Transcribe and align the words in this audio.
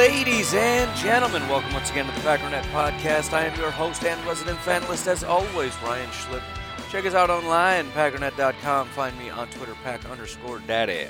Ladies 0.00 0.54
and 0.54 0.96
gentlemen, 0.96 1.46
welcome 1.46 1.74
once 1.74 1.90
again 1.90 2.06
to 2.06 2.12
the 2.12 2.20
Packernet 2.22 2.62
Podcast. 2.72 3.34
I 3.34 3.44
am 3.44 3.60
your 3.60 3.70
host 3.70 4.02
and 4.02 4.18
resident 4.26 4.58
fan 4.60 4.80
list, 4.88 5.06
as 5.06 5.22
always, 5.22 5.76
Ryan 5.82 6.08
Schlip. 6.08 6.42
Check 6.88 7.04
us 7.04 7.12
out 7.12 7.28
online, 7.28 7.84
packernet.com. 7.90 8.88
Find 8.88 9.18
me 9.18 9.28
on 9.28 9.46
Twitter, 9.48 9.74
pack 9.84 10.08
underscore 10.08 10.60
daddy. 10.60 11.06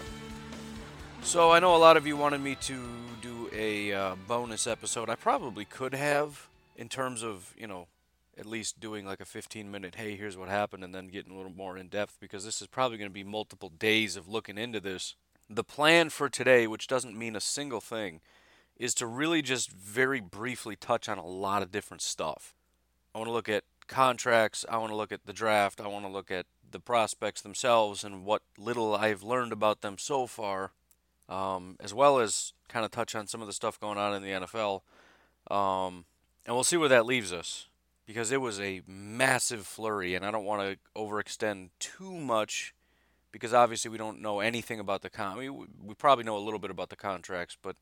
So 1.23 1.53
I 1.53 1.61
know 1.61 1.77
a 1.77 1.79
lot 1.79 1.97
of 1.97 2.05
you 2.05 2.17
wanted 2.17 2.41
me 2.41 2.57
to 2.63 2.83
do 3.23 3.49
a 3.55 3.93
uh, 3.93 4.17
bonus 4.27 4.67
episode. 4.67 5.09
I 5.09 5.15
probably 5.15 5.65
could 5.65 5.95
have, 5.95 6.49
in 6.77 6.89
terms 6.89 7.23
of, 7.23 7.55
you 7.57 7.69
know, 7.69 7.87
at 8.37 8.45
least 8.45 8.81
doing 8.81 9.07
like 9.07 9.21
a 9.21 9.25
15 9.25 9.71
minute, 9.71 9.95
hey, 9.95 10.17
here's 10.17 10.37
what 10.37 10.49
happened, 10.49 10.83
and 10.83 10.93
then 10.93 11.07
getting 11.07 11.33
a 11.33 11.37
little 11.37 11.53
more 11.53 11.79
in 11.79 11.87
depth, 11.87 12.19
because 12.21 12.45
this 12.45 12.61
is 12.61 12.67
probably 12.67 12.99
going 12.99 13.09
to 13.09 13.15
be 13.15 13.23
multiple 13.23 13.69
days 13.69 14.17
of 14.17 14.29
looking 14.29 14.59
into 14.59 14.81
this. 14.81 15.15
The 15.49 15.63
plan 15.63 16.11
for 16.11 16.29
today, 16.29 16.67
which 16.67 16.89
doesn't 16.89 17.17
mean 17.17 17.37
a 17.37 17.41
single 17.41 17.81
thing, 17.81 18.21
is 18.81 18.95
to 18.95 19.07
really 19.07 19.43
just 19.43 19.71
very 19.71 20.21
briefly 20.21 20.75
touch 20.75 21.07
on 21.07 21.19
a 21.19 21.27
lot 21.27 21.63
of 21.63 21.71
different 21.71 22.01
stuff. 22.01 22.55
I 23.15 23.19
want 23.19 23.29
to 23.29 23.33
look 23.33 23.49
at 23.49 23.65
contracts, 23.87 24.65
I 24.71 24.79
want 24.79 24.91
to 24.91 24.97
look 24.97 25.13
at 25.13 25.27
the 25.27 25.35
draft, 25.35 25.83
I 25.83 25.87
want 25.87 26.07
to 26.07 26.11
look 26.11 26.31
at 26.31 26.47
the 26.69 26.81
prospects 26.81 27.43
themselves 27.43 28.03
and 28.05 28.25
what 28.25 28.41
little 28.57 28.95
I've 28.95 29.23
learned 29.23 29.53
about 29.53 29.83
them 29.83 29.99
so 29.99 30.27
far, 30.27 30.73
um, 31.29 31.77
as 31.79 31.93
well 31.93 32.21
as 32.21 32.55
kind 32.69 32.87
of 32.87 32.91
touch 32.91 33.15
on 33.15 33.27
some 33.27 33.43
of 33.43 33.47
the 33.47 33.53
stuff 33.53 33.79
going 33.79 33.99
on 33.99 34.15
in 34.15 34.23
the 34.23 34.47
NFL. 34.47 34.81
Um, 35.55 36.07
and 36.47 36.55
we'll 36.55 36.65
see 36.65 36.79
where 36.79 36.89
that 36.89 37.05
leaves 37.05 37.35
us 37.35 37.67
because 38.07 38.33
it 38.33 38.41
was 38.41 38.59
a 38.59 38.81
massive 38.87 39.67
flurry, 39.67 40.15
and 40.15 40.25
I 40.25 40.31
don't 40.31 40.47
want 40.47 40.63
to 40.63 40.79
overextend 40.99 41.69
too 41.81 42.13
much 42.13 42.75
because 43.31 43.53
obviously 43.53 43.91
we 43.91 43.99
don't 43.99 44.23
know 44.23 44.41
anything 44.41 44.81
about 44.81 45.03
the 45.03 45.11
con. 45.11 45.37
I 45.37 45.41
mean, 45.41 45.55
we, 45.55 45.67
we 45.89 45.95
probably 45.95 46.25
know 46.25 46.39
a 46.39 46.41
little 46.41 46.59
bit 46.59 46.71
about 46.71 46.89
the 46.89 46.97
contracts, 46.97 47.59
but 47.61 47.77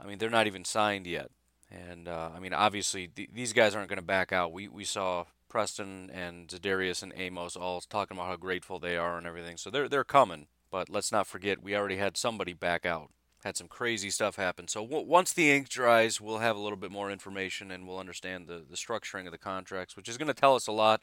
I 0.00 0.06
mean 0.06 0.18
they're 0.18 0.30
not 0.30 0.46
even 0.46 0.64
signed 0.64 1.06
yet. 1.06 1.30
And 1.70 2.08
uh, 2.08 2.30
I 2.34 2.40
mean, 2.40 2.52
obviously 2.52 3.06
th- 3.06 3.30
these 3.32 3.52
guys 3.52 3.74
aren't 3.74 3.88
going 3.88 3.98
to 3.98 4.04
back 4.04 4.32
out. 4.32 4.52
We 4.52 4.68
we 4.68 4.84
saw 4.84 5.26
Preston 5.48 6.10
and 6.10 6.48
Za'Darius 6.48 7.02
and 7.02 7.12
Amos 7.16 7.56
all 7.56 7.80
talking 7.80 8.16
about 8.16 8.28
how 8.28 8.36
grateful 8.36 8.78
they 8.78 8.96
are 8.96 9.18
and 9.18 9.26
everything. 9.26 9.56
So 9.56 9.70
they're 9.70 9.88
they're 9.88 10.04
coming. 10.04 10.46
But 10.70 10.88
let's 10.88 11.10
not 11.10 11.26
forget 11.26 11.62
we 11.62 11.76
already 11.76 11.96
had 11.96 12.16
somebody 12.16 12.52
back 12.52 12.86
out. 12.86 13.10
Had 13.42 13.56
some 13.56 13.68
crazy 13.68 14.10
stuff 14.10 14.36
happen. 14.36 14.68
So 14.68 14.84
w- 14.84 15.06
once 15.06 15.32
the 15.32 15.50
ink 15.50 15.68
dries, 15.68 16.20
we'll 16.20 16.38
have 16.38 16.56
a 16.56 16.60
little 16.60 16.76
bit 16.76 16.92
more 16.92 17.10
information 17.10 17.70
and 17.70 17.86
we'll 17.86 17.98
understand 17.98 18.46
the 18.46 18.64
the 18.68 18.76
structuring 18.76 19.26
of 19.26 19.32
the 19.32 19.38
contracts, 19.38 19.96
which 19.96 20.08
is 20.08 20.16
going 20.16 20.28
to 20.28 20.34
tell 20.34 20.54
us 20.54 20.66
a 20.66 20.72
lot 20.72 21.02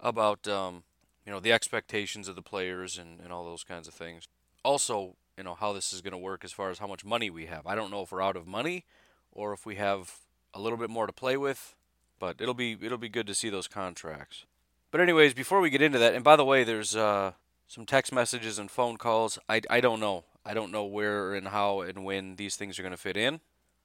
about 0.00 0.46
um, 0.48 0.84
you 1.26 1.32
know 1.32 1.40
the 1.40 1.52
expectations 1.52 2.28
of 2.28 2.36
the 2.36 2.42
players 2.42 2.98
and, 2.98 3.20
and 3.20 3.32
all 3.32 3.44
those 3.44 3.64
kinds 3.64 3.88
of 3.88 3.94
things. 3.94 4.28
Also, 4.64 5.16
you 5.38 5.44
know 5.44 5.54
how 5.54 5.72
this 5.72 5.92
is 5.92 6.00
going 6.00 6.12
to 6.12 6.18
work 6.18 6.44
as 6.44 6.52
far 6.52 6.68
as 6.68 6.80
how 6.80 6.88
much 6.88 7.04
money 7.04 7.30
we 7.30 7.46
have. 7.46 7.66
I 7.66 7.76
don't 7.76 7.90
know 7.90 8.02
if 8.02 8.10
we're 8.10 8.20
out 8.20 8.36
of 8.36 8.46
money 8.46 8.84
or 9.32 9.52
if 9.52 9.64
we 9.64 9.76
have 9.76 10.16
a 10.52 10.60
little 10.60 10.76
bit 10.76 10.90
more 10.90 11.06
to 11.06 11.12
play 11.12 11.36
with, 11.36 11.76
but 12.18 12.40
it'll 12.40 12.54
be 12.54 12.76
it'll 12.82 12.98
be 12.98 13.08
good 13.08 13.26
to 13.28 13.34
see 13.34 13.48
those 13.48 13.68
contracts. 13.68 14.44
But 14.90 15.00
anyways, 15.00 15.34
before 15.34 15.60
we 15.60 15.70
get 15.70 15.80
into 15.80 15.98
that, 15.98 16.14
and 16.14 16.24
by 16.24 16.34
the 16.34 16.44
way, 16.44 16.64
there's 16.64 16.96
uh, 16.96 17.32
some 17.68 17.86
text 17.86 18.12
messages 18.12 18.58
and 18.58 18.70
phone 18.70 18.96
calls. 18.96 19.38
I, 19.48 19.60
I 19.70 19.80
don't 19.80 20.00
know. 20.00 20.24
I 20.44 20.54
don't 20.54 20.72
know 20.72 20.84
where 20.84 21.34
and 21.34 21.48
how 21.48 21.80
and 21.82 22.04
when 22.04 22.36
these 22.36 22.56
things 22.56 22.78
are 22.78 22.82
going 22.82 22.92
to 22.92 22.98
fit 22.98 23.16
in. 23.16 23.40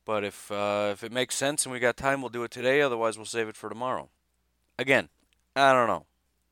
But 0.06 0.24
if 0.24 0.52
uh, 0.52 0.90
if 0.91 1.03
it 1.03 1.12
makes 1.12 1.35
sense 1.35 1.66
and 1.66 1.74
we 1.74 1.80
got 1.80 1.97
time, 1.97 2.22
we'll 2.22 2.30
do 2.30 2.44
it 2.44 2.52
today. 2.52 2.81
Otherwise, 2.81 3.18
we'll 3.18 3.25
save 3.25 3.47
it 3.47 3.56
for 3.56 3.70
tomorrow. 3.70 4.09
Again, 4.80 5.09
I 5.56 5.72
don't 5.72 5.88
know. 5.88 6.08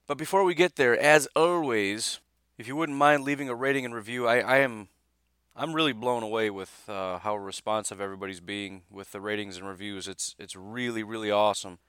But 0.05 0.17
before 0.17 0.43
we 0.43 0.53
get 0.53 0.75
there, 0.75 0.97
as 0.99 1.27
always, 1.35 2.19
if 2.57 2.67
you 2.67 2.75
wouldn't 2.75 2.97
mind 2.97 3.23
leaving 3.23 3.49
a 3.49 3.55
rating 3.55 3.85
and 3.85 3.95
review, 3.95 4.27
I, 4.27 4.39
I 4.39 4.57
am 4.57 4.89
I'm 5.55 5.73
really 5.73 5.91
blown 5.91 6.23
away 6.23 6.49
with 6.49 6.85
uh, 6.87 7.19
how 7.19 7.35
responsive 7.35 7.99
everybody's 7.99 8.39
being 8.39 8.83
with 8.89 9.11
the 9.11 9.19
ratings 9.19 9.57
and 9.57 9.67
reviews. 9.67 10.07
It's 10.07 10.35
it's 10.39 10.55
really 10.55 11.03
really 11.03 11.29
awesome. 11.29 11.79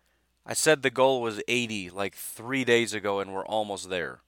I 0.45 0.55
said 0.55 0.83
the 0.83 0.91
goal 0.91 1.23
was 1.23 1.41
80 1.47 1.91
like 1.91 2.17
3 2.17 2.65
days 2.65 2.93
ago 2.93 3.21
and 3.21 3.33
we're 3.33 3.47
almost 3.47 3.89
there. 3.89 4.23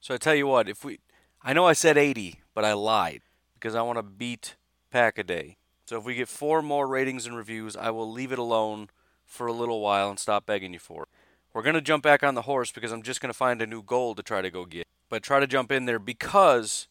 So 0.00 0.14
I 0.14 0.16
tell 0.16 0.34
you 0.34 0.46
what, 0.46 0.68
if 0.68 0.84
we 0.84 1.00
I 1.42 1.52
know 1.52 1.66
I 1.66 1.74
said 1.74 1.98
80, 1.98 2.40
but 2.54 2.64
I 2.64 2.72
lied 2.72 3.20
because 3.54 3.74
I 3.74 3.82
want 3.82 3.98
to 3.98 4.02
beat 4.02 4.56
Pack 4.90 5.18
a 5.18 5.24
Day. 5.24 5.58
So 5.84 5.98
if 5.98 6.04
we 6.04 6.14
get 6.14 6.28
4 6.28 6.62
more 6.62 6.86
ratings 6.86 7.26
and 7.26 7.36
reviews, 7.36 7.76
I 7.76 7.90
will 7.90 8.10
leave 8.10 8.32
it 8.32 8.38
alone 8.38 8.88
for 9.26 9.46
a 9.46 9.52
little 9.52 9.80
while 9.80 10.08
and 10.08 10.18
stop 10.18 10.46
begging 10.46 10.72
you 10.72 10.78
for 10.78 11.02
it. 11.02 11.08
We're 11.52 11.62
to 11.74 11.82
jump 11.82 12.02
back 12.02 12.22
on 12.22 12.34
the 12.34 12.42
horse 12.42 12.72
because 12.72 12.92
I'm 12.92 13.02
just 13.02 13.20
to 13.32 13.36
find 13.36 13.60
a 13.60 13.66
new 13.66 13.82
goal 13.82 14.14
to 14.14 14.22
try 14.22 14.40
to 14.40 14.50
go 14.50 14.64
get. 14.64 14.86
But 15.08 15.22
try 15.22 15.40
to 15.40 15.46
jump 15.46 15.70
in 15.70 15.84
there 15.84 15.98
because 15.98 16.86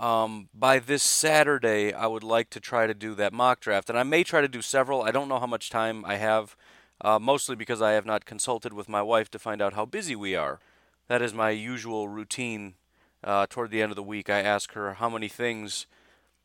um, 0.00 0.48
by 0.54 0.78
this 0.78 1.02
Saturday, 1.02 1.92
I 1.92 2.06
would 2.06 2.24
like 2.24 2.48
to 2.50 2.60
try 2.60 2.86
to 2.86 2.94
do 2.94 3.14
that 3.16 3.34
mock 3.34 3.60
draft. 3.60 3.90
And 3.90 3.98
I 3.98 4.02
may 4.02 4.24
try 4.24 4.40
to 4.40 4.48
do 4.48 4.62
several. 4.62 5.02
I 5.02 5.10
don't 5.10 5.28
know 5.28 5.38
how 5.38 5.46
much 5.46 5.68
time 5.68 6.06
I 6.06 6.16
have, 6.16 6.56
uh, 7.02 7.18
mostly 7.18 7.54
because 7.54 7.82
I 7.82 7.92
have 7.92 8.06
not 8.06 8.24
consulted 8.24 8.72
with 8.72 8.88
my 8.88 9.02
wife 9.02 9.30
to 9.32 9.38
find 9.38 9.60
out 9.60 9.74
how 9.74 9.84
busy 9.84 10.16
we 10.16 10.34
are. 10.34 10.58
That 11.08 11.20
is 11.20 11.34
my 11.34 11.50
usual 11.50 12.08
routine 12.08 12.74
uh, 13.22 13.46
toward 13.50 13.70
the 13.70 13.82
end 13.82 13.92
of 13.92 13.96
the 13.96 14.02
week. 14.02 14.30
I 14.30 14.40
ask 14.40 14.72
her 14.72 14.94
how 14.94 15.10
many 15.10 15.28
things 15.28 15.86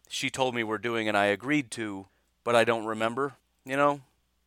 she 0.10 0.30
told 0.30 0.54
me 0.54 0.64
we're 0.64 0.78
doing 0.78 1.08
and 1.08 1.18
I 1.18 1.28
agreed 1.28 1.72
to, 1.72 2.08
but 2.44 2.56
I 2.56 2.66
don't 2.66 2.86
remember. 2.86 3.36
You 3.64 3.78
know, 3.78 4.02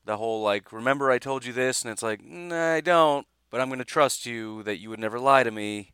the 0.05 0.19
whole 0.19 0.43
like, 0.43 0.71
remember 0.71 1.11
I 1.11 1.19
told 1.19 1.47
you 1.47 1.55
this? 1.55 1.83
And 1.83 1.91
it's 1.91 2.03
like, 2.03 2.23
nah, 2.23 2.75
I 2.75 2.83
don't, 2.83 3.27
but 3.51 3.63
I'm 3.63 3.69
going 3.69 3.79
to 3.79 3.87
trust 3.87 4.27
you 4.27 4.63
that 4.65 4.81
you 4.81 4.91
would 4.91 5.01
never 5.01 5.19
lie 5.19 5.45
to 5.45 5.51
me 5.51 5.93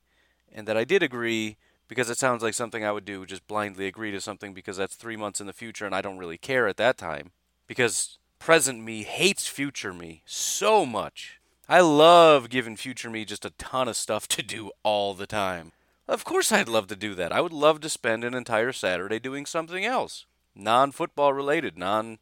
and 0.52 0.66
that 0.66 0.76
I 0.76 0.82
did 0.82 1.02
agree 1.02 1.58
because 1.88 2.10
it 2.10 2.18
sounds 2.18 2.42
like 2.42 2.54
something 2.54 2.84
I 2.84 2.92
would 2.92 3.04
do, 3.04 3.26
just 3.26 3.46
blindly 3.46 3.86
agree 3.86 4.10
to 4.10 4.20
something 4.20 4.54
because 4.54 4.76
that's 4.76 4.94
three 4.94 5.16
months 5.16 5.40
in 5.40 5.46
the 5.46 5.52
future 5.52 5.86
and 5.86 5.94
I 5.94 6.00
don't 6.00 6.18
really 6.18 6.38
care 6.38 6.66
at 6.66 6.76
that 6.78 6.96
time. 6.96 7.32
Because 7.66 8.18
present 8.38 8.82
me 8.82 9.02
hates 9.04 9.46
future 9.46 9.92
me 9.92 10.22
so 10.26 10.84
much. 10.84 11.40
I 11.68 11.80
love 11.80 12.50
giving 12.50 12.76
future 12.76 13.08
me 13.08 13.24
just 13.24 13.44
a 13.44 13.50
ton 13.50 13.88
of 13.88 13.96
stuff 13.96 14.28
to 14.28 14.42
do 14.42 14.70
all 14.82 15.14
the 15.14 15.26
time. 15.26 15.72
Of 16.06 16.24
course, 16.24 16.52
I'd 16.52 16.68
love 16.68 16.86
to 16.88 16.96
do 16.96 17.14
that. 17.14 17.32
I 17.32 17.40
would 17.40 17.52
love 17.52 17.80
to 17.80 17.88
spend 17.88 18.24
an 18.24 18.34
entire 18.34 18.72
Saturday 18.72 19.18
doing 19.18 19.46
something 19.46 19.86
else, 19.86 20.26
non 20.54 20.92
football 20.92 21.32
related, 21.32 21.78
non 21.78 22.18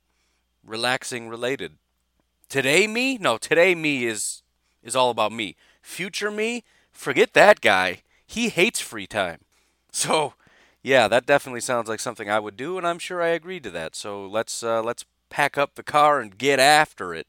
relaxing 0.65 1.29
related. 1.29 1.73
Today 2.49 2.87
me? 2.87 3.19
No, 3.19 3.39
today 3.39 3.75
me 3.75 4.05
is 4.05 4.43
is 4.83 4.95
all 4.95 5.11
about 5.11 5.33
me. 5.33 5.57
Future 5.81 6.31
me? 6.31 6.63
Forget 6.93 7.33
that 7.33 7.61
guy. 7.61 8.03
He 8.27 8.51
hates 8.51 8.81
free 8.81 9.07
time. 9.07 9.41
So, 9.93 10.35
yeah, 10.83 11.07
that 11.09 11.27
definitely 11.27 11.61
sounds 11.61 11.89
like 11.89 12.01
something 12.01 12.31
I 12.31 12.41
would 12.41 12.57
do 12.57 12.79
and 12.79 12.87
I'm 12.87 12.99
sure 12.99 13.23
I 13.23 13.29
agreed 13.29 13.63
to 13.65 13.71
that. 13.71 13.95
So, 13.95 14.27
let's 14.27 14.63
uh, 14.63 14.83
let's 14.83 15.05
pack 15.29 15.57
up 15.57 15.75
the 15.75 15.83
car 15.83 16.21
and 16.21 16.37
get 16.37 16.59
after 16.59 17.15
it. 17.15 17.27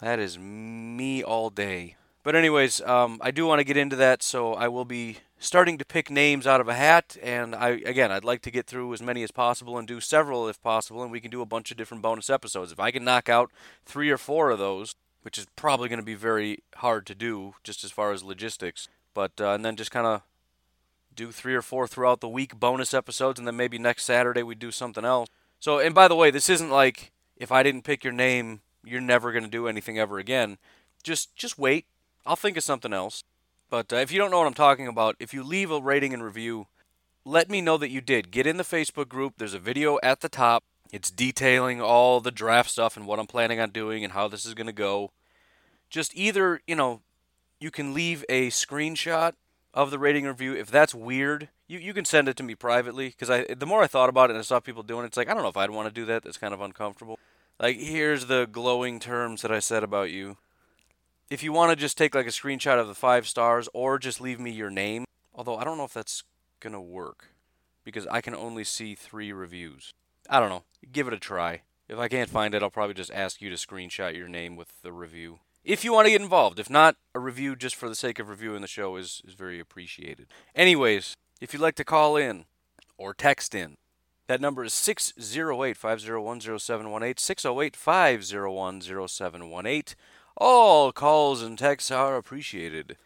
That 0.00 0.18
is 0.18 0.38
me 0.38 1.22
all 1.22 1.50
day. 1.50 1.96
But 2.22 2.34
anyways, 2.34 2.80
um, 2.80 3.18
I 3.22 3.30
do 3.30 3.46
want 3.46 3.60
to 3.60 3.64
get 3.64 3.76
into 3.76 3.94
that, 3.96 4.20
so 4.20 4.54
I 4.54 4.66
will 4.66 4.84
be 4.84 5.18
starting 5.38 5.78
to 5.78 5.84
pick 5.84 6.10
names 6.10 6.44
out 6.44 6.60
of 6.60 6.66
a 6.66 6.74
hat. 6.74 7.16
And 7.22 7.54
I 7.54 7.68
again, 7.68 8.10
I'd 8.10 8.24
like 8.24 8.42
to 8.42 8.50
get 8.50 8.66
through 8.66 8.92
as 8.92 9.00
many 9.00 9.22
as 9.22 9.30
possible 9.30 9.78
and 9.78 9.86
do 9.86 10.00
several 10.00 10.48
if 10.48 10.60
possible, 10.60 11.02
and 11.02 11.12
we 11.12 11.20
can 11.20 11.30
do 11.30 11.40
a 11.40 11.46
bunch 11.46 11.70
of 11.70 11.76
different 11.76 12.02
bonus 12.02 12.28
episodes. 12.28 12.72
If 12.72 12.80
I 12.80 12.90
can 12.90 13.04
knock 13.04 13.28
out 13.28 13.52
three 13.84 14.10
or 14.10 14.18
four 14.18 14.50
of 14.50 14.58
those, 14.58 14.96
which 15.22 15.38
is 15.38 15.46
probably 15.54 15.88
going 15.88 16.00
to 16.00 16.04
be 16.04 16.14
very 16.14 16.64
hard 16.76 17.06
to 17.06 17.14
do, 17.14 17.54
just 17.62 17.84
as 17.84 17.92
far 17.92 18.10
as 18.10 18.24
logistics. 18.24 18.88
But 19.14 19.40
uh, 19.40 19.50
and 19.50 19.64
then 19.64 19.76
just 19.76 19.92
kind 19.92 20.06
of 20.06 20.22
do 21.16 21.32
three 21.32 21.54
or 21.54 21.62
four 21.62 21.86
throughout 21.86 22.20
the 22.20 22.28
week 22.28 22.58
bonus 22.58 22.94
episodes, 22.94 23.38
and 23.38 23.46
then 23.48 23.56
maybe 23.56 23.78
next 23.78 24.04
Saturday 24.04 24.42
we 24.42 24.54
do 24.54 24.70
something 24.70 25.04
else. 25.04 25.28
So, 25.58 25.78
and 25.78 25.94
by 25.94 26.08
the 26.08 26.14
way, 26.14 26.30
this 26.30 26.48
isn't 26.48 26.70
like 26.70 27.12
if 27.36 27.50
I 27.50 27.62
didn't 27.62 27.82
pick 27.82 28.04
your 28.04 28.12
name, 28.12 28.60
you're 28.84 29.00
never 29.00 29.32
going 29.32 29.44
to 29.44 29.50
do 29.50 29.66
anything 29.66 29.98
ever 29.98 30.18
again. 30.18 30.58
Just 31.02 31.34
just 31.34 31.58
wait. 31.58 31.86
I'll 32.24 32.36
think 32.36 32.56
of 32.56 32.64
something 32.64 32.92
else. 32.92 33.24
But 33.68 33.92
uh, 33.92 33.96
if 33.96 34.12
you 34.12 34.18
don't 34.18 34.30
know 34.30 34.38
what 34.38 34.46
I'm 34.46 34.54
talking 34.54 34.86
about, 34.86 35.16
if 35.18 35.34
you 35.34 35.42
leave 35.42 35.70
a 35.70 35.80
rating 35.80 36.14
and 36.14 36.22
review, 36.22 36.68
let 37.24 37.50
me 37.50 37.60
know 37.60 37.76
that 37.78 37.90
you 37.90 38.00
did. 38.00 38.30
Get 38.30 38.46
in 38.46 38.56
the 38.56 38.62
Facebook 38.62 39.08
group. 39.08 39.34
There's 39.36 39.54
a 39.54 39.58
video 39.58 39.98
at 40.02 40.20
the 40.20 40.28
top. 40.28 40.62
It's 40.92 41.10
detailing 41.10 41.80
all 41.80 42.20
the 42.20 42.30
draft 42.30 42.70
stuff 42.70 42.96
and 42.96 43.06
what 43.06 43.18
I'm 43.18 43.26
planning 43.26 43.58
on 43.58 43.70
doing 43.70 44.04
and 44.04 44.12
how 44.12 44.28
this 44.28 44.46
is 44.46 44.54
going 44.54 44.68
to 44.68 44.72
go. 44.72 45.10
Just 45.90 46.16
either, 46.16 46.60
you 46.66 46.76
know, 46.76 47.02
you 47.58 47.70
can 47.70 47.92
leave 47.92 48.24
a 48.28 48.48
screenshot 48.50 49.32
of 49.76 49.90
the 49.90 49.98
rating 49.98 50.24
review. 50.24 50.54
If 50.54 50.70
that's 50.70 50.94
weird, 50.94 51.50
you, 51.68 51.78
you 51.78 51.92
can 51.92 52.06
send 52.06 52.28
it 52.28 52.36
to 52.38 52.42
me 52.42 52.54
privately 52.54 53.10
because 53.10 53.28
I 53.28 53.44
the 53.54 53.66
more 53.66 53.82
I 53.82 53.86
thought 53.86 54.08
about 54.08 54.30
it 54.30 54.32
and 54.32 54.38
I 54.38 54.42
saw 54.42 54.58
people 54.58 54.82
doing 54.82 55.04
it, 55.04 55.08
it's 55.08 55.18
like 55.18 55.28
I 55.28 55.34
don't 55.34 55.42
know 55.42 55.50
if 55.50 55.56
I'd 55.56 55.70
want 55.70 55.86
to 55.86 55.94
do 55.94 56.06
that. 56.06 56.24
That's 56.24 56.38
kind 56.38 56.54
of 56.54 56.62
uncomfortable. 56.62 57.18
Like 57.60 57.76
here's 57.76 58.26
the 58.26 58.48
glowing 58.50 58.98
terms 58.98 59.42
that 59.42 59.52
I 59.52 59.60
said 59.60 59.84
about 59.84 60.10
you. 60.10 60.38
If 61.28 61.42
you 61.42 61.52
want 61.52 61.70
to 61.70 61.76
just 61.76 61.98
take 61.98 62.14
like 62.14 62.26
a 62.26 62.30
screenshot 62.30 62.80
of 62.80 62.88
the 62.88 62.94
five 62.94 63.28
stars 63.28 63.68
or 63.74 63.98
just 63.98 64.20
leave 64.20 64.40
me 64.40 64.50
your 64.50 64.70
name, 64.70 65.04
although 65.34 65.56
I 65.56 65.64
don't 65.64 65.76
know 65.76 65.84
if 65.84 65.92
that's 65.92 66.22
gonna 66.58 66.80
work 66.80 67.26
because 67.84 68.06
I 68.06 68.22
can 68.22 68.34
only 68.34 68.64
see 68.64 68.94
three 68.94 69.30
reviews. 69.30 69.92
I 70.30 70.40
don't 70.40 70.48
know. 70.48 70.64
Give 70.90 71.06
it 71.06 71.14
a 71.14 71.18
try. 71.18 71.62
If 71.88 71.98
I 71.98 72.08
can't 72.08 72.30
find 72.30 72.54
it, 72.54 72.62
I'll 72.62 72.70
probably 72.70 72.94
just 72.94 73.12
ask 73.12 73.42
you 73.42 73.50
to 73.50 73.56
screenshot 73.56 74.16
your 74.16 74.28
name 74.28 74.56
with 74.56 74.80
the 74.82 74.92
review. 74.92 75.38
If 75.66 75.84
you 75.84 75.92
want 75.92 76.06
to 76.06 76.12
get 76.12 76.22
involved. 76.22 76.60
If 76.60 76.70
not, 76.70 76.94
a 77.12 77.18
review 77.18 77.56
just 77.56 77.74
for 77.74 77.88
the 77.88 77.96
sake 77.96 78.20
of 78.20 78.28
reviewing 78.28 78.60
the 78.60 78.68
show 78.68 78.94
is, 78.94 79.20
is 79.26 79.34
very 79.34 79.58
appreciated. 79.58 80.28
Anyways, 80.54 81.16
if 81.40 81.52
you'd 81.52 81.60
like 81.60 81.74
to 81.74 81.84
call 81.84 82.16
in 82.16 82.44
or 82.96 83.12
text 83.12 83.52
in, 83.52 83.74
that 84.28 84.40
number 84.40 84.62
is 84.62 84.72
608 84.72 85.76
501 85.76 86.40
0718. 86.40 87.16
608 87.16 87.74
501 87.74 88.80
0718. 89.08 89.96
All 90.36 90.92
calls 90.92 91.42
and 91.42 91.58
texts 91.58 91.90
are 91.90 92.16
appreciated. 92.16 92.96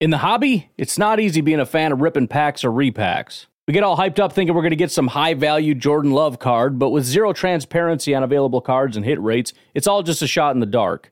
In 0.00 0.08
the 0.08 0.18
hobby, 0.18 0.70
it's 0.78 0.96
not 0.96 1.20
easy 1.20 1.42
being 1.42 1.60
a 1.60 1.66
fan 1.66 1.92
of 1.92 2.00
ripping 2.00 2.26
packs 2.26 2.64
or 2.64 2.70
repacks. 2.70 3.48
We 3.68 3.74
get 3.74 3.84
all 3.84 3.98
hyped 3.98 4.18
up 4.18 4.32
thinking 4.32 4.54
we're 4.54 4.62
going 4.62 4.70
to 4.70 4.76
get 4.76 4.90
some 4.90 5.08
high 5.08 5.34
value 5.34 5.74
Jordan 5.74 6.12
Love 6.12 6.38
card, 6.38 6.78
but 6.78 6.88
with 6.88 7.04
zero 7.04 7.34
transparency 7.34 8.14
on 8.14 8.22
available 8.22 8.62
cards 8.62 8.96
and 8.96 9.04
hit 9.04 9.20
rates, 9.20 9.52
it's 9.74 9.86
all 9.86 10.02
just 10.02 10.22
a 10.22 10.26
shot 10.26 10.54
in 10.54 10.60
the 10.60 10.66
dark. 10.66 11.11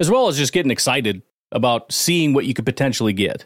as 0.00 0.10
well 0.10 0.26
as 0.26 0.36
just 0.36 0.52
getting 0.52 0.72
excited 0.72 1.22
about 1.52 1.92
seeing 1.92 2.32
what 2.32 2.46
you 2.46 2.54
could 2.54 2.64
potentially 2.64 3.12
get. 3.12 3.44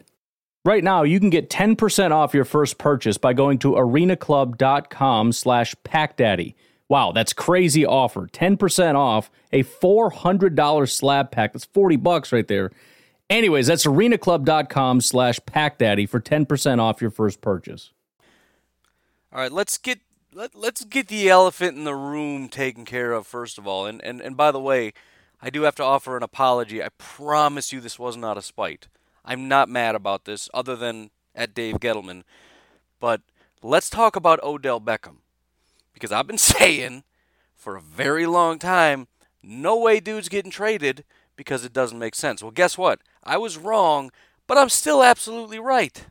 Right 0.63 0.83
now, 0.83 1.03
you 1.03 1.19
can 1.19 1.29
get 1.29 1.49
10% 1.51 2.11
off 2.11 2.33
your 2.33 2.45
first 2.45 2.79
purchase 2.79 3.19
by 3.19 3.33
going 3.33 3.59
to 3.59 3.73
arenaclub.com 3.73 5.31
slash 5.31 5.75
packdaddy. 5.83 6.55
Wow, 6.89 7.11
that's 7.11 7.33
crazy 7.33 7.85
offer. 7.85 8.27
10% 8.27 8.95
off 8.95 9.29
a 9.51 9.63
$400 9.63 10.89
slab 10.89 11.29
pack. 11.29 11.53
That's 11.53 11.65
40 11.65 11.97
bucks 11.97 12.31
right 12.31 12.47
there. 12.47 12.71
Anyways, 13.29 13.67
that's 13.67 13.85
arenaclub.com 13.85 15.01
slash 15.01 15.39
packdaddy 15.41 16.07
for 16.07 16.19
10% 16.19 16.79
off 16.79 17.01
your 17.01 17.11
first 17.11 17.41
purchase. 17.41 17.91
All 19.31 19.39
right, 19.39 19.51
let's 19.51 19.77
get 19.77 19.99
let, 20.33 20.53
let's 20.53 20.83
get 20.83 21.07
the 21.07 21.29
elephant 21.29 21.77
in 21.77 21.85
the 21.85 21.95
room 21.95 22.49
taken 22.49 22.85
care 22.85 23.13
of 23.13 23.25
first 23.25 23.57
of 23.57 23.67
all. 23.67 23.85
And, 23.85 24.03
and 24.03 24.21
and 24.21 24.37
by 24.37 24.51
the 24.51 24.59
way, 24.59 24.93
I 25.45 25.51
do 25.51 25.61
have 25.61 25.75
to 25.75 25.83
offer 25.83 26.17
an 26.17 26.23
apology. 26.23 26.81
I 26.81 26.89
promise 26.97 27.71
you 27.71 27.79
this 27.79 27.99
was 27.99 28.17
not 28.17 28.35
a 28.35 28.41
spite. 28.41 28.87
I'm 29.23 29.47
not 29.47 29.69
mad 29.69 29.93
about 29.93 30.25
this, 30.25 30.49
other 30.55 30.75
than 30.75 31.11
at 31.35 31.53
Dave 31.53 31.75
Gettleman. 31.75 32.23
But 32.99 33.21
let's 33.61 33.87
talk 33.87 34.15
about 34.15 34.41
Odell 34.41 34.81
Beckham. 34.81 35.17
Because 35.93 36.11
I've 36.11 36.25
been 36.25 36.37
saying 36.39 37.03
for 37.53 37.75
a 37.75 37.81
very 37.81 38.25
long 38.25 38.57
time, 38.57 39.07
no 39.43 39.77
way 39.77 39.99
dude's 39.99 40.29
getting 40.29 40.49
traded 40.49 41.03
because 41.35 41.63
it 41.63 41.73
doesn't 41.73 41.99
make 41.99 42.15
sense. 42.15 42.41
Well, 42.41 42.49
guess 42.49 42.75
what? 42.75 43.01
I 43.23 43.37
was 43.37 43.55
wrong, 43.55 44.09
but 44.47 44.57
I'm 44.57 44.69
still 44.69 45.03
absolutely 45.03 45.59
right. 45.59 46.07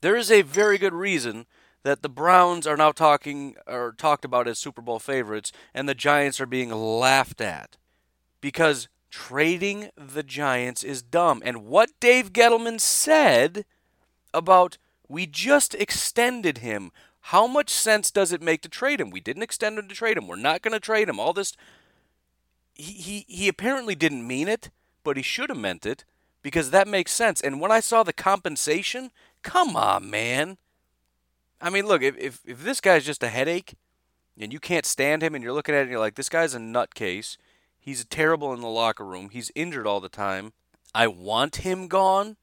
There 0.00 0.14
is 0.14 0.30
a 0.30 0.42
very 0.42 0.78
good 0.78 0.94
reason 0.94 1.46
that 1.82 2.02
the 2.02 2.08
Browns 2.08 2.68
are 2.68 2.76
now 2.76 2.92
talking 2.92 3.56
or 3.66 3.96
talked 3.98 4.24
about 4.24 4.46
as 4.46 4.60
Super 4.60 4.80
Bowl 4.80 5.00
favorites 5.00 5.50
and 5.74 5.88
the 5.88 5.94
Giants 5.94 6.40
are 6.40 6.46
being 6.46 6.70
laughed 6.70 7.40
at. 7.40 7.78
Because 8.44 8.88
trading 9.10 9.88
the 9.96 10.22
Giants 10.22 10.84
is 10.84 11.00
dumb. 11.00 11.40
And 11.46 11.64
what 11.64 11.98
Dave 11.98 12.30
Gettleman 12.30 12.78
said 12.78 13.64
about 14.34 14.76
we 15.08 15.24
just 15.24 15.74
extended 15.76 16.58
him. 16.58 16.92
How 17.32 17.46
much 17.46 17.70
sense 17.70 18.10
does 18.10 18.32
it 18.32 18.42
make 18.42 18.60
to 18.60 18.68
trade 18.68 19.00
him? 19.00 19.08
We 19.08 19.20
didn't 19.20 19.44
extend 19.44 19.78
him 19.78 19.88
to 19.88 19.94
trade 19.94 20.18
him. 20.18 20.28
We're 20.28 20.36
not 20.36 20.60
going 20.60 20.74
to 20.74 20.78
trade 20.78 21.08
him. 21.08 21.18
All 21.18 21.32
this 21.32 21.54
he, 22.74 22.92
he 22.92 23.24
he 23.28 23.48
apparently 23.48 23.94
didn't 23.94 24.26
mean 24.26 24.46
it, 24.46 24.68
but 25.04 25.16
he 25.16 25.22
should 25.22 25.48
have 25.48 25.56
meant 25.56 25.86
it 25.86 26.04
because 26.42 26.70
that 26.70 26.86
makes 26.86 27.12
sense. 27.12 27.40
And 27.40 27.62
when 27.62 27.72
I 27.72 27.80
saw 27.80 28.02
the 28.02 28.12
compensation, 28.12 29.10
come 29.42 29.74
on, 29.74 30.10
man. 30.10 30.58
I 31.62 31.70
mean, 31.70 31.86
look, 31.86 32.02
if, 32.02 32.14
if, 32.18 32.40
if 32.44 32.62
this 32.62 32.82
guy's 32.82 33.06
just 33.06 33.22
a 33.22 33.30
headache 33.30 33.72
and 34.38 34.52
you 34.52 34.60
can't 34.60 34.84
stand 34.84 35.22
him 35.22 35.34
and 35.34 35.42
you're 35.42 35.54
looking 35.54 35.74
at 35.74 35.78
it 35.78 35.82
and 35.84 35.90
you're 35.90 35.98
like, 35.98 36.16
this 36.16 36.28
guy's 36.28 36.54
a 36.54 36.58
nutcase, 36.58 37.38
he's 37.84 38.04
terrible 38.04 38.52
in 38.52 38.60
the 38.60 38.68
locker 38.68 39.04
room, 39.04 39.28
he's 39.30 39.50
injured 39.54 39.86
all 39.86 40.00
the 40.00 40.08
time, 40.08 40.52
I 40.94 41.06
want 41.06 41.56
him 41.56 41.88
gone, 41.88 42.36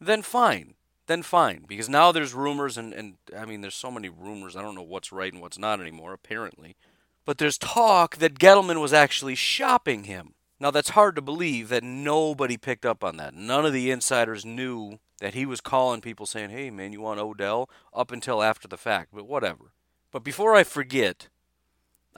then 0.00 0.22
fine. 0.22 0.74
Then 1.06 1.22
fine. 1.22 1.64
Because 1.66 1.88
now 1.88 2.12
there's 2.12 2.34
rumors, 2.34 2.76
and, 2.76 2.92
and 2.92 3.14
I 3.36 3.46
mean, 3.46 3.62
there's 3.62 3.74
so 3.74 3.90
many 3.90 4.10
rumors, 4.10 4.56
I 4.56 4.62
don't 4.62 4.74
know 4.74 4.82
what's 4.82 5.10
right 5.10 5.32
and 5.32 5.40
what's 5.40 5.58
not 5.58 5.80
anymore, 5.80 6.12
apparently. 6.12 6.76
But 7.24 7.38
there's 7.38 7.58
talk 7.58 8.16
that 8.16 8.38
Gettleman 8.38 8.80
was 8.80 8.92
actually 8.92 9.34
shopping 9.34 10.04
him. 10.04 10.34
Now, 10.60 10.70
that's 10.70 10.90
hard 10.90 11.14
to 11.16 11.22
believe 11.22 11.68
that 11.68 11.84
nobody 11.84 12.56
picked 12.56 12.84
up 12.84 13.02
on 13.04 13.16
that. 13.16 13.32
None 13.32 13.64
of 13.64 13.72
the 13.72 13.90
insiders 13.90 14.44
knew 14.44 14.98
that 15.20 15.34
he 15.34 15.46
was 15.46 15.60
calling 15.60 16.00
people 16.00 16.26
saying, 16.26 16.50
hey, 16.50 16.70
man, 16.70 16.92
you 16.92 17.00
want 17.00 17.20
Odell? 17.20 17.70
up 17.94 18.12
until 18.12 18.42
after 18.42 18.68
the 18.68 18.76
fact, 18.76 19.10
but 19.12 19.26
whatever. 19.26 19.72
But 20.10 20.24
before 20.24 20.54
I 20.54 20.64
forget, 20.64 21.28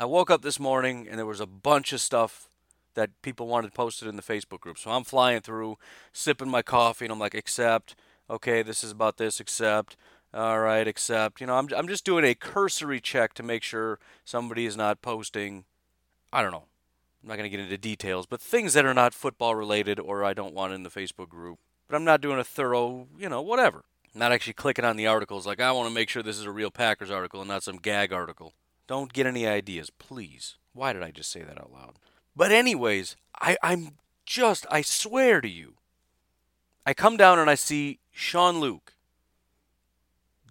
I 0.00 0.06
woke 0.06 0.30
up 0.30 0.40
this 0.40 0.58
morning 0.58 1.06
and 1.10 1.18
there 1.18 1.26
was 1.26 1.40
a 1.40 1.46
bunch 1.46 1.92
of 1.92 2.00
stuff 2.00 2.48
that 2.94 3.10
people 3.20 3.46
wanted 3.46 3.74
posted 3.74 4.08
in 4.08 4.16
the 4.16 4.22
Facebook 4.22 4.60
group. 4.60 4.78
So 4.78 4.90
I'm 4.90 5.04
flying 5.04 5.42
through, 5.42 5.76
sipping 6.10 6.48
my 6.48 6.62
coffee, 6.62 7.04
and 7.04 7.12
I'm 7.12 7.18
like, 7.18 7.34
accept. 7.34 7.94
Okay, 8.30 8.62
this 8.62 8.82
is 8.82 8.92
about 8.92 9.18
this, 9.18 9.40
accept. 9.40 9.98
All 10.32 10.60
right, 10.60 10.88
accept. 10.88 11.38
You 11.38 11.46
know, 11.46 11.56
I'm, 11.56 11.68
I'm 11.76 11.86
just 11.86 12.06
doing 12.06 12.24
a 12.24 12.34
cursory 12.34 12.98
check 12.98 13.34
to 13.34 13.42
make 13.42 13.62
sure 13.62 13.98
somebody 14.24 14.64
is 14.64 14.74
not 14.74 15.02
posting, 15.02 15.64
I 16.32 16.40
don't 16.40 16.52
know, 16.52 16.64
I'm 17.22 17.28
not 17.28 17.36
going 17.36 17.50
to 17.50 17.54
get 17.54 17.62
into 17.62 17.76
details, 17.76 18.24
but 18.24 18.40
things 18.40 18.72
that 18.72 18.86
are 18.86 18.94
not 18.94 19.12
football 19.12 19.54
related 19.54 20.00
or 20.00 20.24
I 20.24 20.32
don't 20.32 20.54
want 20.54 20.72
in 20.72 20.82
the 20.82 20.88
Facebook 20.88 21.28
group. 21.28 21.58
But 21.90 21.96
I'm 21.96 22.04
not 22.04 22.22
doing 22.22 22.38
a 22.38 22.44
thorough, 22.44 23.06
you 23.18 23.28
know, 23.28 23.42
whatever. 23.42 23.84
Not 24.14 24.32
actually 24.32 24.54
clicking 24.54 24.86
on 24.86 24.96
the 24.96 25.08
articles 25.08 25.46
like 25.46 25.60
I 25.60 25.72
want 25.72 25.90
to 25.90 25.94
make 25.94 26.08
sure 26.08 26.22
this 26.22 26.38
is 26.38 26.46
a 26.46 26.50
real 26.50 26.70
Packers 26.70 27.10
article 27.10 27.40
and 27.40 27.48
not 27.48 27.62
some 27.62 27.76
gag 27.76 28.14
article. 28.14 28.54
Don't 28.90 29.12
get 29.12 29.24
any 29.24 29.46
ideas, 29.46 29.88
please. 29.88 30.56
Why 30.72 30.92
did 30.92 31.04
I 31.04 31.12
just 31.12 31.30
say 31.30 31.44
that 31.44 31.60
out 31.60 31.70
loud? 31.72 31.94
But 32.34 32.50
anyways, 32.50 33.14
I, 33.40 33.56
I'm 33.62 33.92
just 34.26 34.66
I 34.68 34.82
swear 34.82 35.40
to 35.40 35.48
you. 35.48 35.74
I 36.84 36.92
come 36.92 37.16
down 37.16 37.38
and 37.38 37.48
I 37.48 37.54
see 37.54 38.00
Sean 38.10 38.58
Luke. 38.58 38.94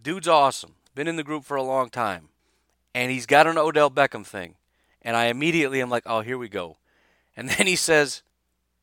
Dude's 0.02 0.30
awesome. 0.30 0.76
Been 0.96 1.10
in 1.10 1.18
the 1.18 1.24
group 1.26 1.44
for 1.44 1.58
a 1.58 1.64
long 1.64 1.90
time. 1.90 2.30
And 2.96 3.12
he's 3.12 3.26
got 3.26 3.46
an 3.46 3.58
Odell 3.58 3.92
Beckham 3.92 4.26
thing. 4.26 4.56
And 5.02 5.18
I 5.18 5.26
immediately 5.26 5.82
am 5.82 5.90
like, 5.90 6.04
oh, 6.06 6.22
here 6.22 6.38
we 6.38 6.48
go. 6.48 6.78
And 7.36 7.50
then 7.58 7.68
he 7.68 7.76
says 7.76 8.24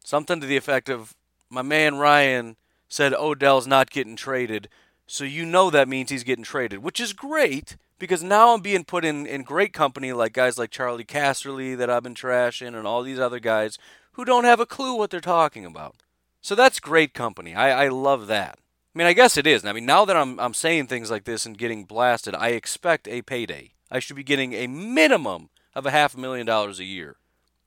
something 0.05 0.39
to 0.39 0.47
the 0.47 0.59
effect 0.59 0.91
of, 0.91 1.17
my 1.49 1.63
man 1.63 1.95
Ryan 1.95 2.57
said 2.89 3.15
Odell's 3.15 3.67
not 3.67 3.89
getting 3.89 4.17
traded. 4.17 4.69
So 5.07 5.25
you 5.25 5.47
know 5.47 5.71
that 5.71 5.89
means 5.89 6.11
he's 6.11 6.25
getting 6.25 6.45
traded, 6.45 6.81
which 6.81 7.01
is 7.01 7.15
great 7.15 7.79
because 7.99 8.23
now 8.23 8.53
I'm 8.53 8.61
being 8.61 8.85
put 8.85 9.05
in, 9.05 9.27
in 9.27 9.43
great 9.43 9.73
company 9.73 10.13
like 10.13 10.33
guys 10.33 10.59
like 10.59 10.71
Charley 10.71 11.05
Casserly 11.05 11.77
that 11.77 11.91
I've 11.91 12.03
been 12.03 12.15
trashing 12.15 12.77
and 12.77 12.87
all 12.87 13.03
these 13.03 13.19
other 13.19 13.41
guys 13.41 13.79
who 14.13 14.25
don't 14.25 14.45
have 14.45 14.61
a 14.61 14.67
clue 14.67 14.95
what 14.95 15.11
they're 15.11 15.21
talking 15.21 15.65
about. 15.65 15.97
So 16.41 16.55
that's 16.55 16.81
great 16.81 17.15
company. 17.15 17.55
I, 17.55 17.85
I 17.85 17.89
love 17.89 18.27
that. 18.29 18.59
I 18.95 18.99
mean, 18.99 19.07
I 19.07 19.13
guess 19.13 19.37
it 19.37 19.47
is. 19.47 19.65
I 19.65 19.73
mean, 19.73 19.85
now 19.85 20.05
that 20.05 20.17
I'm, 20.17 20.41
I'm 20.41 20.55
saying 20.55 20.87
things 20.87 21.11
like 21.11 21.25
this 21.25 21.45
and 21.45 21.59
getting 21.59 21.85
blasted, 21.85 22.35
I 22.35 22.49
expect 22.49 23.09
a 23.09 23.23
payday. 23.23 23.73
I 23.91 23.99
should 23.99 24.17
be 24.17 24.25
getting 24.25 24.55
a 24.55 24.67
minimum 24.67 25.51
of 25.75 25.85
a 25.85 25.91
half 25.91 26.15
a 26.15 26.19
million 26.21 26.47
dollars 26.47 26.79
a 26.79 26.85
year. 26.85 27.17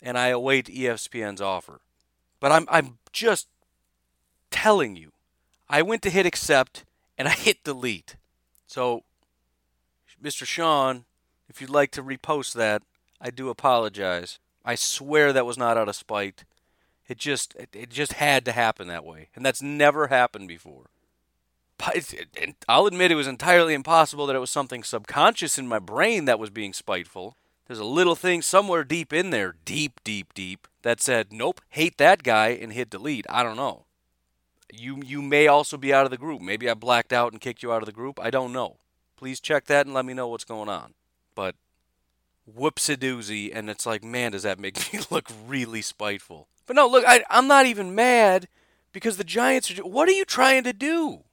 And 0.02 0.18
I 0.18 0.30
await 0.30 0.66
ESPN's 0.68 1.42
offer. 1.42 1.82
But 2.40 2.52
I'm, 2.52 2.66
I'm 2.70 2.98
just 3.14 3.48
telling 4.50 4.96
you, 4.96 5.12
I 5.70 5.82
went 5.82 6.02
to 6.04 6.10
hit 6.10 6.26
accept 6.26 6.86
and 7.18 7.28
I 7.28 7.32
hit 7.32 7.64
delete. 7.64 8.16
So, 8.66 9.04
Mr. 10.24 10.46
Sean, 10.46 11.06
if 11.48 11.62
you'd 11.62 11.70
like 11.70 11.92
to 11.92 12.04
repost 12.04 12.54
that, 12.54 12.84
I 13.22 13.30
do 13.32 13.50
apologize. 13.50 14.40
I 14.66 14.76
swear 14.76 15.34
that 15.34 15.46
was 15.46 15.58
not 15.58 15.78
out 15.78 15.90
of 15.90 15.96
spite. 15.96 16.44
It 17.08 17.18
just 17.18 17.56
it, 17.56 17.70
it 17.74 17.90
just 17.90 18.14
had 18.14 18.46
to 18.46 18.52
happen 18.52 18.88
that 18.88 19.06
way, 19.06 19.30
and 19.36 19.46
that's 19.46 19.62
never 19.62 20.08
happened 20.08 20.48
before. 20.48 20.86
I'll 22.68 22.86
admit 22.86 23.12
it 23.12 23.16
was 23.16 23.28
entirely 23.28 23.74
impossible 23.74 24.28
that 24.28 24.36
it 24.36 24.40
was 24.40 24.52
something 24.52 24.84
subconscious 24.84 25.58
in 25.58 25.68
my 25.68 25.80
brain 25.80 26.26
that 26.26 26.40
was 26.40 26.50
being 26.50 26.74
spiteful. 26.74 27.36
There's 27.68 27.80
a 27.80 27.86
little 27.86 28.16
thing 28.16 28.42
somewhere 28.42 28.84
deep 28.84 29.14
in 29.14 29.30
there, 29.30 29.56
deep, 29.64 30.02
deep, 30.04 30.34
deep, 30.34 30.68
that 30.82 31.02
said, 31.02 31.32
"Nope, 31.32 31.62
hate 31.70 31.98
that 31.98 32.24
guy," 32.24 32.50
and 32.50 32.74
hit 32.74 32.90
delete. 32.90 33.26
I 33.30 33.44
don't 33.44 33.58
know. 33.58 33.86
You 34.72 35.02
you 35.04 35.22
may 35.22 35.48
also 35.48 35.78
be 35.78 35.94
out 35.94 36.06
of 36.06 36.12
the 36.12 36.18
group. 36.18 36.42
Maybe 36.42 36.70
I 36.70 36.74
blacked 36.74 37.14
out 37.14 37.32
and 37.32 37.42
kicked 37.42 37.64
you 37.64 37.72
out 37.72 37.82
of 37.82 37.88
the 37.88 37.92
group. 37.92 38.20
I 38.20 38.30
don't 38.30 38.54
know. 38.54 38.78
Please 39.20 39.42
check 39.42 39.66
that 39.66 39.86
and 39.86 39.94
let 39.94 40.06
me 40.06 40.14
know 40.14 40.30
what's 40.30 40.46
going 40.46 40.70
on. 40.70 40.94
But 41.36 41.56
whoops 42.46 42.88
a 42.88 42.96
doozy, 42.96 43.52
and 43.54 43.70
it's 43.70 43.86
like, 43.86 44.02
man, 44.02 44.32
does 44.32 44.44
that 44.44 44.58
make 44.58 44.94
me 44.94 45.02
look 45.12 45.28
really 45.46 45.82
spiteful. 45.82 46.48
But 46.66 46.78
no, 46.78 46.88
look, 46.88 47.04
I, 47.06 47.26
I'm 47.30 47.46
not 47.46 47.66
even 47.66 47.94
mad 47.94 48.48
because 48.94 49.18
the 49.18 49.26
Giants 49.26 49.78
are. 49.78 49.84
What 49.84 50.08
are 50.08 50.14
you 50.14 50.24
trying 50.24 50.64
to 50.64 50.72
do? 50.72 51.26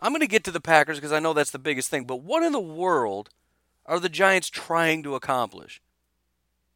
I'm 0.00 0.12
going 0.12 0.22
to 0.22 0.26
get 0.26 0.44
to 0.44 0.50
the 0.50 0.62
Packers 0.62 0.96
because 0.96 1.12
I 1.12 1.18
know 1.18 1.34
that's 1.34 1.50
the 1.50 1.58
biggest 1.58 1.90
thing. 1.90 2.04
But 2.04 2.22
what 2.22 2.42
in 2.42 2.52
the 2.52 2.58
world 2.58 3.28
are 3.84 4.00
the 4.00 4.08
Giants 4.08 4.48
trying 4.48 5.02
to 5.02 5.14
accomplish? 5.14 5.82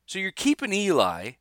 So 0.04 0.18
you're 0.18 0.30
keeping 0.30 0.74
Eli, 0.74 1.32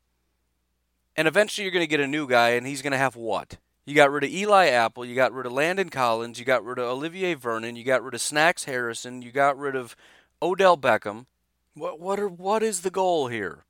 and 1.18 1.28
eventually 1.28 1.66
you're 1.66 1.74
going 1.74 1.84
to 1.84 1.90
get 1.90 2.00
a 2.00 2.08
new 2.08 2.26
guy, 2.26 2.52
and 2.52 2.66
he's 2.66 2.82
going 2.82 2.94
to 2.94 2.98
have 2.98 3.18
what? 3.18 3.58
You 3.90 3.96
got 3.96 4.12
rid 4.12 4.24
of 4.24 4.30
Eli 4.30 4.68
Apple, 4.68 5.04
you 5.04 5.16
got 5.16 5.34
rid 5.34 5.48
of 5.48 5.52
Landon 5.52 5.90
Collins, 5.90 6.38
you 6.38 6.46
got 6.46 6.64
rid 6.64 6.78
of 6.78 6.86
Olivier 6.86 7.34
Vernon, 7.34 7.76
you 7.76 7.84
got 7.84 8.04
rid 8.04 8.14
of 8.14 8.22
Snacks 8.22 8.66
Harrison, 8.66 9.24
you 9.24 9.32
got 9.32 9.58
rid 9.58 9.76
of 9.76 9.96
Odell 10.44 10.78
Beckham. 10.78 11.26
What 11.74 12.00
what 12.00 12.20
are 12.20 12.28
what 12.28 12.62
is 12.62 12.82
the 12.82 12.92
goal 12.92 13.30
here? 13.30 13.66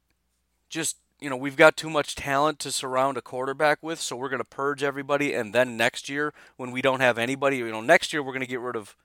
Just 0.68 0.98
you 1.22 1.30
know, 1.30 1.38
we've 1.38 1.56
got 1.56 1.78
too 1.78 1.90
much 1.90 2.16
talent 2.16 2.60
to 2.60 2.72
surround 2.74 3.16
a 3.16 3.22
quarterback 3.22 3.82
with, 3.82 4.02
so 4.02 4.18
we're 4.18 4.28
going 4.28 4.42
to 4.42 4.44
purge 4.44 4.84
everybody, 4.84 5.34
and 5.34 5.56
then 5.56 5.78
next 5.78 6.10
year, 6.10 6.34
when 6.58 6.72
we 6.72 6.82
don't 6.82 7.00
have 7.00 7.18
anybody, 7.18 7.56
you 7.56 7.72
know, 7.72 7.80
next 7.80 8.12
year 8.12 8.22
we're 8.22 8.34
going 8.34 8.42
to 8.42 8.46
get 8.46 8.60
rid 8.60 8.76
of, 8.76 8.98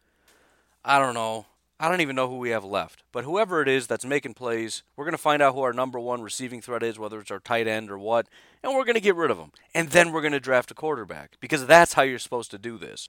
I 0.84 0.98
don't 0.98 1.14
know, 1.14 1.46
I 1.78 1.88
don't 1.88 2.00
even 2.00 2.14
know 2.14 2.28
who 2.28 2.38
we 2.38 2.50
have 2.50 2.64
left, 2.64 3.02
but 3.10 3.24
whoever 3.24 3.60
it 3.60 3.68
is 3.68 3.86
that's 3.86 4.04
making 4.04 4.34
plays, 4.34 4.84
we're 4.96 5.04
going 5.04 5.12
to 5.12 5.18
find 5.18 5.42
out 5.42 5.54
who 5.54 5.62
our 5.62 5.72
number 5.72 5.98
one 5.98 6.22
receiving 6.22 6.62
threat 6.62 6.84
is, 6.84 6.98
whether 6.98 7.18
it's 7.18 7.32
our 7.32 7.40
tight 7.40 7.66
end 7.66 7.90
or 7.90 7.98
what, 7.98 8.28
and 8.62 8.74
we're 8.74 8.84
going 8.84 8.94
to 8.94 9.00
get 9.00 9.16
rid 9.16 9.30
of 9.30 9.38
him, 9.38 9.50
and 9.74 9.90
then 9.90 10.12
we're 10.12 10.20
going 10.20 10.32
to 10.32 10.40
draft 10.40 10.70
a 10.70 10.74
quarterback 10.74 11.36
because 11.40 11.66
that's 11.66 11.94
how 11.94 12.02
you're 12.02 12.20
supposed 12.20 12.52
to 12.52 12.58
do 12.58 12.78
this. 12.78 13.08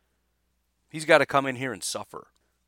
He's 0.89 1.05
got 1.05 1.19
to 1.19 1.25
come 1.25 1.45
in 1.45 1.57
here 1.57 1.74
and 1.74 1.84
suffer. 1.84 2.27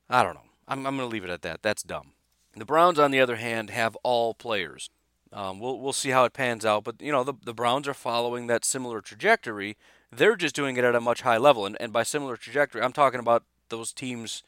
I 0.10 0.22
don't 0.22 0.36
know. 0.36 0.42
I'm, 0.68 0.86
I'm 0.86 0.98
going 0.98 1.10
to 1.10 1.14
leave 1.14 1.24
it 1.24 1.32
at 1.32 1.42
that. 1.42 1.64
That's 1.64 1.82
dumb. 1.82 2.12
The 2.56 2.66
Browns, 2.66 3.00
on 3.00 3.12
the 3.12 3.20
other 3.20 3.36
hand, 3.36 3.70
have 3.70 3.96
all 4.04 4.34
players. 4.34 4.90
Um, 5.32 5.60
we'll 5.60 5.80
we'll 5.80 5.94
see 5.94 6.10
how 6.10 6.24
it 6.24 6.34
pans 6.34 6.66
out, 6.66 6.84
but 6.84 7.02
you 7.02 7.12
know 7.12 7.24
the 7.24 7.34
the 7.44 7.54
Browns 7.54 7.88
are 7.88 7.94
following 7.94 8.48
that 8.48 8.64
similar 8.64 9.02
trajectory. 9.02 9.78
They're 10.12 10.38
just 10.38 10.56
doing 10.56 10.78
it 10.78 10.86
at 10.86 10.96
a 10.96 11.02
much 11.02 11.22
high 11.22 11.38
level, 11.38 11.66
and 11.66 11.78
and 11.80 11.92
by 11.92 12.04
similar 12.04 12.38
trajectory, 12.38 12.82
I'm 12.82 12.94
talking 12.94 13.20
about 13.20 13.44
those 13.70 13.92
teams 13.92 14.44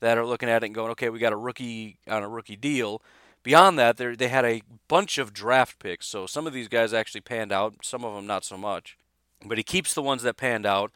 that 0.00 0.18
are 0.18 0.26
looking 0.26 0.48
at 0.48 0.62
it 0.62 0.66
and 0.66 0.74
going, 0.74 0.90
okay, 0.90 1.08
we 1.08 1.18
got 1.18 1.32
a 1.32 1.36
rookie 1.36 1.98
on 2.08 2.22
a 2.22 2.28
rookie 2.28 2.56
deal. 2.56 3.00
Beyond 3.42 3.78
that, 3.78 3.96
they 3.96 4.28
had 4.28 4.44
a 4.44 4.62
bunch 4.88 5.16
of 5.16 5.32
draft 5.32 5.78
picks, 5.78 6.06
so 6.06 6.26
some 6.26 6.46
of 6.46 6.52
these 6.52 6.68
guys 6.68 6.92
actually 6.92 7.22
panned 7.22 7.52
out, 7.52 7.76
some 7.82 8.04
of 8.04 8.14
them 8.14 8.26
not 8.26 8.44
so 8.44 8.58
much. 8.58 8.98
But 9.46 9.56
he 9.56 9.64
keeps 9.64 9.94
the 9.94 10.02
ones 10.02 10.22
that 10.22 10.36
panned 10.36 10.66
out, 10.66 10.92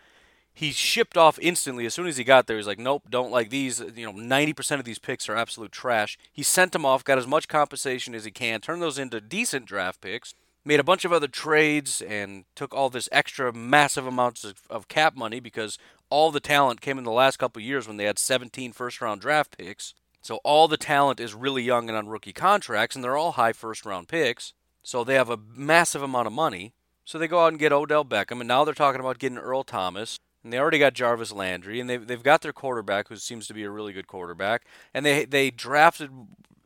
he 0.53 0.71
shipped 0.71 1.17
off 1.17 1.39
instantly 1.43 1.85
as 1.85 1.95
soon 1.95 2.07
as 2.07 2.17
he 2.17 2.23
got 2.23 2.47
there. 2.47 2.57
He's 2.57 2.67
like, 2.67 2.79
nope, 2.79 3.05
don't 3.11 3.33
like 3.33 3.51
these. 3.51 3.81
You 3.97 4.07
know, 4.07 4.13
90% 4.13 4.79
of 4.79 4.85
these 4.85 5.01
picks 5.01 5.29
are 5.29 5.35
absolute 5.35 5.73
trash. 5.73 6.17
He 6.33 6.45
sent 6.45 6.73
them 6.73 6.87
off, 6.87 7.03
got 7.03 7.19
as 7.19 7.27
much 7.27 7.49
compensation 7.49 8.15
as 8.15 8.25
he 8.25 8.31
can, 8.31 8.61
turned 8.61 8.81
those 8.81 8.99
into 8.99 9.21
decent 9.21 9.67
draft 9.67 10.01
picks, 10.01 10.35
made 10.65 10.81
a 10.81 10.85
bunch 10.85 11.05
of 11.05 11.13
other 11.13 11.29
trades, 11.29 12.01
and 12.03 12.45
took 12.55 12.75
all 12.75 12.91
this 12.91 13.09
extra 13.13 13.53
massive 13.53 14.07
amounts 14.07 14.45
of, 14.45 14.63
of 14.71 14.89
cap 14.89 15.15
money 15.17 15.41
because 15.41 15.79
all 16.11 16.31
the 16.31 16.41
talent 16.41 16.81
came 16.81 16.99
in 16.99 17.05
the 17.05 17.11
last 17.11 17.39
couple 17.39 17.61
years 17.61 17.87
when 17.87 17.97
they 17.97 18.05
had 18.05 18.19
17 18.19 18.73
first 18.73 19.01
round 19.01 19.21
draft 19.21 19.57
picks. 19.57 19.95
So 20.23 20.37
all 20.37 20.69
the 20.69 20.79
talent 20.79 21.21
is 21.21 21.35
really 21.35 21.63
young 21.63 21.89
and 21.89 21.99
on 21.99 22.09
rookie 22.09 22.33
contracts, 22.33 22.97
and 22.97 23.05
they're 23.05 23.17
all 23.17 23.33
high 23.33 23.53
first 23.53 23.85
round 23.85 24.09
picks. 24.09 24.55
So 24.83 25.05
they 25.05 25.15
have 25.15 25.31
a 25.31 25.39
massive 25.55 26.03
amount 26.03 26.27
of 26.27 26.33
money. 26.33 26.73
So 27.05 27.19
they 27.19 27.29
go 27.29 27.45
out 27.45 27.49
and 27.49 27.59
get 27.59 27.73
Odell 27.73 28.05
Beckham, 28.05 28.41
and 28.41 28.49
now 28.49 28.65
they're 28.65 28.75
talking 28.75 29.01
about 29.01 29.19
getting 29.19 29.39
Earl 29.39 29.65
Thomas. 29.65 30.19
And 30.43 30.53
they 30.53 30.59
already 30.59 30.79
got 30.79 30.95
Jarvis 30.95 31.33
Landry, 31.33 31.81
and 31.81 31.89
they've, 31.89 32.07
they've 32.07 32.23
got 32.23 32.43
their 32.43 32.53
quarterback, 32.53 33.09
who 33.09 33.17
seems 33.17 33.47
to 33.47 33.55
be 33.55 33.65
a 33.65 33.71
really 33.71 33.93
good 33.93 34.07
quarterback. 34.07 34.65
And 34.93 35.05
they 35.05 35.25
they 35.25 35.51
drafted 35.51 36.11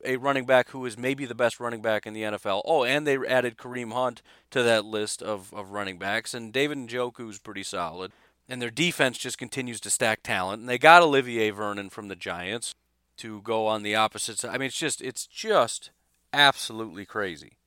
a 0.04 0.16
running 0.16 0.46
back 0.46 0.70
who 0.70 0.84
is 0.86 0.96
maybe 0.98 1.24
the 1.24 1.34
best 1.34 1.60
running 1.60 1.82
back 1.82 2.06
in 2.06 2.14
the 2.14 2.22
NFL. 2.22 2.62
Oh, 2.64 2.84
and 2.84 3.06
they 3.06 3.16
added 3.26 3.56
Kareem 3.56 3.92
Hunt 3.92 4.22
to 4.50 4.62
that 4.62 4.84
list 4.84 5.22
of, 5.22 5.52
of 5.52 5.70
running 5.70 5.98
backs. 5.98 6.34
And 6.34 6.52
David 6.52 6.78
Njoku's 6.78 7.38
pretty 7.38 7.62
solid. 7.62 8.12
And 8.48 8.62
their 8.62 8.70
defense 8.70 9.18
just 9.18 9.38
continues 9.38 9.80
to 9.80 9.90
stack 9.90 10.22
talent. 10.22 10.60
And 10.60 10.68
they 10.68 10.78
got 10.78 11.02
Olivier 11.02 11.50
Vernon 11.50 11.90
from 11.90 12.08
the 12.08 12.16
Giants 12.16 12.74
to 13.18 13.42
go 13.42 13.66
on 13.66 13.82
the 13.82 13.94
opposite 13.94 14.38
side. 14.38 14.54
I 14.54 14.58
mean, 14.58 14.68
it's 14.68 14.78
just 14.78 15.02
it's 15.02 15.26
just 15.26 15.90
absolutely 16.32 17.04
crazy. 17.04 17.58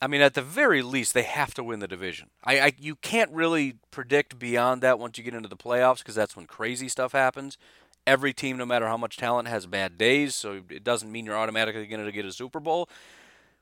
I 0.00 0.08
mean, 0.08 0.20
at 0.20 0.34
the 0.34 0.42
very 0.42 0.82
least, 0.82 1.14
they 1.14 1.22
have 1.22 1.54
to 1.54 1.64
win 1.64 1.78
the 1.78 1.88
division. 1.88 2.28
I, 2.44 2.60
I 2.60 2.72
you 2.78 2.96
can't 2.96 3.30
really 3.32 3.76
predict 3.90 4.38
beyond 4.38 4.82
that 4.82 4.98
once 4.98 5.16
you 5.16 5.24
get 5.24 5.34
into 5.34 5.48
the 5.48 5.56
playoffs 5.56 5.98
because 5.98 6.14
that's 6.14 6.36
when 6.36 6.46
crazy 6.46 6.88
stuff 6.88 7.12
happens. 7.12 7.56
Every 8.06 8.32
team, 8.32 8.56
no 8.56 8.66
matter 8.66 8.86
how 8.86 8.96
much 8.96 9.16
talent, 9.16 9.48
has 9.48 9.66
bad 9.66 9.98
days, 9.98 10.34
so 10.34 10.62
it 10.70 10.84
doesn't 10.84 11.10
mean 11.10 11.26
you're 11.26 11.36
automatically 11.36 11.86
going 11.86 12.04
to 12.04 12.12
get 12.12 12.24
a 12.24 12.32
Super 12.32 12.60
Bowl. 12.60 12.88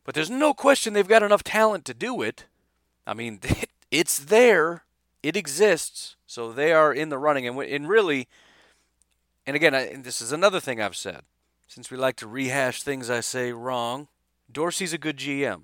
But 0.04 0.14
there's 0.14 0.30
no 0.30 0.52
question 0.52 0.92
they've 0.92 1.08
got 1.08 1.22
enough 1.22 1.42
talent 1.42 1.84
to 1.86 1.94
do 1.94 2.20
it. 2.20 2.44
I 3.06 3.14
mean, 3.14 3.40
it's 3.90 4.18
there, 4.18 4.84
it 5.22 5.36
exists, 5.36 6.16
so 6.26 6.52
they 6.52 6.72
are 6.72 6.92
in 6.92 7.08
the 7.08 7.18
running. 7.18 7.46
And, 7.46 7.58
and 7.58 7.88
really, 7.88 8.28
and 9.46 9.56
again, 9.56 9.74
I, 9.74 9.86
and 9.86 10.04
this 10.04 10.20
is 10.20 10.32
another 10.32 10.60
thing 10.60 10.80
I've 10.80 10.96
said. 10.96 11.22
Since 11.66 11.90
we 11.90 11.96
like 11.96 12.16
to 12.16 12.26
rehash 12.26 12.82
things 12.82 13.08
I 13.08 13.20
say 13.20 13.52
wrong, 13.52 14.08
Dorsey's 14.52 14.92
a 14.92 14.98
good 14.98 15.16
GM. 15.16 15.62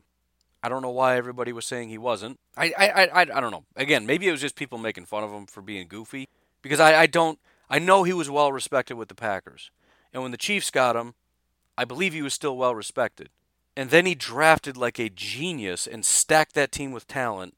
I 0.62 0.68
don't 0.68 0.82
know 0.82 0.90
why 0.90 1.16
everybody 1.16 1.52
was 1.52 1.64
saying 1.64 1.88
he 1.88 1.98
wasn't. 1.98 2.38
I, 2.56 2.72
I, 2.76 2.88
I, 2.88 3.20
I 3.20 3.40
don't 3.40 3.50
know. 3.50 3.64
Again, 3.76 4.06
maybe 4.06 4.28
it 4.28 4.32
was 4.32 4.40
just 4.40 4.56
people 4.56 4.78
making 4.78 5.06
fun 5.06 5.24
of 5.24 5.30
him 5.30 5.46
for 5.46 5.62
being 5.62 5.86
goofy. 5.88 6.28
Because 6.62 6.80
I, 6.80 7.02
I 7.02 7.06
don't. 7.06 7.38
I 7.70 7.78
know 7.78 8.02
he 8.02 8.12
was 8.12 8.28
well 8.28 8.52
respected 8.52 8.96
with 8.96 9.08
the 9.08 9.14
Packers, 9.14 9.70
and 10.12 10.22
when 10.22 10.32
the 10.32 10.36
Chiefs 10.36 10.70
got 10.70 10.96
him, 10.96 11.14
I 11.78 11.84
believe 11.84 12.12
he 12.12 12.20
was 12.20 12.34
still 12.34 12.56
well 12.56 12.74
respected. 12.74 13.30
And 13.76 13.90
then 13.90 14.04
he 14.04 14.14
drafted 14.14 14.76
like 14.76 14.98
a 14.98 15.08
genius 15.08 15.86
and 15.86 16.04
stacked 16.04 16.54
that 16.54 16.72
team 16.72 16.90
with 16.90 17.06
talent. 17.06 17.54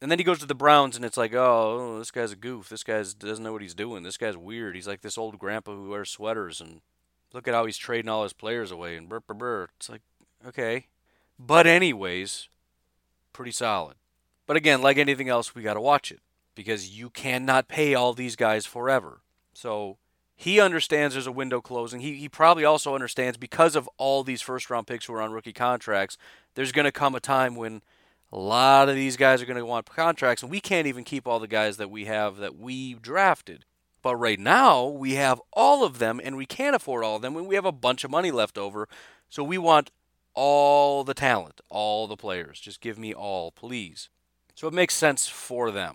And 0.00 0.10
then 0.10 0.18
he 0.18 0.24
goes 0.24 0.38
to 0.40 0.46
the 0.46 0.54
Browns, 0.54 0.96
and 0.96 1.04
it's 1.04 1.16
like, 1.16 1.32
oh, 1.32 1.94
oh, 1.94 1.98
this 1.98 2.10
guy's 2.10 2.32
a 2.32 2.36
goof. 2.36 2.68
This 2.68 2.84
guy 2.84 3.02
doesn't 3.18 3.42
know 3.42 3.52
what 3.54 3.62
he's 3.62 3.74
doing. 3.74 4.02
This 4.02 4.18
guy's 4.18 4.36
weird. 4.36 4.74
He's 4.74 4.86
like 4.86 5.00
this 5.00 5.16
old 5.16 5.38
grandpa 5.38 5.72
who 5.72 5.88
wears 5.88 6.10
sweaters, 6.10 6.60
and 6.60 6.82
look 7.32 7.48
at 7.48 7.54
how 7.54 7.64
he's 7.64 7.78
trading 7.78 8.10
all 8.10 8.22
his 8.22 8.34
players 8.34 8.70
away. 8.70 8.96
And 8.96 9.08
brr, 9.08 9.20
brr, 9.20 9.34
brr. 9.34 9.68
It's 9.78 9.88
like, 9.88 10.02
okay, 10.46 10.88
but, 11.38 11.66
anyways, 11.66 12.48
pretty 13.32 13.52
solid. 13.52 13.96
But 14.46 14.56
again, 14.56 14.82
like 14.82 14.98
anything 14.98 15.30
else, 15.30 15.54
we 15.54 15.62
got 15.62 15.74
to 15.74 15.80
watch 15.80 16.12
it 16.12 16.20
because 16.54 16.96
you 16.96 17.08
cannot 17.08 17.66
pay 17.66 17.94
all 17.94 18.12
these 18.12 18.36
guys 18.36 18.66
forever. 18.66 19.22
So 19.54 19.98
he 20.36 20.60
understands 20.60 21.14
there's 21.14 21.26
a 21.26 21.32
window 21.32 21.60
closing. 21.60 22.00
He, 22.00 22.14
he 22.14 22.28
probably 22.28 22.64
also 22.64 22.94
understands 22.94 23.36
because 23.36 23.76
of 23.76 23.88
all 23.96 24.24
these 24.24 24.42
first 24.42 24.68
round 24.68 24.86
picks 24.86 25.06
who 25.06 25.14
are 25.14 25.22
on 25.22 25.32
rookie 25.32 25.52
contracts, 25.52 26.16
there's 26.54 26.72
going 26.72 26.84
to 26.84 26.92
come 26.92 27.14
a 27.14 27.20
time 27.20 27.54
when 27.54 27.82
a 28.32 28.38
lot 28.38 28.88
of 28.88 28.96
these 28.96 29.16
guys 29.16 29.40
are 29.40 29.46
going 29.46 29.58
to 29.58 29.64
want 29.64 29.88
contracts, 29.88 30.42
and 30.42 30.50
we 30.50 30.60
can't 30.60 30.88
even 30.88 31.04
keep 31.04 31.26
all 31.26 31.38
the 31.38 31.46
guys 31.46 31.76
that 31.76 31.90
we 31.90 32.06
have 32.06 32.38
that 32.38 32.56
we 32.58 32.94
drafted. 32.94 33.64
But 34.02 34.16
right 34.16 34.40
now, 34.40 34.84
we 34.86 35.14
have 35.14 35.40
all 35.52 35.84
of 35.84 35.98
them, 35.98 36.20
and 36.22 36.36
we 36.36 36.44
can't 36.44 36.76
afford 36.76 37.04
all 37.04 37.16
of 37.16 37.22
them, 37.22 37.36
and 37.36 37.46
we 37.46 37.54
have 37.54 37.64
a 37.64 37.72
bunch 37.72 38.02
of 38.02 38.10
money 38.10 38.30
left 38.30 38.58
over. 38.58 38.88
So 39.28 39.44
we 39.44 39.56
want 39.56 39.92
all 40.34 41.04
the 41.04 41.14
talent, 41.14 41.60
all 41.70 42.06
the 42.06 42.16
players. 42.16 42.58
Just 42.60 42.80
give 42.80 42.98
me 42.98 43.14
all, 43.14 43.52
please. 43.52 44.10
So 44.54 44.66
it 44.66 44.74
makes 44.74 44.94
sense 44.94 45.28
for 45.28 45.70
them. 45.70 45.94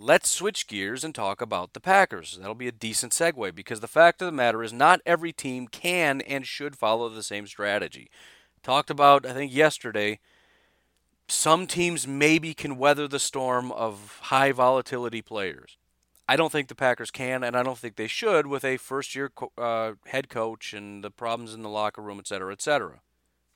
let's 0.00 0.30
switch 0.30 0.68
gears 0.68 1.02
and 1.02 1.12
talk 1.12 1.40
about 1.40 1.72
the 1.72 1.80
Packers. 1.80 2.38
That'll 2.38 2.54
be 2.54 2.68
a 2.68 2.72
decent 2.72 3.12
segue 3.12 3.54
because 3.54 3.80
the 3.80 3.88
fact 3.88 4.22
of 4.22 4.26
the 4.26 4.32
matter 4.32 4.62
is, 4.62 4.72
not 4.72 5.00
every 5.04 5.32
team 5.32 5.66
can 5.66 6.20
and 6.20 6.46
should 6.46 6.76
follow 6.76 7.08
the 7.08 7.22
same 7.22 7.46
strategy. 7.48 8.08
Talked 8.62 8.90
about, 8.90 9.26
I 9.26 9.32
think, 9.32 9.52
yesterday. 9.52 10.20
Some 11.26 11.66
teams 11.66 12.06
maybe 12.06 12.54
can 12.54 12.78
weather 12.78 13.08
the 13.08 13.18
storm 13.18 13.72
of 13.72 14.20
high 14.24 14.52
volatility 14.52 15.20
players. 15.20 15.76
I 16.28 16.36
don't 16.36 16.52
think 16.52 16.68
the 16.68 16.74
Packers 16.74 17.10
can, 17.10 17.42
and 17.42 17.56
I 17.56 17.62
don't 17.62 17.78
think 17.78 17.96
they 17.96 18.06
should 18.06 18.46
with 18.46 18.64
a 18.64 18.76
first 18.76 19.14
year 19.14 19.32
uh, 19.56 19.92
head 20.06 20.28
coach 20.28 20.72
and 20.72 21.02
the 21.02 21.10
problems 21.10 21.54
in 21.54 21.62
the 21.62 21.68
locker 21.68 22.02
room, 22.02 22.18
et 22.18 22.28
cetera, 22.28 22.52
et 22.52 22.62
cetera. 22.62 23.00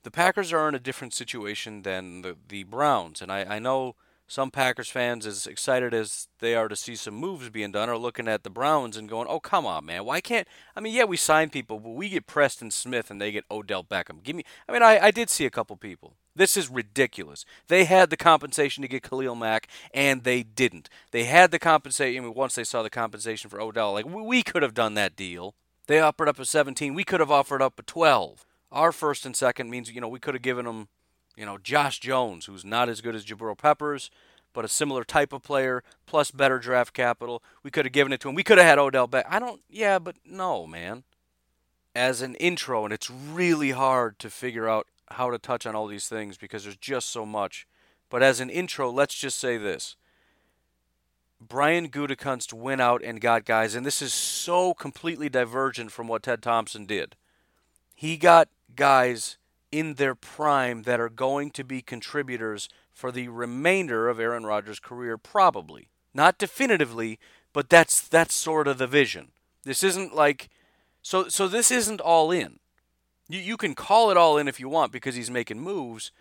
The 0.03 0.11
Packers 0.11 0.53
are 0.53 0.69
in 0.69 0.75
a 0.75 0.81
different 0.81 1.15
situation 1.15 1.83
than 1.83 2.23
the, 2.23 2.37
the 2.49 2.65
Browns, 2.65 3.23
and 3.23 3.31
I, 3.31 3.45
I 3.45 3.59
know 3.59 3.95
some 4.33 4.51
Packers 4.51 4.89
fans, 4.89 5.27
as 5.27 5.47
excited 5.47 5.93
as 5.93 6.27
they 6.39 6.55
are 6.55 6.67
to 6.67 6.75
see 6.75 6.97
some 6.97 7.13
moves 7.13 7.51
being 7.51 7.71
done, 7.71 7.91
are 7.91 7.99
looking 7.99 8.29
at 8.29 8.45
the 8.45 8.49
Browns 8.49 8.97
and 8.97 9.07
going, 9.07 9.27
"Oh, 9.29 9.41
come 9.41 9.67
on, 9.67 9.85
man! 9.85 10.07
Why 10.07 10.23
can't? 10.23 10.49
I 10.75 10.81
mean, 10.81 10.95
yeah, 10.95 11.05
we 11.05 11.19
sign 11.19 11.51
people, 11.51 11.79
but 11.79 11.91
we 11.91 12.09
get 12.09 12.27
Preston 12.27 12.71
Smith 12.71 13.11
and 13.11 13.21
they 13.21 13.31
get 13.31 13.45
Odell 13.51 13.85
Beckham. 13.85 14.23
Give 14.23 14.35
me. 14.35 14.45
I 14.67 14.73
mean, 14.73 14.83
I, 14.83 14.99
I 14.99 15.11
did 15.11 15.29
see 15.29 15.45
a 15.45 15.51
couple 15.51 15.77
people. 15.77 16.15
This 16.35 16.57
is 16.57 16.71
ridiculous. 16.71 17.45
They 17.69 17.85
had 17.85 18.09
the 18.09 18.17
compensation 18.17 18.81
to 18.81 18.89
get 18.89 19.03
Khalil 19.03 19.35
Mack, 19.35 19.69
and 19.93 20.25
they 20.25 20.43
didn't. 20.43 20.89
They 21.11 21.25
had 21.25 21.51
the 21.51 21.59
compensation. 21.59 22.23
I 22.23 22.27
mean, 22.27 22.35
once 22.35 22.55
they 22.55 22.65
saw 22.65 22.83
the 22.83 22.89
compensation 22.89 23.51
for 23.51 23.61
Odell, 23.61 23.93
like 23.93 24.07
we 24.07 24.43
could 24.43 24.63
have 24.63 24.73
done 24.73 24.95
that 24.95 25.15
deal. 25.15 25.55
They 25.89 26.01
offered 26.01 26.29
up 26.29 26.39
a 26.39 26.47
17. 26.47 26.95
We 26.95 27.05
could 27.05 27.21
have 27.21 27.31
offered 27.31 27.61
up 27.61 27.79
a 27.79 27.83
12. 27.83 28.47
Our 28.71 28.93
first 28.93 29.27
and 29.27 29.37
second 29.37 29.69
means 29.69 29.91
you 29.91 30.01
know 30.01 30.09
we 30.09 30.21
could 30.21 30.33
have 30.33 30.43
given 30.43 30.65
them 30.65 30.89
you 31.37 31.47
know, 31.47 31.59
Josh 31.59 32.01
Jones, 32.01 32.47
who's 32.47 32.65
not 32.65 32.89
as 32.89 33.01
good 33.01 33.15
as 33.15 33.25
Jabril 33.25 33.57
Peppers, 33.57 34.11
but 34.53 34.65
a 34.65 34.69
similar 34.69 35.05
type 35.05 35.33
of 35.33 35.43
player, 35.43 35.83
plus 36.07 36.31
better 36.31 36.59
draft 36.59 36.93
capital. 36.93 37.43
We 37.63 37.71
could 37.71 37.87
have 37.87 37.93
given 37.93 38.13
it 38.13 38.21
to 38.21 38.29
him. 38.29 38.35
We 38.35 38.43
could 38.43 38.59
have 38.59 38.67
had 38.67 38.79
Odell 38.79 39.07
back. 39.07 39.27
I 39.29 39.39
don't, 39.39 39.63
yeah, 39.71 39.99
but 39.99 40.17
no, 40.25 40.67
man. 40.67 41.05
As 41.95 42.23
an 42.23 42.35
intro, 42.37 42.85
and 42.85 42.93
it's 42.93 43.11
really 43.11 43.71
hard 43.71 44.19
to 44.21 44.31
figure 44.31 44.69
out 44.69 44.87
how 45.11 45.31
to 45.31 45.39
touch 45.39 45.67
on 45.67 45.75
all 45.75 45.87
these 45.87 46.09
things 46.09 46.37
because 46.37 46.65
there's 46.65 46.77
just 46.77 47.11
so 47.11 47.27
much. 47.27 47.67
But 48.09 48.23
as 48.23 48.41
an 48.41 48.51
intro, 48.51 48.91
let's 48.91 49.15
just 49.15 49.39
say 49.39 49.57
this. 49.57 49.97
Brian 51.41 51.89
Gutekunst 51.89 52.53
went 52.53 52.81
out 52.81 53.03
and 53.03 53.21
got 53.21 53.45
guys, 53.45 53.75
and 53.75 53.85
this 53.85 54.01
is 54.01 54.13
so 54.13 54.75
completely 54.75 55.29
divergent 55.29 55.91
from 55.91 56.09
what 56.09 56.23
Ted 56.23 56.41
Thompson 56.41 56.87
did. 56.87 57.17
He 57.95 58.17
got 58.17 58.49
guys 58.77 59.39
in 59.73 59.95
their 59.95 60.15
prime 60.15 60.83
that 60.83 61.01
are 61.01 61.09
going 61.09 61.51
to 61.51 61.65
be 61.65 61.81
contributors 61.81 62.69
for 62.93 63.11
the 63.11 63.29
remainder 63.29 64.09
of 64.09 64.21
Aaron 64.21 64.45
Rodgers' 64.45 64.79
career, 64.79 65.17
probably. 65.17 65.89
Not 66.15 66.39
definitively, 66.39 67.19
but 67.53 67.71
that's 67.71 68.07
that's 68.07 68.35
sort 68.35 68.69
of 68.69 68.79
the 68.79 68.87
vision. 68.87 69.33
This 69.65 69.83
isn't 69.83 70.15
like 70.15 70.51
so 71.01 71.29
so 71.29 71.49
this 71.49 71.71
isn't 71.71 72.01
all 72.01 72.31
in. 72.31 72.59
You 73.29 73.41
you 73.41 73.57
can 73.57 73.75
call 73.75 74.11
it 74.11 74.17
all 74.17 74.37
in 74.37 74.47
if 74.47 74.61
you 74.61 74.69
want 74.69 74.93
because 74.93 75.15
he's 75.15 75.31
making 75.31 75.61
moves, 75.61 76.13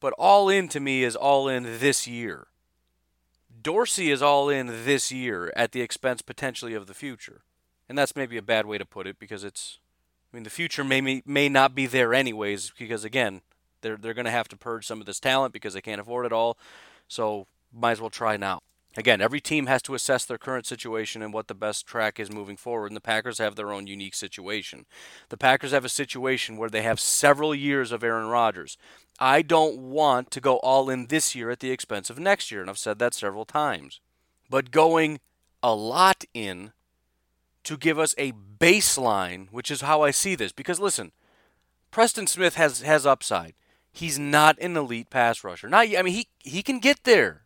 but 0.00 0.14
all 0.18 0.48
in 0.48 0.68
to 0.68 0.80
me 0.80 1.04
is 1.04 1.14
all 1.14 1.46
in 1.46 1.78
this 1.78 2.06
year. 2.06 2.46
Dorsey 3.62 4.10
is 4.10 4.22
all 4.22 4.48
in 4.48 4.66
this 4.84 5.12
year 5.12 5.52
at 5.56 5.72
the 5.72 5.80
expense 5.80 6.22
potentially 6.22 6.74
of 6.74 6.86
the 6.86 6.94
future. 6.94 7.42
And 7.88 7.96
that's 7.96 8.16
maybe 8.16 8.36
a 8.36 8.42
bad 8.42 8.66
way 8.66 8.78
to 8.78 8.84
put 8.84 9.06
it 9.06 9.18
because 9.18 9.44
it's 9.44 9.78
I 10.34 10.36
mean, 10.36 10.42
the 10.42 10.50
future 10.50 10.82
may 10.82 11.22
may 11.24 11.48
not 11.48 11.76
be 11.76 11.86
there 11.86 12.12
anyways 12.12 12.72
because 12.76 13.04
again, 13.04 13.42
they're 13.82 13.96
they're 13.96 14.14
going 14.14 14.24
to 14.24 14.32
have 14.32 14.48
to 14.48 14.56
purge 14.56 14.84
some 14.84 14.98
of 14.98 15.06
this 15.06 15.20
talent 15.20 15.52
because 15.52 15.74
they 15.74 15.80
can't 15.80 16.00
afford 16.00 16.26
it 16.26 16.32
all. 16.32 16.58
So 17.06 17.46
might 17.72 17.92
as 17.92 18.00
well 18.00 18.10
try 18.10 18.36
now. 18.36 18.58
Again, 18.96 19.20
every 19.20 19.40
team 19.40 19.66
has 19.66 19.80
to 19.82 19.94
assess 19.94 20.24
their 20.24 20.38
current 20.38 20.66
situation 20.66 21.22
and 21.22 21.32
what 21.32 21.46
the 21.46 21.54
best 21.54 21.86
track 21.86 22.18
is 22.18 22.32
moving 22.32 22.56
forward, 22.56 22.88
and 22.88 22.96
the 22.96 23.00
Packers 23.00 23.38
have 23.38 23.54
their 23.54 23.72
own 23.72 23.86
unique 23.86 24.16
situation. 24.16 24.86
The 25.28 25.36
Packers 25.36 25.70
have 25.70 25.84
a 25.84 25.88
situation 25.88 26.56
where 26.56 26.70
they 26.70 26.82
have 26.82 26.98
several 26.98 27.54
years 27.54 27.92
of 27.92 28.02
Aaron 28.02 28.26
Rodgers. 28.26 28.76
I 29.20 29.40
don't 29.42 29.78
want 29.78 30.32
to 30.32 30.40
go 30.40 30.56
all 30.58 30.90
in 30.90 31.06
this 31.06 31.36
year 31.36 31.50
at 31.50 31.60
the 31.60 31.70
expense 31.70 32.10
of 32.10 32.18
next 32.18 32.50
year, 32.50 32.60
and 32.60 32.68
I've 32.68 32.78
said 32.78 32.98
that 32.98 33.14
several 33.14 33.44
times. 33.44 34.00
But 34.50 34.72
going 34.72 35.20
a 35.62 35.74
lot 35.76 36.24
in 36.34 36.72
to 37.64 37.76
give 37.76 37.98
us 37.98 38.14
a 38.16 38.32
baseline, 38.32 39.48
which 39.50 39.70
is 39.70 39.80
how 39.80 40.02
I 40.02 40.10
see 40.10 40.34
this. 40.34 40.52
Because 40.52 40.78
listen, 40.78 41.12
Preston 41.90 42.26
Smith 42.26 42.54
has 42.54 42.82
has 42.82 43.06
upside. 43.06 43.54
He's 43.92 44.18
not 44.18 44.58
an 44.58 44.76
elite 44.76 45.10
pass 45.10 45.44
rusher. 45.44 45.68
Not 45.68 45.88
I 45.96 46.02
mean 46.02 46.14
he 46.14 46.28
he 46.38 46.62
can 46.62 46.78
get 46.78 47.04
there. 47.04 47.42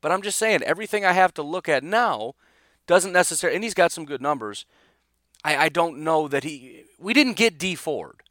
But 0.00 0.12
I'm 0.12 0.22
just 0.22 0.38
saying 0.38 0.62
everything 0.62 1.04
I 1.04 1.12
have 1.12 1.34
to 1.34 1.42
look 1.42 1.68
at 1.68 1.82
now 1.82 2.34
doesn't 2.86 3.12
necessarily 3.12 3.56
and 3.56 3.64
he's 3.64 3.74
got 3.74 3.92
some 3.92 4.04
good 4.04 4.22
numbers. 4.22 4.64
I, 5.44 5.56
I 5.56 5.68
don't 5.68 5.98
know 5.98 6.28
that 6.28 6.44
he 6.44 6.84
we 6.98 7.12
didn't 7.12 7.36
get 7.36 7.58
Dee 7.58 7.74
Ford. 7.74 8.22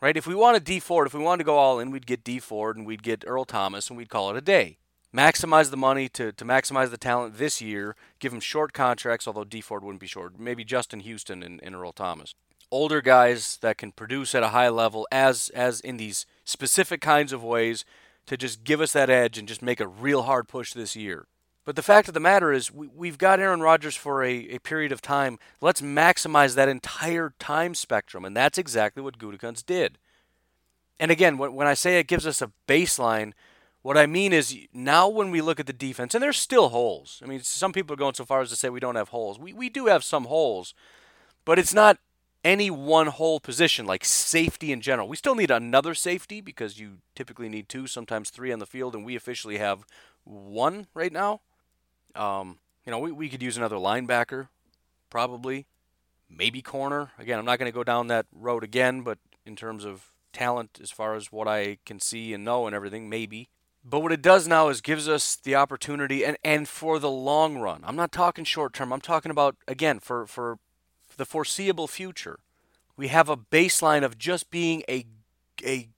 Right? 0.00 0.16
If 0.16 0.28
we 0.28 0.34
wanted 0.36 0.62
Dee 0.62 0.78
Ford, 0.78 1.08
if 1.08 1.14
we 1.14 1.20
wanted 1.20 1.38
to 1.38 1.46
go 1.46 1.58
all 1.58 1.80
in, 1.80 1.90
we'd 1.90 2.06
get 2.06 2.22
Dee 2.22 2.38
Ford 2.38 2.76
and 2.76 2.86
we'd 2.86 3.02
get 3.02 3.24
Earl 3.26 3.44
Thomas 3.44 3.88
and 3.88 3.96
we'd 3.96 4.08
call 4.08 4.30
it 4.30 4.36
a 4.36 4.40
day 4.40 4.78
maximize 5.14 5.70
the 5.70 5.76
money 5.76 6.08
to, 6.10 6.32
to 6.32 6.44
maximize 6.44 6.90
the 6.90 6.98
talent 6.98 7.38
this 7.38 7.60
year, 7.60 7.96
give 8.18 8.32
them 8.32 8.40
short 8.40 8.72
contracts, 8.72 9.26
although 9.26 9.44
Dee 9.44 9.60
Ford 9.60 9.82
wouldn't 9.82 10.00
be 10.00 10.06
short. 10.06 10.38
Maybe 10.38 10.64
Justin 10.64 11.00
Houston 11.00 11.42
and, 11.42 11.60
and 11.62 11.74
Earl 11.74 11.92
Thomas. 11.92 12.34
Older 12.70 13.00
guys 13.00 13.58
that 13.62 13.78
can 13.78 13.92
produce 13.92 14.34
at 14.34 14.42
a 14.42 14.48
high 14.48 14.68
level 14.68 15.08
as 15.10 15.48
as 15.54 15.80
in 15.80 15.96
these 15.96 16.26
specific 16.44 17.00
kinds 17.00 17.32
of 17.32 17.42
ways 17.42 17.86
to 18.26 18.36
just 18.36 18.62
give 18.62 18.82
us 18.82 18.92
that 18.92 19.08
edge 19.08 19.38
and 19.38 19.48
just 19.48 19.62
make 19.62 19.80
a 19.80 19.88
real 19.88 20.22
hard 20.22 20.48
push 20.48 20.74
this 20.74 20.94
year. 20.94 21.26
But 21.68 21.76
the 21.76 21.82
fact 21.82 22.08
of 22.08 22.14
the 22.14 22.20
matter 22.20 22.50
is, 22.50 22.72
we, 22.72 23.08
have 23.08 23.18
got 23.18 23.40
Aaron 23.40 23.60
Rodgers 23.60 23.94
for 23.94 24.22
a, 24.22 24.48
a 24.48 24.58
period 24.58 24.90
of 24.90 25.02
time. 25.02 25.38
Let's 25.60 25.82
maximize 25.82 26.54
that 26.54 26.66
entire 26.66 27.34
time 27.38 27.74
spectrum. 27.74 28.24
And 28.24 28.34
that's 28.34 28.56
exactly 28.56 29.02
what 29.02 29.18
Gutekunst 29.18 29.66
did. 29.66 29.98
And 30.98 31.10
again, 31.10 31.36
when, 31.36 31.52
when 31.52 31.66
I 31.66 31.74
say 31.74 31.98
it 31.98 32.06
gives 32.06 32.26
us 32.26 32.40
a 32.40 32.52
baseline, 32.66 33.34
what 33.88 33.96
I 33.96 34.04
mean 34.04 34.34
is 34.34 34.54
now 34.74 35.08
when 35.08 35.30
we 35.30 35.40
look 35.40 35.58
at 35.58 35.66
the 35.66 35.72
defense, 35.72 36.14
and 36.14 36.22
there's 36.22 36.36
still 36.36 36.68
holes. 36.68 37.22
I 37.24 37.26
mean, 37.26 37.40
some 37.40 37.72
people 37.72 37.94
are 37.94 37.96
going 37.96 38.12
so 38.12 38.26
far 38.26 38.42
as 38.42 38.50
to 38.50 38.56
say 38.56 38.68
we 38.68 38.80
don't 38.80 38.96
have 38.96 39.08
holes. 39.08 39.38
We, 39.38 39.54
we 39.54 39.70
do 39.70 39.86
have 39.86 40.04
some 40.04 40.26
holes, 40.26 40.74
but 41.46 41.58
it's 41.58 41.72
not 41.72 41.96
any 42.44 42.70
one 42.70 43.06
hole 43.06 43.40
position 43.40 43.86
like 43.86 44.04
safety 44.04 44.72
in 44.72 44.82
general. 44.82 45.08
We 45.08 45.16
still 45.16 45.34
need 45.34 45.50
another 45.50 45.94
safety 45.94 46.42
because 46.42 46.78
you 46.78 46.98
typically 47.14 47.48
need 47.48 47.70
two, 47.70 47.86
sometimes 47.86 48.28
three 48.28 48.52
on 48.52 48.58
the 48.58 48.66
field, 48.66 48.94
and 48.94 49.06
we 49.06 49.16
officially 49.16 49.56
have 49.56 49.86
one 50.22 50.86
right 50.92 51.10
now. 51.10 51.40
Um, 52.14 52.58
you 52.84 52.92
know, 52.92 52.98
we, 52.98 53.10
we 53.10 53.30
could 53.30 53.42
use 53.42 53.56
another 53.56 53.76
linebacker, 53.76 54.48
probably, 55.08 55.64
maybe 56.28 56.60
corner. 56.60 57.12
Again, 57.18 57.38
I'm 57.38 57.46
not 57.46 57.58
going 57.58 57.72
to 57.72 57.74
go 57.74 57.84
down 57.84 58.08
that 58.08 58.26
road 58.34 58.64
again, 58.64 59.00
but 59.00 59.16
in 59.46 59.56
terms 59.56 59.86
of 59.86 60.10
talent, 60.34 60.78
as 60.82 60.90
far 60.90 61.14
as 61.14 61.32
what 61.32 61.48
I 61.48 61.78
can 61.86 62.00
see 62.00 62.34
and 62.34 62.44
know 62.44 62.66
and 62.66 62.76
everything, 62.76 63.08
maybe. 63.08 63.48
But 63.84 64.00
what 64.00 64.12
it 64.12 64.22
does 64.22 64.46
now 64.46 64.68
is 64.68 64.80
gives 64.80 65.08
us 65.08 65.36
the 65.36 65.54
opportunity 65.54 66.24
and, 66.24 66.36
and 66.44 66.68
for 66.68 66.98
the 66.98 67.10
long 67.10 67.58
run. 67.58 67.82
I'm 67.84 67.96
not 67.96 68.12
talking 68.12 68.44
short 68.44 68.72
term. 68.72 68.92
I'm 68.92 69.00
talking 69.00 69.30
about 69.30 69.56
again 69.66 69.98
for, 70.00 70.26
for 70.26 70.58
the 71.16 71.24
foreseeable 71.24 71.86
future. 71.86 72.38
We 72.96 73.08
have 73.08 73.28
a 73.28 73.36
baseline 73.36 74.04
of 74.04 74.18
just 74.18 74.50
being 74.50 74.82
a 74.88 75.06
a 75.64 75.88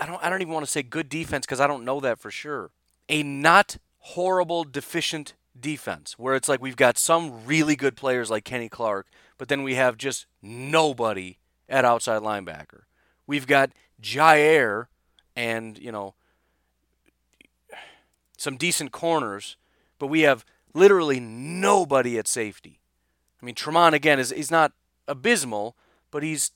I 0.00 0.06
don't 0.06 0.22
I 0.22 0.30
don't 0.30 0.42
even 0.42 0.54
want 0.54 0.64
to 0.66 0.70
say 0.70 0.82
good 0.82 1.08
defense 1.08 1.46
because 1.46 1.60
I 1.60 1.66
don't 1.66 1.84
know 1.84 2.00
that 2.00 2.18
for 2.18 2.30
sure. 2.30 2.70
A 3.08 3.22
not 3.22 3.76
horrible 3.98 4.64
deficient 4.64 5.34
defense 5.58 6.18
where 6.18 6.34
it's 6.34 6.48
like 6.48 6.60
we've 6.60 6.76
got 6.76 6.98
some 6.98 7.44
really 7.44 7.76
good 7.76 7.96
players 7.96 8.30
like 8.30 8.44
Kenny 8.44 8.68
Clark, 8.68 9.06
but 9.38 9.48
then 9.48 9.62
we 9.62 9.74
have 9.74 9.96
just 9.96 10.26
nobody 10.42 11.38
at 11.68 11.84
outside 11.84 12.22
linebacker. 12.22 12.82
We've 13.26 13.46
got 13.46 13.70
Jair 14.00 14.86
and, 15.34 15.78
you 15.78 15.90
know, 15.90 16.14
some 18.36 18.56
decent 18.56 18.92
corners, 18.92 19.56
but 19.98 20.08
we 20.08 20.20
have 20.22 20.44
literally 20.74 21.20
nobody 21.20 22.18
at 22.18 22.28
safety. 22.28 22.80
I 23.40 23.46
mean, 23.46 23.54
Tramon 23.54 23.92
again 23.92 24.18
is 24.18 24.30
he's 24.30 24.50
not 24.50 24.72
abysmal, 25.08 25.76
but 26.10 26.22
he's 26.22 26.52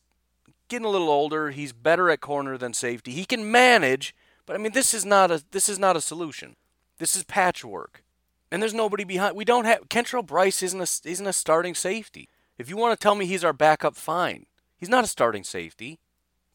getting 0.69 0.87
a 0.87 0.91
little 0.91 1.09
older. 1.09 1.51
He's 1.51 1.73
better 1.73 2.11
at 2.11 2.21
corner 2.21 2.57
than 2.57 2.73
safety. 2.73 3.13
He 3.13 3.25
can 3.25 3.51
manage, 3.51 4.15
but 4.47 4.57
I 4.57 4.59
mean, 4.59 4.73
this 4.73 4.95
is 4.95 5.05
not 5.05 5.31
a 5.31 5.43
this 5.51 5.69
is 5.69 5.79
not 5.79 5.97
a 5.97 6.01
solution. 6.01 6.57
This 6.99 7.17
is 7.17 7.25
patchwork, 7.25 8.05
and 8.51 8.61
there's 8.63 8.75
nobody 8.75 9.05
behind. 9.05 9.37
We 9.37 9.45
don't 9.45 9.65
have 9.65 9.89
Kentrell 9.89 10.27
Brice 10.27 10.63
isn't 10.63 10.81
a 10.81 11.09
isn't 11.09 11.27
a 11.27 11.33
starting 11.33 11.75
safety. 11.75 12.29
If 12.59 12.69
you 12.69 12.77
want 12.77 12.99
to 12.99 13.03
tell 13.03 13.15
me 13.15 13.27
he's 13.27 13.45
our 13.45 13.53
backup, 13.53 13.97
fine. 13.97 14.47
He's 14.77 14.89
not 14.89 15.05
a 15.05 15.09
starting 15.09 15.45
safety. 15.45 15.99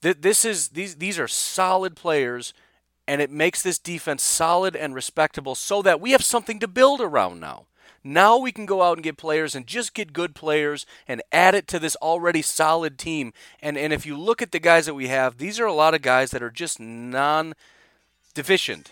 This 0.01 0.45
is 0.45 0.69
these 0.69 0.97
these 0.97 1.17
are 1.17 1.27
solid 1.27 1.95
players 1.95 2.53
and 3.08 3.22
it 3.22 3.32
makes 3.32 3.62
this 3.62 3.80
defense 3.80 4.24
solid 4.24 4.76
and 4.76 4.96
respectable 4.96 5.56
so 5.56 5.82
that 5.82 6.02
we 6.02 6.12
have 6.12 6.24
something 6.24 6.60
to 6.60 6.68
build 6.68 7.02
around 7.02 7.39
now. 7.39 7.65
Now 8.04 8.38
we 8.38 8.52
can 8.52 8.68
go 8.68 8.84
out 8.84 8.98
and 8.98 9.04
get 9.04 9.18
players 9.18 9.56
and 9.56 9.65
just 9.65 9.96
get 9.96 10.13
good 10.13 10.36
players 10.36 10.86
and 11.08 11.24
add 11.32 11.56
it 11.56 11.68
to 11.70 11.80
this 11.80 11.96
already 11.98 12.44
solid 12.44 13.00
team. 13.00 13.34
And 13.62 13.78
and 13.78 13.91
if 13.91 14.06
you 14.06 14.15
look 14.15 14.41
at 14.44 14.52
the 14.52 14.60
guys 14.60 14.86
that 14.86 14.94
we 14.94 15.08
have, 15.08 15.38
these 15.38 15.60
are 15.60 15.65
a 15.65 15.74
lot 15.74 15.96
of 15.96 16.04
guys 16.04 16.30
that 16.32 16.44
are 16.44 16.52
just 16.52 16.80
non 16.80 17.56
deficient. 18.36 18.91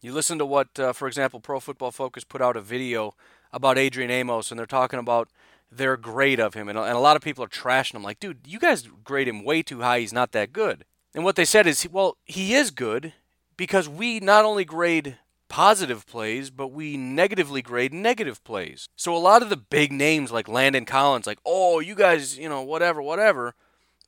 You 0.00 0.12
listen 0.12 0.38
to 0.38 0.46
what, 0.46 0.78
uh, 0.78 0.92
for 0.92 1.08
example, 1.08 1.40
Pro 1.40 1.60
Football 1.60 1.90
Focus 1.90 2.24
put 2.24 2.40
out 2.40 2.56
a 2.56 2.60
video 2.60 3.14
about 3.52 3.78
Adrian 3.78 4.10
Amos, 4.10 4.50
and 4.50 4.58
they're 4.58 4.66
talking 4.66 4.98
about 4.98 5.28
their 5.70 5.96
grade 5.96 6.40
of 6.40 6.54
him, 6.54 6.68
and, 6.68 6.78
and 6.78 6.96
a 6.96 7.00
lot 7.00 7.16
of 7.16 7.22
people 7.22 7.44
are 7.44 7.48
trashing 7.48 7.94
him, 7.94 8.02
like, 8.02 8.20
dude, 8.20 8.38
you 8.46 8.58
guys 8.58 8.88
grade 9.04 9.28
him 9.28 9.44
way 9.44 9.62
too 9.62 9.80
high. 9.80 10.00
He's 10.00 10.12
not 10.12 10.32
that 10.32 10.52
good. 10.52 10.84
And 11.14 11.24
what 11.24 11.36
they 11.36 11.44
said 11.44 11.66
is, 11.66 11.86
well, 11.90 12.16
he 12.24 12.54
is 12.54 12.70
good 12.70 13.12
because 13.58 13.88
we 13.88 14.20
not 14.20 14.46
only 14.46 14.64
grade 14.64 15.18
positive 15.48 16.06
plays, 16.06 16.48
but 16.48 16.68
we 16.68 16.96
negatively 16.96 17.60
grade 17.60 17.92
negative 17.92 18.42
plays. 18.44 18.88
So 18.96 19.14
a 19.14 19.18
lot 19.18 19.42
of 19.42 19.50
the 19.50 19.56
big 19.56 19.92
names 19.92 20.30
like 20.30 20.48
Landon 20.48 20.86
Collins, 20.86 21.26
like, 21.26 21.40
oh, 21.44 21.80
you 21.80 21.94
guys, 21.94 22.38
you 22.38 22.48
know, 22.48 22.62
whatever, 22.62 23.02
whatever. 23.02 23.54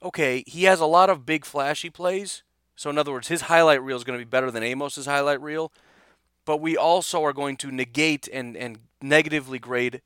Okay, 0.02 0.44
he 0.46 0.64
has 0.64 0.80
a 0.80 0.86
lot 0.86 1.10
of 1.10 1.26
big 1.26 1.44
flashy 1.44 1.90
plays. 1.90 2.42
So 2.76 2.88
in 2.88 2.96
other 2.96 3.12
words, 3.12 3.28
his 3.28 3.42
highlight 3.42 3.82
reel 3.82 3.96
is 3.96 4.04
going 4.04 4.18
to 4.18 4.24
be 4.24 4.28
better 4.28 4.50
than 4.50 4.62
Amos's 4.62 5.06
highlight 5.06 5.42
reel. 5.42 5.72
But 6.46 6.58
we 6.58 6.76
also 6.76 7.22
are 7.24 7.34
going 7.34 7.56
to 7.58 7.70
negate 7.70 8.28
and, 8.32 8.56
and 8.56 8.78
negatively 9.02 9.58
grade 9.58 10.00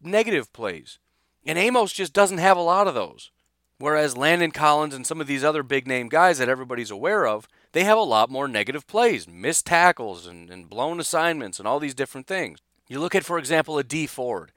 negative 0.00 0.52
plays. 0.52 0.98
And 1.44 1.58
Amos 1.58 1.92
just 1.92 2.12
doesn't 2.12 2.38
have 2.38 2.56
a 2.56 2.62
lot 2.62 2.86
of 2.86 2.94
those. 2.94 3.30
Whereas 3.78 4.16
Landon 4.16 4.52
Collins 4.52 4.94
and 4.94 5.06
some 5.06 5.20
of 5.20 5.26
these 5.26 5.42
other 5.42 5.64
big 5.64 5.88
name 5.88 6.08
guys 6.08 6.38
that 6.38 6.48
everybody's 6.48 6.90
aware 6.90 7.26
of, 7.26 7.48
they 7.72 7.84
have 7.84 7.98
a 7.98 8.02
lot 8.02 8.30
more 8.30 8.48
negative 8.48 8.86
plays, 8.86 9.26
missed 9.26 9.66
tackles 9.66 10.26
and, 10.26 10.50
and 10.50 10.68
blown 10.68 11.00
assignments 11.00 11.58
and 11.58 11.66
all 11.66 11.80
these 11.80 11.94
different 11.94 12.26
things. 12.26 12.58
You 12.88 13.00
look 13.00 13.14
at, 13.14 13.24
for 13.24 13.38
example, 13.38 13.78
a 13.78 13.84
Dee 13.84 14.06
Ford. 14.06 14.52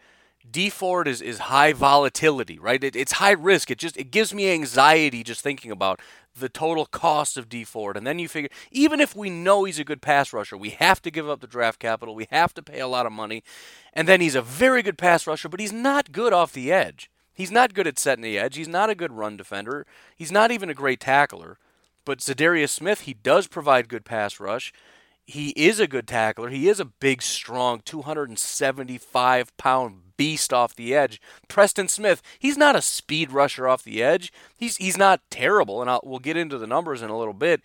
Dee 0.49 0.69
Ford 0.69 1.07
is, 1.07 1.21
is 1.21 1.39
high 1.39 1.73
volatility, 1.73 2.59
right? 2.59 2.83
It, 2.83 2.95
it's 2.95 3.13
high 3.13 3.31
risk. 3.31 3.71
It 3.71 3.79
just 3.79 3.97
it 3.97 4.11
gives 4.11 4.33
me 4.33 4.51
anxiety 4.51 5.23
just 5.23 5.41
thinking 5.41 5.71
about 5.71 5.99
the 6.37 6.49
total 6.49 6.85
cost 6.85 7.37
of 7.37 7.49
Dee 7.49 7.63
Ford. 7.63 7.97
And 7.97 8.05
then 8.05 8.19
you 8.19 8.27
figure, 8.27 8.49
even 8.71 8.99
if 8.99 9.15
we 9.15 9.29
know 9.29 9.63
he's 9.63 9.79
a 9.79 9.85
good 9.85 10.01
pass 10.01 10.33
rusher, 10.33 10.57
we 10.57 10.71
have 10.71 11.01
to 11.03 11.11
give 11.11 11.29
up 11.29 11.39
the 11.39 11.47
draft 11.47 11.79
capital. 11.79 12.13
We 12.13 12.27
have 12.29 12.53
to 12.55 12.61
pay 12.61 12.79
a 12.79 12.87
lot 12.87 13.05
of 13.05 13.11
money. 13.11 13.43
And 13.93 14.07
then 14.07 14.21
he's 14.21 14.35
a 14.35 14.41
very 14.41 14.83
good 14.83 14.97
pass 14.97 15.25
rusher, 15.25 15.49
but 15.49 15.59
he's 15.59 15.73
not 15.73 16.11
good 16.11 16.33
off 16.33 16.51
the 16.51 16.71
edge. 16.71 17.09
He's 17.33 17.51
not 17.51 17.73
good 17.73 17.87
at 17.87 17.97
setting 17.97 18.23
the 18.23 18.37
edge. 18.37 18.55
He's 18.55 18.67
not 18.67 18.89
a 18.89 18.95
good 18.95 19.13
run 19.13 19.37
defender. 19.37 19.85
He's 20.15 20.31
not 20.31 20.51
even 20.51 20.69
a 20.69 20.73
great 20.73 20.99
tackler. 20.99 21.57
But 22.05 22.19
Za'Darius 22.19 22.69
Smith, 22.69 23.01
he 23.01 23.13
does 23.13 23.47
provide 23.47 23.89
good 23.89 24.05
pass 24.05 24.39
rush. 24.39 24.71
He 25.25 25.49
is 25.49 25.79
a 25.79 25.87
good 25.87 26.07
tackler. 26.07 26.49
He 26.49 26.69
is 26.69 26.79
a 26.79 26.85
big, 26.85 27.23
strong, 27.23 27.81
275 27.83 29.57
pound 29.57 30.01
beast 30.17 30.53
off 30.53 30.75
the 30.75 30.93
edge. 30.93 31.19
Preston 31.47 31.87
Smith, 31.87 32.21
he's 32.37 32.57
not 32.57 32.75
a 32.75 32.81
speed 32.81 33.31
rusher 33.31 33.67
off 33.67 33.83
the 33.83 34.03
edge. 34.03 34.31
He's 34.55 34.77
he's 34.77 34.97
not 34.97 35.21
terrible, 35.31 35.81
and 35.81 35.89
I'll, 35.89 36.01
we'll 36.03 36.19
get 36.19 36.37
into 36.37 36.59
the 36.59 36.67
numbers 36.67 37.01
in 37.01 37.09
a 37.09 37.17
little 37.17 37.33
bit. 37.33 37.61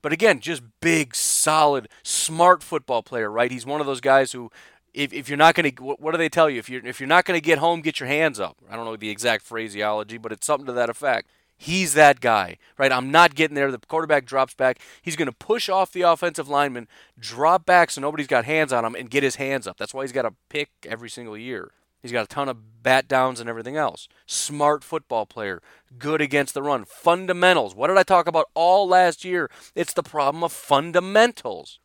But 0.00 0.12
again, 0.12 0.40
just 0.40 0.62
big, 0.80 1.14
solid, 1.14 1.88
smart 2.02 2.62
football 2.62 3.02
player, 3.02 3.30
right? 3.30 3.50
He's 3.50 3.66
one 3.66 3.80
of 3.80 3.86
those 3.86 4.00
guys 4.00 4.32
who, 4.32 4.50
if, 4.94 5.12
if 5.12 5.28
you're 5.28 5.36
not 5.36 5.54
going 5.54 5.74
to, 5.74 5.82
what 5.82 6.12
do 6.12 6.18
they 6.18 6.28
tell 6.28 6.48
you? 6.48 6.58
If 6.58 6.70
you're 6.70 6.84
if 6.86 6.98
you're 7.00 7.08
not 7.08 7.24
going 7.24 7.36
to 7.36 7.44
get 7.44 7.58
home, 7.58 7.82
get 7.82 8.00
your 8.00 8.08
hands 8.08 8.40
up. 8.40 8.56
I 8.70 8.76
don't 8.76 8.84
know 8.86 8.96
the 8.96 9.10
exact 9.10 9.44
phraseology, 9.44 10.16
but 10.16 10.32
it's 10.32 10.46
something 10.46 10.66
to 10.66 10.72
that 10.72 10.88
effect. 10.88 11.28
He's 11.56 11.94
that 11.94 12.20
guy, 12.20 12.58
right? 12.76 12.92
I'm 12.92 13.10
not 13.10 13.34
getting 13.34 13.54
there. 13.54 13.72
The 13.72 13.78
quarterback 13.78 14.26
drops 14.26 14.54
back. 14.54 14.78
He's 15.00 15.16
going 15.16 15.26
to 15.26 15.32
push 15.32 15.68
off 15.68 15.92
the 15.92 16.02
offensive 16.02 16.48
lineman, 16.48 16.86
drop 17.18 17.64
back 17.64 17.90
so 17.90 18.00
nobody's 18.00 18.26
got 18.26 18.44
hands 18.44 18.72
on 18.72 18.84
him, 18.84 18.94
and 18.94 19.10
get 19.10 19.22
his 19.22 19.36
hands 19.36 19.66
up. 19.66 19.78
That's 19.78 19.94
why 19.94 20.02
he's 20.02 20.12
got 20.12 20.26
a 20.26 20.34
pick 20.48 20.70
every 20.84 21.08
single 21.08 21.36
year. 21.36 21.72
He's 22.02 22.12
got 22.12 22.24
a 22.24 22.28
ton 22.28 22.48
of 22.48 22.82
bat 22.82 23.08
downs 23.08 23.40
and 23.40 23.48
everything 23.48 23.76
else. 23.76 24.06
Smart 24.26 24.84
football 24.84 25.26
player, 25.26 25.60
good 25.98 26.20
against 26.20 26.54
the 26.54 26.62
run. 26.62 26.84
Fundamentals. 26.84 27.74
What 27.74 27.88
did 27.88 27.96
I 27.96 28.02
talk 28.02 28.28
about 28.28 28.48
all 28.54 28.86
last 28.86 29.24
year? 29.24 29.50
It's 29.74 29.94
the 29.94 30.02
problem 30.02 30.44
of 30.44 30.52
fundamentals. 30.52 31.80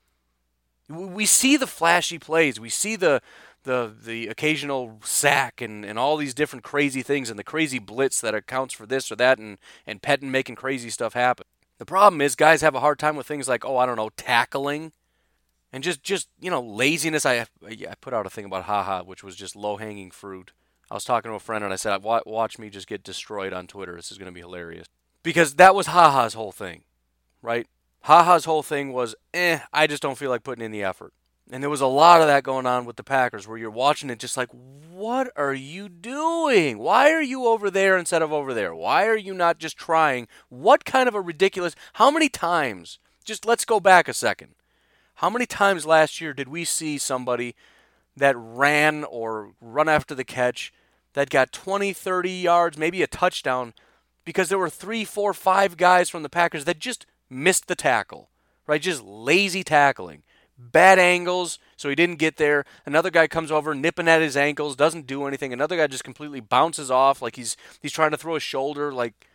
We 0.90 1.26
see 1.26 1.56
the 1.58 1.66
flashy 1.66 2.20
plays. 2.20 2.60
We 2.60 2.70
see 2.70 2.98
the 2.98 3.22
the 3.64 3.94
the 4.04 4.28
occasional 4.28 5.00
sack 5.04 5.62
and, 5.62 5.86
and 5.86 6.00
all 6.00 6.18
these 6.18 6.34
different 6.34 6.64
crazy 6.64 7.02
things 7.02 7.30
and 7.30 7.38
the 7.38 7.44
crazy 7.44 7.80
blitz 7.80 8.22
that 8.22 8.36
accounts 8.36 8.74
for 8.74 8.86
this 8.86 9.12
or 9.12 9.16
that 9.18 9.38
and, 9.38 9.58
and 9.86 10.02
Pettine 10.02 10.32
making 10.32 10.56
crazy 10.56 10.90
stuff 10.90 11.14
happen. 11.14 11.46
The 11.78 11.86
problem 11.86 12.22
is 12.22 12.36
guys 12.36 12.62
have 12.62 12.76
a 12.76 12.80
hard 12.80 13.00
time 13.00 13.16
with 13.16 13.28
things 13.28 13.48
like, 13.48 13.66
oh, 13.66 13.78
I 13.78 13.86
don't 13.86 13.96
know, 13.96 14.10
tackling 14.16 14.92
and 15.74 15.84
just, 15.84 16.04
just 16.04 16.28
you 16.40 16.52
know, 16.52 16.62
laziness. 16.62 17.26
I, 17.26 17.46
I 17.66 17.96
put 18.02 18.14
out 18.14 18.26
a 18.26 18.30
thing 18.30 18.46
about 18.46 18.66
Ha 18.66 18.84
Ha, 18.84 19.02
which 19.04 19.24
was 19.24 19.36
just 19.36 19.56
low 19.56 19.78
hanging 19.78 20.12
fruit. 20.12 20.52
I 20.90 20.94
was 20.94 21.06
talking 21.06 21.32
to 21.32 21.36
a 21.36 21.40
friend 21.40 21.64
and 21.64 21.72
I 21.72 21.78
said, 21.78 22.04
watch 22.04 22.60
me 22.60 22.70
just 22.70 22.88
get 22.88 23.04
destroyed 23.04 23.54
on 23.54 23.68
Twitter. 23.68 23.96
This 23.96 24.12
is 24.12 24.18
going 24.18 24.28
to 24.28 24.34
be 24.34 24.42
hilarious. 24.42 24.88
Because 25.24 25.56
that 25.56 25.74
was 25.74 25.88
Ha 25.88 26.12
Ha's 26.12 26.34
whole 26.34 26.52
thing, 26.52 26.84
right? 27.42 27.68
Ha 28.02 28.24
Ha's 28.24 28.46
whole 28.46 28.64
thing 28.64 28.92
was, 28.92 29.16
eh, 29.34 29.60
I 29.72 29.88
just 29.88 30.02
don't 30.04 30.18
feel 30.18 30.30
like 30.30 30.44
putting 30.44 30.66
in 30.66 30.72
the 30.72 30.84
effort. 30.84 31.14
And 31.52 31.62
there 31.62 31.70
was 31.70 31.82
a 31.82 31.88
lot 31.88 32.22
of 32.22 32.28
that 32.28 32.46
going 32.46 32.66
on 32.66 32.86
with 32.86 32.96
the 32.96 33.04
Packers 33.04 33.46
where 33.46 33.58
you're 33.58 33.70
watching 33.70 34.10
it 34.10 34.20
just 34.20 34.38
like, 34.38 34.48
what 34.90 35.30
are 35.36 35.54
you 35.54 35.90
doing? 35.90 36.78
Why 36.78 37.12
are 37.12 37.22
you 37.22 37.46
over 37.46 37.70
there 37.70 37.98
instead 37.98 38.22
of 38.22 38.32
over 38.32 38.54
there? 38.54 38.74
Why 38.74 39.06
are 39.08 39.18
you 39.18 39.34
not 39.34 39.58
just 39.58 39.78
trying? 39.78 40.30
What 40.48 40.86
kind 40.86 41.10
of 41.10 41.16
a 41.16 41.20
ridiculous. 41.20 41.76
How 41.94 42.10
many 42.10 42.30
times? 42.30 43.00
Just 43.26 43.46
let's 43.46 43.66
go 43.66 43.82
back 43.82 44.08
a 44.08 44.14
second. 44.14 44.56
How 45.16 45.30
many 45.30 45.46
times 45.46 45.86
last 45.86 46.22
year 46.22 46.34
did 46.34 46.48
we 46.48 46.64
see 46.64 46.98
somebody 46.98 47.54
that 48.16 48.36
ran 48.38 49.04
or 49.04 49.52
run 49.60 49.90
after 49.90 50.16
the 50.16 50.24
catch 50.24 50.74
that 51.14 51.30
got 51.30 51.52
20, 51.52 51.92
30 51.92 52.32
yards, 52.32 52.78
maybe 52.78 53.04
a 53.04 53.08
touchdown, 53.08 53.74
because 54.24 54.48
there 54.48 54.58
were 54.58 54.70
three, 54.70 55.04
four, 55.04 55.34
five 55.34 55.76
guys 55.76 56.10
from 56.10 56.24
the 56.24 56.30
Packers 56.30 56.64
that 56.64 56.80
just 56.80 57.06
missed 57.30 57.68
the 57.68 57.76
tackle, 57.76 58.30
right? 58.68 58.82
Just 58.82 59.04
lazy 59.04 59.64
tackling 59.66 60.24
bad 60.72 61.00
angles, 61.00 61.60
so 61.76 61.90
he 61.90 61.96
didn't 61.96 62.20
get 62.20 62.38
there. 62.38 62.66
Another 62.86 63.10
guy 63.10 63.28
comes 63.28 63.52
over, 63.52 63.74
nipping 63.74 64.08
at 64.08 64.22
his 64.22 64.38
ankles, 64.38 64.76
doesn't 64.76 65.08
do 65.08 65.26
anything. 65.26 65.54
Another 65.54 65.78
guy 65.78 65.88
just 65.88 66.04
completely 66.04 66.40
bounces 66.40 66.92
off, 66.92 67.22
like 67.22 67.36
he's 67.36 67.58
he's 67.82 67.92
trying 67.92 68.12
to 68.12 68.18
throw 68.18 68.36
a 68.36 68.40
shoulder. 68.40 68.94
Like, 68.94 69.28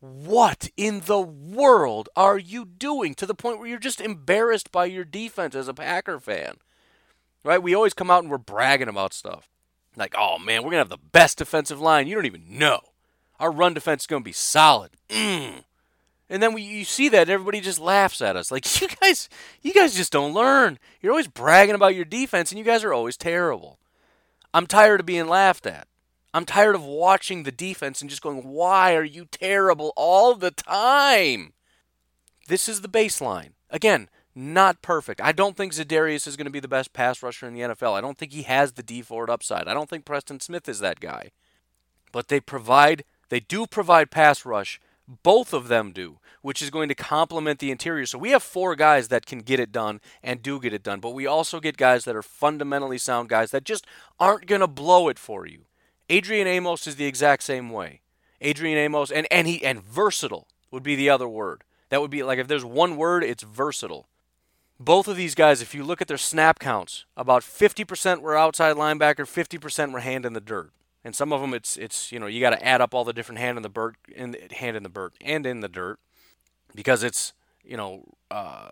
what 0.00 0.70
in 0.76 1.00
the 1.06 1.20
world 1.20 2.08
are 2.16 2.38
you 2.38 2.64
doing? 2.64 3.14
To 3.14 3.26
the 3.26 3.34
point 3.34 3.58
where 3.58 3.68
you're 3.68 3.78
just 3.78 4.00
embarrassed 4.00 4.72
by 4.72 4.86
your 4.86 5.04
defense 5.04 5.54
as 5.54 5.68
a 5.68 5.74
Packer 5.74 6.18
fan, 6.18 6.56
right? 7.44 7.62
We 7.62 7.74
always 7.74 7.94
come 7.94 8.10
out 8.10 8.22
and 8.22 8.30
we're 8.30 8.38
bragging 8.38 8.88
about 8.88 9.14
stuff, 9.14 9.48
like, 9.96 10.14
oh 10.18 10.38
man, 10.38 10.62
we're 10.62 10.70
gonna 10.70 10.78
have 10.78 10.88
the 10.88 10.98
best 10.98 11.38
defensive 11.38 11.80
line. 11.80 12.06
You 12.06 12.14
don't 12.14 12.26
even 12.26 12.58
know. 12.58 12.80
Our 13.38 13.52
run 13.52 13.74
defense 13.74 14.02
is 14.02 14.06
gonna 14.06 14.22
be 14.22 14.32
solid. 14.32 14.92
Mm. 15.08 15.64
And 16.28 16.42
then 16.42 16.52
we, 16.52 16.62
you 16.62 16.84
see 16.84 17.08
that, 17.10 17.28
everybody 17.28 17.60
just 17.60 17.78
laughs 17.78 18.20
at 18.20 18.36
us. 18.36 18.50
Like 18.50 18.80
you 18.80 18.88
guys, 19.00 19.28
you 19.62 19.72
guys 19.72 19.94
just 19.94 20.12
don't 20.12 20.34
learn. 20.34 20.78
You're 21.00 21.12
always 21.12 21.28
bragging 21.28 21.74
about 21.74 21.94
your 21.94 22.04
defense, 22.04 22.50
and 22.50 22.58
you 22.58 22.64
guys 22.64 22.84
are 22.84 22.92
always 22.92 23.16
terrible. 23.16 23.78
I'm 24.52 24.66
tired 24.66 25.00
of 25.00 25.06
being 25.06 25.28
laughed 25.28 25.66
at. 25.66 25.86
I'm 26.34 26.44
tired 26.44 26.74
of 26.74 26.84
watching 26.84 27.42
the 27.42 27.52
defense 27.52 28.00
and 28.00 28.10
just 28.10 28.22
going, 28.22 28.42
"Why 28.42 28.94
are 28.94 29.04
you 29.04 29.26
terrible 29.30 29.92
all 29.96 30.34
the 30.34 30.50
time?" 30.50 31.52
This 32.48 32.68
is 32.68 32.80
the 32.80 32.88
baseline. 32.88 33.52
Again, 33.70 34.08
not 34.34 34.82
perfect. 34.82 35.20
I 35.20 35.32
don't 35.32 35.56
think 35.56 35.72
Za'Darius 35.72 36.26
is 36.26 36.36
going 36.36 36.44
to 36.44 36.50
be 36.50 36.60
the 36.60 36.68
best 36.68 36.92
pass 36.92 37.22
rusher 37.22 37.48
in 37.48 37.54
the 37.54 37.60
NFL. 37.60 37.94
I 37.94 38.02
don't 38.02 38.18
think 38.18 38.32
he 38.32 38.42
has 38.42 38.72
the 38.72 38.82
Dee 38.82 39.02
Ford 39.02 39.30
upside. 39.30 39.66
I 39.66 39.74
don't 39.74 39.88
think 39.88 40.04
Preston 40.04 40.40
Smith 40.40 40.68
is 40.68 40.78
that 40.80 41.00
guy. 41.00 41.30
But 42.12 42.28
they 42.28 42.40
provide, 42.40 43.04
they 43.30 43.40
do 43.40 43.66
provide 43.66 44.10
pass 44.10 44.44
rush 44.44 44.78
both 45.08 45.52
of 45.52 45.68
them 45.68 45.92
do, 45.92 46.18
which 46.42 46.60
is 46.60 46.70
going 46.70 46.88
to 46.88 46.94
complement 46.94 47.58
the 47.58 47.70
interior. 47.70 48.06
So 48.06 48.18
we 48.18 48.30
have 48.30 48.42
four 48.42 48.74
guys 48.74 49.08
that 49.08 49.26
can 49.26 49.40
get 49.40 49.60
it 49.60 49.72
done 49.72 50.00
and 50.22 50.42
do 50.42 50.60
get 50.60 50.72
it 50.72 50.82
done, 50.82 51.00
but 51.00 51.14
we 51.14 51.26
also 51.26 51.60
get 51.60 51.76
guys 51.76 52.04
that 52.04 52.16
are 52.16 52.22
fundamentally 52.22 52.98
sound 52.98 53.28
guys 53.28 53.50
that 53.50 53.64
just 53.64 53.86
aren't 54.18 54.46
going 54.46 54.60
to 54.60 54.66
blow 54.66 55.08
it 55.08 55.18
for 55.18 55.46
you. 55.46 55.66
Adrian 56.08 56.46
Amos 56.46 56.86
is 56.86 56.96
the 56.96 57.06
exact 57.06 57.42
same 57.42 57.70
way. 57.70 58.00
Adrian 58.40 58.78
Amos 58.78 59.10
and 59.10 59.26
and 59.30 59.48
he 59.48 59.64
and 59.64 59.82
versatile 59.82 60.46
would 60.70 60.82
be 60.82 60.94
the 60.94 61.10
other 61.10 61.28
word. 61.28 61.64
That 61.88 62.00
would 62.00 62.10
be 62.10 62.22
like 62.22 62.38
if 62.38 62.48
there's 62.48 62.64
one 62.64 62.96
word, 62.96 63.24
it's 63.24 63.42
versatile. 63.42 64.08
Both 64.78 65.08
of 65.08 65.16
these 65.16 65.34
guys, 65.34 65.62
if 65.62 65.74
you 65.74 65.82
look 65.82 66.02
at 66.02 66.08
their 66.08 66.18
snap 66.18 66.58
counts, 66.58 67.06
about 67.16 67.42
50% 67.42 68.20
were 68.20 68.36
outside 68.36 68.76
linebacker, 68.76 69.24
50% 69.24 69.92
were 69.92 70.00
hand 70.00 70.26
in 70.26 70.34
the 70.34 70.40
dirt 70.40 70.70
and 71.06 71.14
some 71.14 71.32
of 71.32 71.40
them 71.40 71.54
it's 71.54 71.76
it's 71.76 72.10
you 72.10 72.18
know 72.18 72.26
you 72.26 72.40
got 72.40 72.50
to 72.50 72.66
add 72.66 72.80
up 72.80 72.92
all 72.92 73.04
the 73.04 73.12
different 73.12 73.38
hand 73.38 73.56
in 73.56 73.62
the 73.62 73.68
dirt 73.68 73.94
in 74.12 74.32
the, 74.32 74.40
hand 74.56 74.76
in 74.76 74.82
the 74.82 74.88
dirt 74.88 75.14
and 75.20 75.46
in 75.46 75.60
the 75.60 75.68
dirt 75.68 76.00
because 76.74 77.04
it's 77.04 77.32
you 77.64 77.76
know 77.76 78.02
uh, 78.30 78.70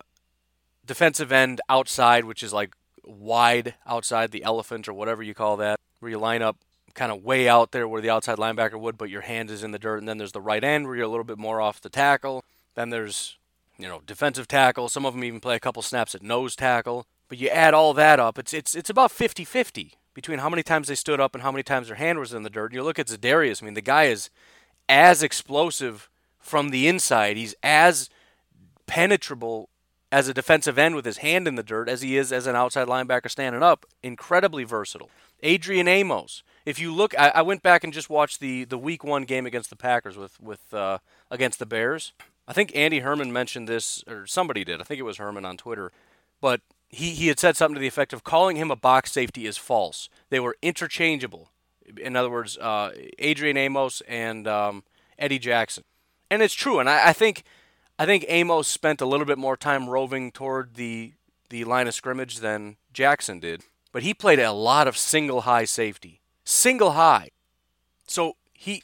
defensive 0.85 1.31
end 1.31 1.61
outside 1.68 2.25
which 2.25 2.42
is 2.42 2.53
like 2.53 2.75
wide 3.05 3.75
outside 3.87 4.33
the 4.33 4.42
elephant 4.42 4.88
or 4.88 4.92
whatever 4.92 5.23
you 5.23 5.33
call 5.33 5.57
that 5.57 5.79
where 6.01 6.11
you 6.11 6.18
line 6.18 6.42
up 6.42 6.57
kind 6.94 7.12
of 7.12 7.23
way 7.23 7.49
out 7.49 7.70
there 7.70 7.87
where 7.87 8.03
the 8.03 8.11
outside 8.11 8.37
linebacker 8.37 8.79
would 8.79 8.99
but 8.99 9.11
your 9.11 9.23
hand 9.23 9.49
is 9.49 9.62
in 9.62 9.70
the 9.70 9.79
dirt 9.79 9.99
and 9.99 10.09
then 10.09 10.18
there's 10.18 10.33
the 10.33 10.40
right 10.40 10.64
end 10.64 10.87
where 10.87 10.97
you're 10.97 11.05
a 11.05 11.09
little 11.09 11.25
bit 11.25 11.38
more 11.38 11.61
off 11.61 11.81
the 11.81 11.88
tackle. 11.88 12.44
Then 12.75 12.90
there's 12.90 13.38
you 13.79 13.87
know 13.87 14.01
defensive 14.05 14.49
tackle. 14.49 14.88
Some 14.88 15.07
of 15.07 15.14
them 15.14 15.23
even 15.23 15.40
play 15.40 15.55
a 15.55 15.61
couple 15.61 15.83
snaps 15.83 16.14
at 16.14 16.23
nose 16.23 16.57
tackle. 16.57 17.07
But 17.29 17.38
you 17.38 17.49
add 17.49 17.75
all 17.75 17.94
that 17.94 18.18
up 18.18 18.38
it's 18.38 18.53
it's 18.53 18.75
it's 18.75 18.90
about 18.90 19.11
50-50 19.11 19.92
between 20.14 20.38
how 20.38 20.48
many 20.48 20.62
times 20.62 20.88
they 20.88 20.94
stood 20.94 21.20
up 21.20 21.35
and 21.35 21.42
how 21.42 21.53
many 21.53 21.62
times 21.62 21.88
their 21.88 21.96
hand 21.96 22.18
was 22.18 22.33
in 22.33 22.44
the 22.44 22.50
dirt. 22.50 22.72
You 22.72 22.83
look 22.83 22.98
at 22.98 23.09
Za'Darius, 23.09 23.62
I 23.62 23.66
mean, 23.66 23.74
the 23.74 23.81
guy 23.81 24.05
is 24.05 24.31
as 24.88 25.22
explosive 25.22 26.09
from 26.38 26.70
the 26.70 26.87
inside. 26.88 27.37
He's 27.37 27.55
as 27.62 28.09
penetrable 28.87 29.68
as 30.12 30.29
a 30.29 30.35
defensive 30.35 30.79
end 30.79 30.94
with 30.94 31.05
his 31.05 31.18
hand 31.18 31.48
in 31.48 31.57
the 31.57 31.62
dirt 31.62 31.88
as 31.88 32.03
he 32.03 32.16
is 32.16 32.33
as 32.33 32.46
an 32.46 32.55
outside 32.55 32.87
linebacker 32.87 33.31
standing 33.31 33.62
up. 33.62 33.85
Incredibly 34.03 34.62
versatile. 34.62 35.11
Adrian 35.42 35.88
Amos. 35.88 36.42
If 36.64 36.79
you 36.79 36.94
look, 36.94 37.18
I, 37.18 37.31
I 37.35 37.42
went 37.42 37.62
back 37.62 37.85
and 37.85 37.92
just 37.92 38.09
watched 38.09 38.40
the, 38.40 38.64
the 38.64 38.79
week 38.79 39.03
one 39.05 39.24
game 39.24 39.44
against 39.44 39.70
the 39.70 39.77
Packers 39.77 40.16
with 40.16 40.40
with 40.40 40.72
uh, 40.72 40.98
against 41.31 41.59
the 41.59 41.66
Bears. 41.66 42.12
I 42.46 42.53
think 42.53 42.74
Andy 42.74 43.00
Herman 43.00 43.33
mentioned 43.33 43.68
this, 43.68 44.05
or 44.07 44.27
somebody 44.27 44.64
did. 44.64 44.81
I 44.81 44.85
think 44.85 45.00
it 45.00 45.05
was 45.05 45.16
Herman 45.16 45.44
on 45.44 45.57
Twitter, 45.57 45.92
but 46.40 46.61
he, 46.88 47.11
he 47.11 47.29
had 47.29 47.40
said 47.40 47.57
something 47.57 47.75
to 47.75 47.81
the 47.81 47.88
effect 47.88 48.12
of 48.12 48.25
calling 48.25 48.57
him 48.57 48.70
a 48.70 48.77
box 48.77 49.12
safety 49.12 49.47
is 49.47 49.57
false. 49.57 50.09
They 50.31 50.40
were 50.40 50.57
interchangeable. 50.62 51.51
In 52.01 52.16
other 52.16 52.31
words, 52.31 52.57
uh, 52.59 52.92
Adrian 53.18 53.57
Amos 53.57 54.03
and 54.09 54.49
um, 54.49 54.85
Eddie 55.18 55.38
Jackson, 55.38 55.85
and 56.31 56.42
it's 56.42 56.55
true. 56.55 56.79
And 56.79 56.88
I, 56.88 57.09
I 57.09 57.12
think 57.12 57.44
I 57.99 58.07
think 58.07 58.25
Amos 58.29 58.66
spent 58.66 59.01
a 59.01 59.07
little 59.07 59.27
bit 59.27 59.38
more 59.38 59.57
time 59.57 59.88
roving 59.88 60.33
toward 60.33 60.75
the 60.75 61.12
the 61.51 61.64
line 61.64 61.87
of 61.87 61.94
scrimmage 61.94 62.38
than 62.38 62.77
Jackson 62.92 63.38
did, 63.38 63.62
but 63.92 64.03
he 64.03 64.14
played 64.14 64.38
a 64.38 64.53
lot 64.53 64.88
of 64.88 64.97
single 64.97 65.42
high 65.42 65.66
safety, 65.66 66.20
single 66.44 66.92
high. 66.92 67.31
So 68.07 68.37
he 68.53 68.83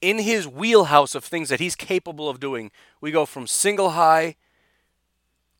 in 0.00 0.18
his 0.18 0.48
wheelhouse 0.48 1.14
of 1.14 1.24
things 1.24 1.48
that 1.50 1.60
he's 1.60 1.76
capable 1.76 2.28
of 2.28 2.40
doing, 2.40 2.70
we 3.00 3.10
go 3.10 3.26
from 3.26 3.46
single 3.46 3.90
high. 3.90 4.36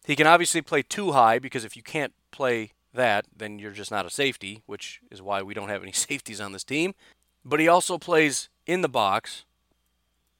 He 0.09 0.16
can 0.16 0.27
obviously 0.27 0.62
play 0.62 0.81
two 0.81 1.12
high 1.12 1.38
because 1.38 1.66
if 1.66 1.77
you 1.77 1.83
can't 1.83 2.14
play 2.31 2.73
that, 2.94 3.27
then 3.37 3.59
you're 3.59 3.73
just 3.73 3.90
not 3.90 4.07
a 4.07 4.11
safety, 4.11 4.62
which 4.64 5.03
is 5.11 5.21
why 5.21 5.42
we 5.42 5.53
don't 5.53 5.68
have 5.68 5.83
any 5.83 5.92
safeties 6.09 6.40
on 6.40 6.53
this 6.53 6.64
team. 6.64 6.94
But 7.44 7.61
he 7.61 7.68
also 7.68 7.99
plays 7.99 8.49
in 8.66 8.81
the 8.81 8.88
box. 8.88 9.44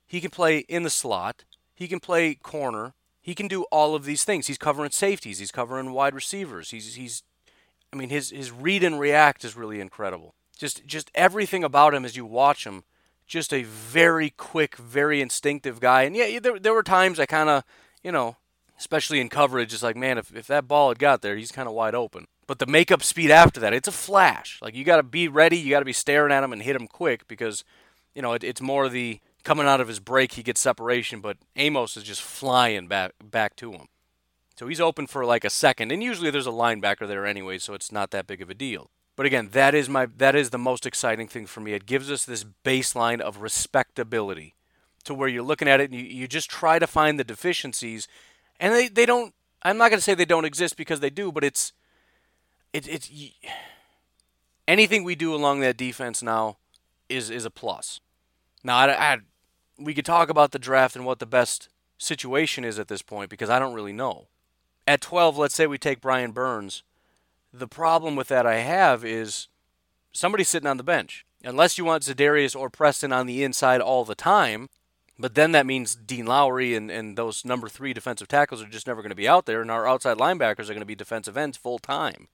He 0.07 0.23
can 0.23 0.31
play 0.31 0.61
in 0.61 0.85
the 0.85 0.91
slot. 0.91 1.45
He 1.75 1.87
can 1.87 2.01
play 2.01 2.35
corner. 2.35 2.95
He 3.21 3.35
can 3.35 3.47
do 3.47 3.65
all 3.65 3.95
of 3.95 4.07
these 4.07 4.25
things. 4.25 4.47
He's 4.47 4.57
covering 4.57 4.91
safeties. 4.91 5.39
He's 5.39 5.53
covering 5.53 5.93
wide 5.93 6.15
receivers. 6.15 6.71
He's 6.71 6.95
he's 6.95 7.23
I 7.93 7.97
mean 7.97 8.09
his 8.09 8.31
his 8.31 8.51
read 8.51 8.83
and 8.83 8.99
react 8.99 9.45
is 9.45 9.55
really 9.55 9.83
incredible. 9.83 10.35
Just 10.57 10.87
just 10.87 11.11
everything 11.15 11.63
about 11.63 11.93
him 11.93 12.07
as 12.07 12.17
you 12.17 12.25
watch 12.25 12.67
him 12.67 12.85
just 13.27 13.53
a 13.53 13.65
very 13.65 14.31
quick, 14.31 14.77
very 14.77 15.21
instinctive 15.21 15.79
guy. 15.79 16.05
And 16.05 16.17
yeah, 16.17 16.39
there, 16.41 16.59
there 16.59 16.73
were 16.73 16.83
times 16.83 17.21
I 17.21 17.27
kind 17.27 17.51
of, 17.51 17.65
you 18.03 18.11
know, 18.11 18.39
especially 18.79 19.21
in 19.21 19.29
coverage, 19.29 19.73
it's 19.75 19.83
like, 19.83 19.97
man, 19.97 20.19
if, 20.19 20.35
if 20.35 20.47
that 20.47 20.69
ball 20.69 20.89
had 20.89 20.99
got 20.99 21.23
there, 21.23 21.37
he's 21.37 21.53
kind 21.53 21.69
of 21.69 21.75
wide 21.75 21.95
open. 21.95 22.27
But 22.47 22.59
the 22.59 22.67
makeup 22.67 23.03
speed 23.03 23.31
after 23.31 23.61
that, 23.61 23.75
it's 23.75 23.89
a 23.89 23.93
flash. 23.93 24.59
Like, 24.63 24.75
you 24.75 24.85
got 24.85 24.97
to 24.97 25.03
be 25.03 25.29
ready. 25.29 25.59
You 25.59 25.71
got 25.71 25.81
to 25.81 25.85
be 25.85 25.93
staring 25.93 26.33
at 26.33 26.45
him 26.45 26.53
and 26.53 26.63
hit 26.63 26.77
him 26.77 26.87
quick 26.87 27.29
because, 27.29 27.65
you 28.15 28.23
know, 28.23 28.33
it, 28.33 28.43
it's 28.43 28.61
more 28.61 28.89
the 28.89 29.21
coming 29.45 29.67
out 29.67 29.81
of 29.81 29.89
his 29.89 30.01
break, 30.01 30.33
he 30.33 30.43
gets 30.43 30.61
separation, 30.61 31.21
but 31.21 31.37
Amos 31.57 31.97
is 31.97 32.05
just 32.05 32.23
flying 32.23 32.87
back, 32.87 33.13
back 33.23 33.57
to 33.57 33.73
him. 33.73 33.87
So 34.59 34.67
he's 34.67 34.81
open 34.81 35.07
for 35.07 35.25
like 35.25 35.45
a 35.45 35.51
second. 35.51 35.93
And 35.93 36.03
usually 36.03 36.31
there's 36.31 36.47
a 36.47 36.51
linebacker 36.51 37.07
there 37.07 37.25
anyway, 37.25 37.59
so 37.59 37.75
it's 37.75 37.93
not 37.93 38.11
that 38.11 38.27
big 38.27 38.43
of 38.43 38.51
a 38.51 38.55
deal. 38.55 38.91
But 39.15 39.27
again, 39.27 39.49
that 39.53 39.75
is 39.75 39.89
my 39.89 40.07
that 40.19 40.37
is 40.37 40.51
the 40.51 40.59
most 40.59 40.87
exciting 40.87 41.29
thing 41.29 41.47
for 41.47 41.61
me. 41.61 41.73
It 41.73 41.87
gives 41.87 42.11
us 42.11 42.25
this 42.25 42.45
baseline 42.65 43.21
of 43.21 43.41
respectability 43.41 44.55
to 45.05 45.15
where 45.15 45.29
you're 45.29 45.43
looking 45.43 45.69
at 45.69 45.81
it 45.81 45.91
and 45.91 45.99
you, 45.99 46.07
you 46.07 46.29
just 46.29 46.51
try 46.51 46.79
to 46.79 46.87
find 46.87 47.19
the 47.19 47.25
deficiencies 47.25 48.07
and 48.61 48.75
they, 48.75 48.89
they 48.89 49.07
don't 49.07 49.35
I'm 49.63 49.77
not 49.77 49.91
going 49.91 49.99
to 49.99 50.03
say 50.03 50.15
they 50.15 50.25
don't 50.25 50.45
exist 50.45 50.77
because 50.77 51.01
they 51.01 51.11
do, 51.11 51.33
but 51.33 51.45
it's 51.45 51.73
it, 52.73 52.87
it's 52.89 53.11
anything 54.67 55.05
we 55.05 55.15
do 55.15 55.35
along 55.35 55.61
that 55.61 55.77
defense 55.77 56.23
now 56.23 56.59
is 57.09 57.31
is 57.31 57.45
a 57.45 57.51
plus. 57.51 58.01
Now 58.63 58.77
I, 58.77 59.15
I 59.15 59.19
we 59.79 59.95
could 59.95 60.07
talk 60.07 60.29
about 60.29 60.53
the 60.53 60.59
draft 60.59 60.97
and 60.97 61.07
what 61.07 61.19
the 61.19 61.27
best 61.27 61.69
situation 61.99 62.65
is 62.65 62.79
at 62.79 62.89
this 62.89 63.03
point 63.03 63.31
because 63.31 63.51
I 63.51 63.59
don't 63.59 63.75
really 63.75 63.93
know. 63.93 64.27
At 64.87 65.01
12, 65.03 65.37
let's 65.37 65.55
say 65.55 65.67
we 65.67 65.77
take 65.77 66.01
Brian 66.01 66.31
Burns 66.33 66.83
the 67.53 67.69
problem 67.69 68.17
with 68.17 68.29
that 68.29 68.47
I 68.47 68.57
have 68.57 69.05
is 69.05 69.49
somebody 70.13 70.45
sitting 70.45 70.69
on 70.69 70.77
the 70.77 70.83
bench. 70.83 71.25
Unless 71.45 71.79
you 71.79 71.85
want 71.85 72.03
Za'Darius 72.03 72.59
or 72.59 72.69
Preston 72.69 73.13
on 73.13 73.27
the 73.27 73.45
inside 73.45 73.81
all 73.81 74.05
the 74.05 74.15
time, 74.15 74.69
but 75.19 75.35
then 75.35 75.53
that 75.53 75.67
means 75.67 75.95
Dean 75.95 76.27
Lowry 76.27 76.75
and, 76.75 76.91
and 76.91 77.17
those 77.17 77.45
number 77.45 77.69
three 77.69 77.93
defensive 77.93 78.29
tackles 78.29 78.63
are 78.63 78.67
just 78.67 78.87
never 78.87 79.03
going 79.03 79.11
to 79.11 79.17
be 79.17 79.29
out 79.29 79.47
there, 79.47 79.61
and 79.61 79.71
our 79.71 79.87
outside 79.87 80.19
linebackers 80.19 80.65
are 80.65 80.75
going 80.75 80.81
to 80.81 80.87
be 80.87 80.95
defensive 80.95 81.37
ends 81.37 81.57
full 81.57 81.79
time. 81.79 82.29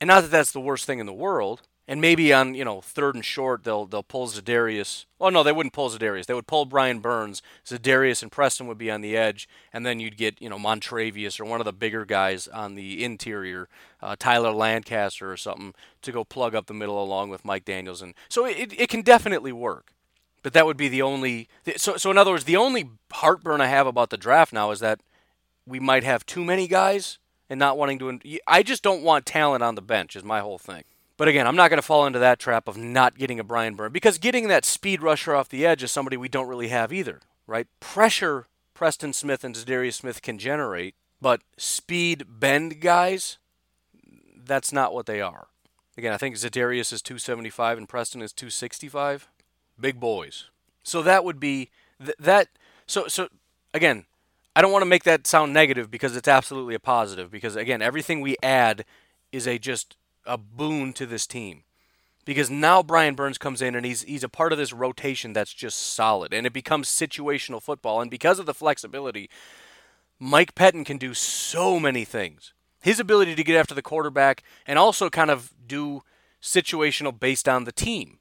And 0.00 0.08
not 0.08 0.22
that 0.22 0.30
that's 0.30 0.52
the 0.52 0.60
worst 0.60 0.84
thing 0.84 0.98
in 0.98 1.06
the 1.06 1.12
world, 1.12 1.62
and 1.88 2.00
maybe 2.00 2.32
on 2.32 2.54
you 2.54 2.64
know 2.64 2.80
third 2.80 3.14
and 3.14 3.24
short 3.24 3.64
they'll 3.64 3.86
they'll 3.86 4.02
pull 4.02 4.28
Za'Darius. 4.28 5.06
Oh 5.20 5.30
no, 5.30 5.42
they 5.42 5.52
wouldn't 5.52 5.72
pull 5.72 5.90
Za'Darius. 5.90 6.26
They 6.26 6.34
would 6.34 6.46
pull 6.46 6.64
Brian 6.64 6.98
Burns. 7.00 7.40
Za'Darius 7.64 8.22
and 8.22 8.30
Preston 8.30 8.66
would 8.66 8.78
be 8.78 8.90
on 8.90 9.00
the 9.00 9.16
edge, 9.16 9.48
and 9.72 9.86
then 9.86 10.00
you'd 10.00 10.16
get 10.16 10.40
you 10.40 10.48
know 10.48 10.58
Montravius 10.58 11.40
or 11.40 11.44
one 11.44 11.60
of 11.60 11.64
the 11.64 11.72
bigger 11.72 12.04
guys 12.04 12.46
on 12.48 12.74
the 12.74 13.04
interior, 13.04 13.68
uh, 14.02 14.16
Tyler 14.18 14.52
Lancaster 14.52 15.32
or 15.32 15.36
something 15.36 15.74
to 16.02 16.12
go 16.12 16.24
plug 16.24 16.54
up 16.54 16.66
the 16.66 16.74
middle 16.74 17.02
along 17.02 17.30
with 17.30 17.44
Mike 17.44 17.64
Daniels. 17.64 18.02
And 18.02 18.14
so 18.28 18.44
it 18.44 18.72
it 18.78 18.88
can 18.88 19.02
definitely 19.02 19.52
work. 19.52 19.92
But 20.42 20.52
that 20.54 20.66
would 20.66 20.76
be 20.76 20.88
the 20.88 21.02
only. 21.02 21.48
So 21.76 21.96
so 21.96 22.10
in 22.10 22.18
other 22.18 22.32
words, 22.32 22.44
the 22.44 22.56
only 22.56 22.90
heartburn 23.12 23.60
I 23.60 23.66
have 23.66 23.86
about 23.86 24.10
the 24.10 24.16
draft 24.16 24.52
now 24.52 24.70
is 24.70 24.80
that 24.80 25.00
we 25.66 25.78
might 25.78 26.04
have 26.04 26.26
too 26.26 26.44
many 26.44 26.66
guys 26.66 27.18
and 27.48 27.58
not 27.58 27.78
wanting 27.78 27.98
to. 28.00 28.18
I 28.46 28.62
just 28.62 28.82
don't 28.82 29.02
want 29.02 29.26
talent 29.26 29.62
on 29.62 29.74
the 29.74 29.82
bench. 29.82 30.16
Is 30.16 30.24
my 30.24 30.40
whole 30.40 30.58
thing. 30.58 30.84
But 31.16 31.28
again, 31.28 31.46
I'm 31.46 31.54
not 31.54 31.68
going 31.68 31.78
to 31.78 31.86
fall 31.86 32.06
into 32.06 32.18
that 32.18 32.40
trap 32.40 32.66
of 32.66 32.76
not 32.76 33.16
getting 33.16 33.38
a 33.38 33.44
Brian 33.44 33.74
Burn 33.76 33.92
because 33.92 34.18
getting 34.18 34.48
that 34.48 34.64
speed 34.64 35.02
rusher 35.02 35.34
off 35.34 35.48
the 35.48 35.64
edge 35.64 35.82
is 35.82 35.92
somebody 35.92 36.16
we 36.16 36.28
don't 36.28 36.48
really 36.48 36.68
have 36.68 36.92
either, 36.92 37.20
right? 37.46 37.68
Pressure 37.78 38.46
Preston 38.74 39.12
Smith 39.12 39.44
and 39.44 39.54
Za'Darius 39.54 39.94
Smith 39.94 40.22
can 40.22 40.38
generate, 40.38 40.96
but 41.20 41.42
speed 41.56 42.24
bend 42.28 42.80
guys, 42.80 43.38
that's 44.44 44.72
not 44.72 44.92
what 44.92 45.06
they 45.06 45.20
are. 45.20 45.46
Again, 45.96 46.12
I 46.12 46.16
think 46.16 46.34
Za'Darius 46.34 46.92
is 46.92 47.02
275 47.02 47.78
and 47.78 47.88
Preston 47.88 48.22
is 48.22 48.32
265. 48.32 49.28
Big 49.82 50.00
boys. 50.00 50.48
So 50.82 51.02
that 51.02 51.24
would 51.24 51.38
be 51.38 51.68
th- 52.02 52.16
that. 52.18 52.48
So 52.86 53.06
so 53.08 53.28
again, 53.74 54.06
I 54.56 54.62
don't 54.62 54.72
want 54.72 54.82
to 54.82 54.88
make 54.88 55.04
that 55.04 55.26
sound 55.26 55.52
negative 55.52 55.90
because 55.90 56.16
it's 56.16 56.28
absolutely 56.28 56.74
a 56.74 56.80
positive. 56.80 57.30
Because 57.30 57.54
again, 57.54 57.82
everything 57.82 58.22
we 58.22 58.36
add 58.42 58.86
is 59.30 59.46
a 59.46 59.58
just 59.58 59.96
a 60.24 60.38
boon 60.38 60.94
to 60.94 61.04
this 61.04 61.26
team 61.26 61.64
because 62.24 62.48
now 62.48 62.82
Brian 62.82 63.14
Burns 63.14 63.38
comes 63.38 63.60
in 63.60 63.74
and 63.74 63.84
he's 63.84 64.02
he's 64.02 64.24
a 64.24 64.28
part 64.28 64.52
of 64.52 64.58
this 64.58 64.72
rotation 64.72 65.32
that's 65.32 65.52
just 65.52 65.78
solid 65.78 66.32
and 66.32 66.46
it 66.46 66.52
becomes 66.52 66.88
situational 66.88 67.60
football 67.60 68.00
and 68.00 68.10
because 68.10 68.38
of 68.38 68.46
the 68.46 68.54
flexibility 68.54 69.28
Mike 70.24 70.54
Pettine 70.54 70.86
can 70.86 70.98
do 70.98 71.14
so 71.14 71.80
many 71.80 72.04
things. 72.04 72.52
His 72.80 73.00
ability 73.00 73.34
to 73.34 73.42
get 73.42 73.56
after 73.56 73.74
the 73.74 73.82
quarterback 73.82 74.44
and 74.68 74.78
also 74.78 75.10
kind 75.10 75.32
of 75.32 75.52
do 75.66 76.02
situational 76.40 77.18
based 77.18 77.48
on 77.48 77.64
the 77.64 77.72
team, 77.72 78.20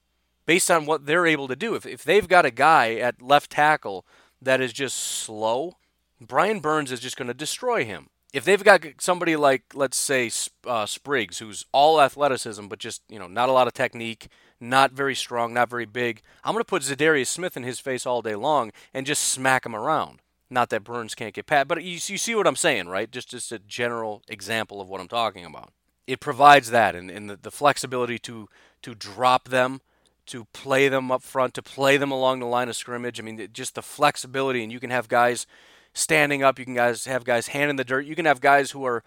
based 0.52 0.70
on 0.70 0.86
what 0.86 1.06
they're 1.06 1.28
able 1.36 1.48
to 1.48 1.56
do. 1.56 1.76
If 1.76 1.86
if 1.86 2.04
they've 2.04 2.28
got 2.28 2.46
a 2.46 2.52
guy 2.52 2.96
at 2.96 3.22
left 3.22 3.52
tackle 3.52 4.06
that 4.42 4.60
is 4.60 4.74
just 4.74 4.98
slow, 4.98 5.78
Brian 6.20 6.60
Burns 6.60 6.92
is 6.92 7.00
just 7.00 7.18
going 7.18 7.30
to 7.30 7.34
destroy 7.46 7.86
him 7.86 8.10
if 8.34 8.46
they've 8.46 8.64
got 8.64 8.86
somebody 9.00 9.36
like 9.36 9.64
let's 9.74 9.98
say 9.98 10.32
uh, 10.66 10.86
Spriggs, 10.86 11.40
who's 11.40 11.66
all 11.72 12.02
athleticism 12.02 12.68
but 12.68 12.80
just 12.80 13.02
you 13.10 13.20
know 13.20 13.28
not 13.28 13.50
a 13.50 13.52
lot 13.52 13.68
of 13.68 13.74
technique, 13.74 14.28
not 14.60 14.92
very 14.92 15.16
strong, 15.16 15.54
not 15.54 15.70
very 15.70 15.86
big, 15.86 16.22
I'm 16.44 16.54
going 16.54 16.62
to 16.62 16.68
put 16.68 16.84
Za'Darius 16.84 17.28
Smith 17.28 17.58
in 17.58 17.64
his 17.64 17.80
face 17.80 18.06
all 18.06 18.22
day 18.22 18.36
long 18.36 18.72
and 18.94 19.06
just 19.06 19.24
smack 19.24 19.66
him 19.66 19.76
around. 19.76 20.20
Not 20.50 20.70
that 20.70 20.84
Burns 20.84 21.16
can't 21.16 21.34
get 21.34 21.46
pat, 21.46 21.68
but 21.70 21.82
you, 21.82 21.94
you 21.94 22.18
see 22.18 22.36
what 22.36 22.48
I'm 22.48 22.58
saying, 22.58 22.88
right? 22.88 23.10
Just 23.10 23.30
just 23.30 23.52
a 23.52 23.60
general 23.60 24.22
example 24.28 24.82
of 24.82 24.90
what 24.90 25.02
I'm 25.02 25.08
talking 25.08 25.46
about. 25.46 25.72
It 26.08 26.20
provides 26.20 26.72
that 26.72 26.96
and, 26.96 27.10
and 27.10 27.30
the, 27.30 27.38
the 27.38 27.52
flexibility 27.52 28.20
to 28.20 28.50
to 28.82 28.96
drop 28.96 29.50
them, 29.50 29.82
to 30.28 30.46
play 30.54 30.88
them 30.88 31.12
up 31.12 31.24
front, 31.24 31.54
to 31.56 31.62
play 31.62 31.98
them 31.98 32.12
along 32.12 32.40
the 32.40 32.46
line 32.46 32.70
of 32.70 32.76
scrimmage. 32.76 33.20
I 33.20 33.24
mean, 33.24 33.48
just 33.54 33.76
the 33.76 33.82
flexibility, 33.82 34.64
and 34.64 34.72
you 34.72 34.80
can 34.80 34.90
have 34.90 35.08
guys 35.08 35.46
standing 35.94 36.44
up. 36.44 36.60
You 36.60 36.66
can 36.66 36.76
guys 36.76 37.06
have 37.06 37.24
guys 37.24 37.48
hand 37.48 37.70
in 37.70 37.76
the 37.76 37.84
dirt. 37.84 38.06
You 38.06 38.16
can 38.16 38.26
have 38.26 38.42
guys 38.42 38.72
who 38.72 38.86
are 38.86 39.04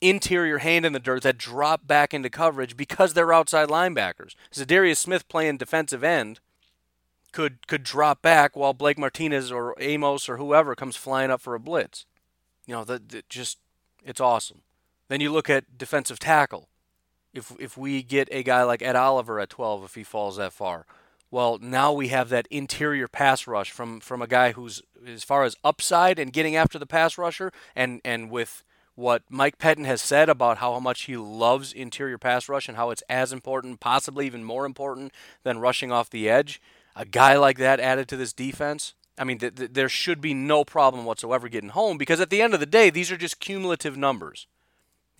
interior 0.00 0.58
hand 0.58 0.86
in 0.86 0.92
the 0.92 1.00
dirt 1.00 1.22
that 1.22 1.38
drop 1.38 1.86
back 1.86 2.14
into 2.14 2.30
coverage 2.30 2.76
because 2.76 3.14
they're 3.14 3.32
outside 3.32 3.68
linebackers. 3.68 4.34
Za'Darius 4.52 4.98
Smith 4.98 5.28
playing 5.28 5.56
defensive 5.56 6.04
end 6.04 6.40
could 7.32 7.66
could 7.66 7.82
drop 7.82 8.22
back 8.22 8.56
while 8.56 8.72
Blake 8.72 8.98
Martinez 8.98 9.52
or 9.52 9.74
Amos 9.78 10.28
or 10.28 10.36
whoever 10.36 10.74
comes 10.74 10.96
flying 10.96 11.30
up 11.30 11.40
for 11.40 11.54
a 11.54 11.60
blitz. 11.60 12.06
You 12.66 12.74
know, 12.74 12.84
that 12.84 13.28
just 13.28 13.58
it's 14.04 14.20
awesome. 14.20 14.62
Then 15.08 15.20
you 15.20 15.32
look 15.32 15.50
at 15.50 15.78
defensive 15.78 16.18
tackle. 16.18 16.68
If 17.34 17.52
if 17.60 17.76
we 17.76 18.02
get 18.02 18.28
a 18.30 18.42
guy 18.42 18.62
like 18.62 18.82
Ed 18.82 18.96
Oliver 18.96 19.38
at 19.40 19.50
12 19.50 19.84
if 19.84 19.94
he 19.94 20.02
falls 20.02 20.36
that 20.36 20.52
far, 20.52 20.86
well, 21.30 21.58
now 21.60 21.92
we 21.92 22.08
have 22.08 22.30
that 22.30 22.48
interior 22.50 23.08
pass 23.08 23.46
rush 23.46 23.70
from 23.70 24.00
from 24.00 24.22
a 24.22 24.26
guy 24.26 24.52
who's 24.52 24.82
as 25.06 25.24
far 25.24 25.44
as 25.44 25.56
upside 25.62 26.18
and 26.18 26.32
getting 26.32 26.56
after 26.56 26.78
the 26.78 26.86
pass 26.86 27.18
rusher, 27.18 27.52
and 27.76 28.00
and 28.04 28.30
with 28.30 28.64
what 28.94 29.22
Mike 29.30 29.58
Pettine 29.58 29.84
has 29.84 30.02
said 30.02 30.28
about 30.28 30.58
how 30.58 30.80
much 30.80 31.02
he 31.02 31.16
loves 31.16 31.72
interior 31.72 32.18
pass 32.18 32.48
rush 32.48 32.66
and 32.66 32.76
how 32.76 32.90
it's 32.90 33.04
as 33.08 33.32
important, 33.32 33.78
possibly 33.78 34.26
even 34.26 34.42
more 34.42 34.66
important 34.66 35.12
than 35.44 35.60
rushing 35.60 35.92
off 35.92 36.10
the 36.10 36.28
edge. 36.28 36.60
A 36.96 37.04
guy 37.04 37.36
like 37.36 37.58
that 37.58 37.78
added 37.78 38.08
to 38.08 38.16
this 38.16 38.32
defense, 38.32 38.94
I 39.16 39.22
mean, 39.22 39.38
th- 39.38 39.54
th- 39.54 39.70
there 39.72 39.88
should 39.88 40.20
be 40.20 40.34
no 40.34 40.64
problem 40.64 41.04
whatsoever 41.04 41.48
getting 41.48 41.70
home 41.70 41.96
because 41.96 42.20
at 42.20 42.30
the 42.30 42.42
end 42.42 42.54
of 42.54 42.60
the 42.60 42.66
day, 42.66 42.90
these 42.90 43.12
are 43.12 43.16
just 43.16 43.38
cumulative 43.38 43.96
numbers. 43.96 44.48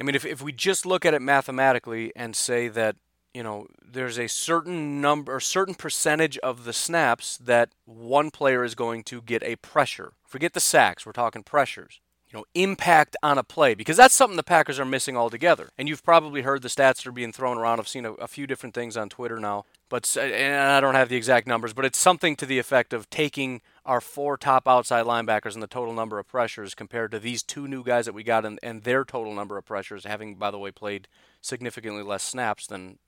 I 0.00 0.04
mean, 0.04 0.14
if, 0.14 0.24
if 0.24 0.42
we 0.42 0.52
just 0.52 0.86
look 0.86 1.04
at 1.04 1.14
it 1.14 1.22
mathematically 1.22 2.12
and 2.14 2.36
say 2.36 2.68
that, 2.68 2.96
you 3.34 3.42
know, 3.42 3.66
there's 3.84 4.18
a 4.18 4.28
certain 4.28 5.00
number, 5.00 5.34
or 5.34 5.40
certain 5.40 5.74
percentage 5.74 6.38
of 6.38 6.64
the 6.64 6.72
snaps 6.72 7.36
that 7.38 7.70
one 7.84 8.30
player 8.30 8.64
is 8.64 8.74
going 8.74 9.02
to 9.04 9.20
get 9.20 9.42
a 9.42 9.56
pressure. 9.56 10.12
Forget 10.24 10.52
the 10.52 10.60
sacks, 10.60 11.04
we're 11.04 11.12
talking 11.12 11.42
pressures. 11.42 12.00
You 12.30 12.38
know, 12.38 12.44
impact 12.54 13.16
on 13.22 13.38
a 13.38 13.42
play 13.42 13.74
because 13.74 13.96
that's 13.96 14.14
something 14.14 14.36
the 14.36 14.42
Packers 14.42 14.78
are 14.78 14.84
missing 14.84 15.16
altogether. 15.16 15.70
And 15.78 15.88
you've 15.88 16.04
probably 16.04 16.42
heard 16.42 16.60
the 16.60 16.68
stats 16.68 16.96
that 16.96 17.06
are 17.06 17.12
being 17.12 17.32
thrown 17.32 17.56
around. 17.56 17.80
I've 17.80 17.88
seen 17.88 18.04
a, 18.04 18.12
a 18.14 18.28
few 18.28 18.46
different 18.46 18.74
things 18.74 18.98
on 18.98 19.08
Twitter 19.08 19.40
now, 19.40 19.64
but 19.88 20.14
and 20.16 20.70
I 20.70 20.80
don't 20.80 20.94
have 20.94 21.08
the 21.08 21.16
exact 21.16 21.46
numbers, 21.46 21.72
but 21.72 21.86
it's 21.86 21.98
something 21.98 22.36
to 22.36 22.44
the 22.44 22.58
effect 22.58 22.92
of 22.92 23.08
taking 23.08 23.62
our 23.86 24.02
four 24.02 24.36
top 24.36 24.68
outside 24.68 25.06
linebackers 25.06 25.54
and 25.54 25.62
the 25.62 25.66
total 25.66 25.94
number 25.94 26.18
of 26.18 26.28
pressures 26.28 26.74
compared 26.74 27.10
to 27.12 27.18
these 27.18 27.42
two 27.42 27.66
new 27.66 27.82
guys 27.82 28.04
that 28.04 28.12
we 28.12 28.22
got 28.22 28.44
and, 28.44 28.58
and 28.62 28.82
their 28.82 29.06
total 29.06 29.34
number 29.34 29.56
of 29.56 29.64
pressures, 29.64 30.04
having 30.04 30.34
by 30.34 30.50
the 30.50 30.58
way 30.58 30.70
played 30.70 31.08
significantly 31.40 32.02
less 32.02 32.22
snaps 32.22 32.66
than 32.66 32.98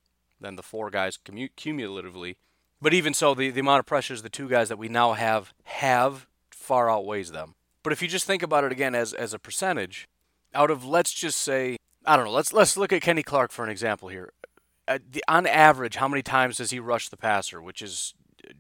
than 0.41 0.57
the 0.57 0.63
four 0.63 0.89
guys 0.89 1.19
commu- 1.23 1.51
cumulatively. 1.57 2.39
But 2.81 2.95
even 2.95 3.13
so, 3.13 3.35
the, 3.35 3.51
the 3.51 3.61
amount 3.61 3.81
of 3.81 3.87
pressures 3.87 4.23
the 4.23 4.31
two 4.31 4.49
guys 4.49 4.71
that 4.71 4.79
we 4.79 4.89
now 4.89 5.13
have 5.13 5.53
have 5.65 6.27
far 6.51 6.91
outweighs 6.91 7.33
them. 7.33 7.55
But 7.83 7.93
if 7.93 8.03
you 8.03 8.09
just 8.09 8.27
think 8.27 8.43
about 8.43 8.65
it 8.65 8.73
again 8.73 8.95
as 8.95 9.13
as 9.13 9.35
a 9.35 9.39
percentage, 9.39 10.09
out 10.55 10.71
of 10.71 10.85
let's 10.85 11.13
just 11.13 11.41
say 11.41 11.77
I 12.05 12.17
don't 12.17 12.27
know, 12.27 12.33
let's 12.33 12.53
let's 12.53 12.77
look 12.77 12.93
at 12.93 13.03
Kenny 13.03 13.23
Clark 13.23 13.53
for 13.53 13.65
an 13.65 13.71
example 13.71 14.09
here. 14.09 14.33
Uh, 14.89 14.99
the, 15.09 15.23
on 15.29 15.47
average, 15.47 15.97
how 15.97 16.09
many 16.09 16.23
times 16.23 16.57
does 16.57 16.71
he 16.71 16.81
rush 16.81 17.09
the 17.09 17.17
passer, 17.17 17.63
which 17.63 17.81
is 17.81 18.15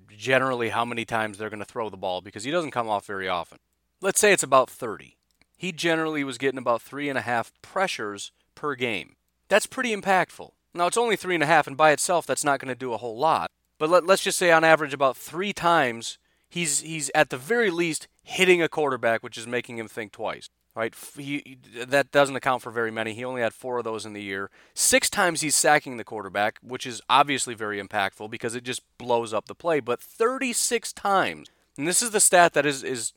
generally 0.08 0.68
how 0.70 0.84
many 0.84 1.04
times 1.04 1.38
they're 1.38 1.50
going 1.50 1.60
to 1.60 1.64
throw 1.64 1.88
the 1.88 1.96
ball 1.96 2.20
because 2.20 2.44
he 2.44 2.50
doesn't 2.50 2.70
come 2.70 2.88
off 2.88 3.06
very 3.06 3.28
often. 3.28 3.58
Let's 4.00 4.20
say 4.20 4.32
it's 4.32 4.42
about 4.42 4.70
30. 4.70 5.16
He 5.56 5.72
generally 5.72 6.24
was 6.24 6.38
getting 6.38 6.58
about 6.58 6.82
three 6.82 7.08
and 7.08 7.18
a 7.18 7.22
half 7.22 7.52
pressures 7.62 8.32
per 8.54 8.74
game. 8.74 9.16
That's 9.48 9.66
pretty 9.66 9.94
impactful. 9.94 10.50
Now, 10.72 10.86
it's 10.86 10.96
only 10.96 11.16
three 11.16 11.34
and 11.34 11.42
a 11.42 11.46
half, 11.46 11.66
and 11.66 11.76
by 11.76 11.90
itself, 11.90 12.26
that's 12.26 12.44
not 12.44 12.60
going 12.60 12.68
to 12.68 12.78
do 12.78 12.92
a 12.92 12.98
whole 12.98 13.18
lot. 13.18 13.50
But 13.78 13.90
let, 13.90 14.08
us 14.08 14.22
just 14.22 14.38
say 14.38 14.52
on 14.52 14.62
average, 14.62 14.94
about 14.94 15.16
three 15.16 15.52
times, 15.52 16.18
he's, 16.50 16.80
he's 16.80 17.10
at 17.14 17.30
the 17.30 17.38
very 17.38 17.70
least 17.70 18.08
hitting 18.22 18.60
a 18.60 18.68
quarterback, 18.68 19.22
which 19.22 19.38
is 19.38 19.46
making 19.46 19.78
him 19.78 19.88
think 19.88 20.12
twice. 20.12 20.50
Right? 20.74 20.94
He, 21.16 21.58
that 21.74 22.12
doesn't 22.12 22.36
account 22.36 22.62
for 22.62 22.70
very 22.70 22.92
many. 22.92 23.12
He 23.12 23.24
only 23.24 23.42
had 23.42 23.52
four 23.52 23.78
of 23.78 23.84
those 23.84 24.06
in 24.06 24.12
the 24.12 24.22
year. 24.22 24.50
Six 24.72 25.10
times 25.10 25.40
he's 25.40 25.56
sacking 25.56 25.96
the 25.96 26.04
quarterback, 26.04 26.58
which 26.62 26.86
is 26.86 27.02
obviously 27.08 27.54
very 27.54 27.82
impactful 27.82 28.30
because 28.30 28.54
it 28.54 28.62
just 28.62 28.82
blows 28.96 29.34
up 29.34 29.46
the 29.46 29.54
play. 29.54 29.80
But 29.80 30.00
36 30.00 30.92
times, 30.92 31.48
and 31.76 31.88
this 31.88 32.02
is 32.02 32.12
the 32.12 32.20
stat 32.20 32.52
that 32.52 32.66
is, 32.66 32.84
is 32.84 33.12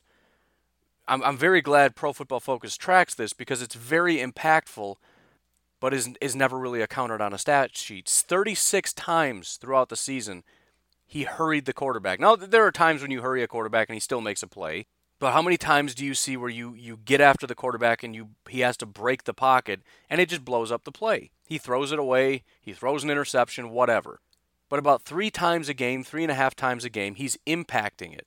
I'm, 1.06 1.22
I'm 1.22 1.36
very 1.36 1.60
glad 1.60 1.94
Pro 1.94 2.12
Football 2.12 2.40
Focus 2.40 2.76
tracks 2.76 3.14
this 3.14 3.32
because 3.32 3.62
it's 3.62 3.74
very 3.74 4.16
impactful, 4.16 4.96
but 5.80 5.94
is, 5.94 6.10
is 6.20 6.34
never 6.34 6.58
really 6.58 6.80
accounted 6.80 7.20
on 7.20 7.32
a 7.32 7.38
stat 7.38 7.76
sheet. 7.76 8.08
36 8.08 8.92
times 8.94 9.56
throughout 9.56 9.90
the 9.90 9.96
season, 9.96 10.42
he 11.06 11.24
hurried 11.24 11.64
the 11.64 11.72
quarterback. 11.72 12.20
Now, 12.20 12.36
there 12.36 12.66
are 12.66 12.72
times 12.72 13.02
when 13.02 13.10
you 13.10 13.22
hurry 13.22 13.42
a 13.42 13.48
quarterback 13.48 13.88
and 13.88 13.94
he 13.94 14.00
still 14.00 14.20
makes 14.20 14.42
a 14.42 14.46
play. 14.46 14.86
But 15.20 15.32
how 15.32 15.42
many 15.42 15.56
times 15.56 15.94
do 15.94 16.04
you 16.04 16.14
see 16.14 16.36
where 16.36 16.50
you, 16.50 16.74
you 16.74 16.98
get 17.04 17.20
after 17.20 17.46
the 17.46 17.54
quarterback 17.54 18.02
and 18.02 18.14
you 18.14 18.30
he 18.48 18.60
has 18.60 18.76
to 18.78 18.86
break 18.86 19.24
the 19.24 19.32
pocket 19.32 19.80
and 20.10 20.20
it 20.20 20.28
just 20.28 20.44
blows 20.44 20.72
up 20.72 20.84
the 20.84 20.92
play? 20.92 21.30
He 21.46 21.56
throws 21.56 21.92
it 21.92 21.98
away, 21.98 22.42
he 22.60 22.72
throws 22.72 23.04
an 23.04 23.10
interception, 23.10 23.70
whatever. 23.70 24.20
But 24.68 24.78
about 24.78 25.02
three 25.02 25.30
times 25.30 25.68
a 25.68 25.74
game, 25.74 26.02
three 26.02 26.24
and 26.24 26.32
a 26.32 26.34
half 26.34 26.56
times 26.56 26.84
a 26.84 26.90
game, 26.90 27.14
he's 27.14 27.38
impacting 27.46 28.12
it. 28.12 28.26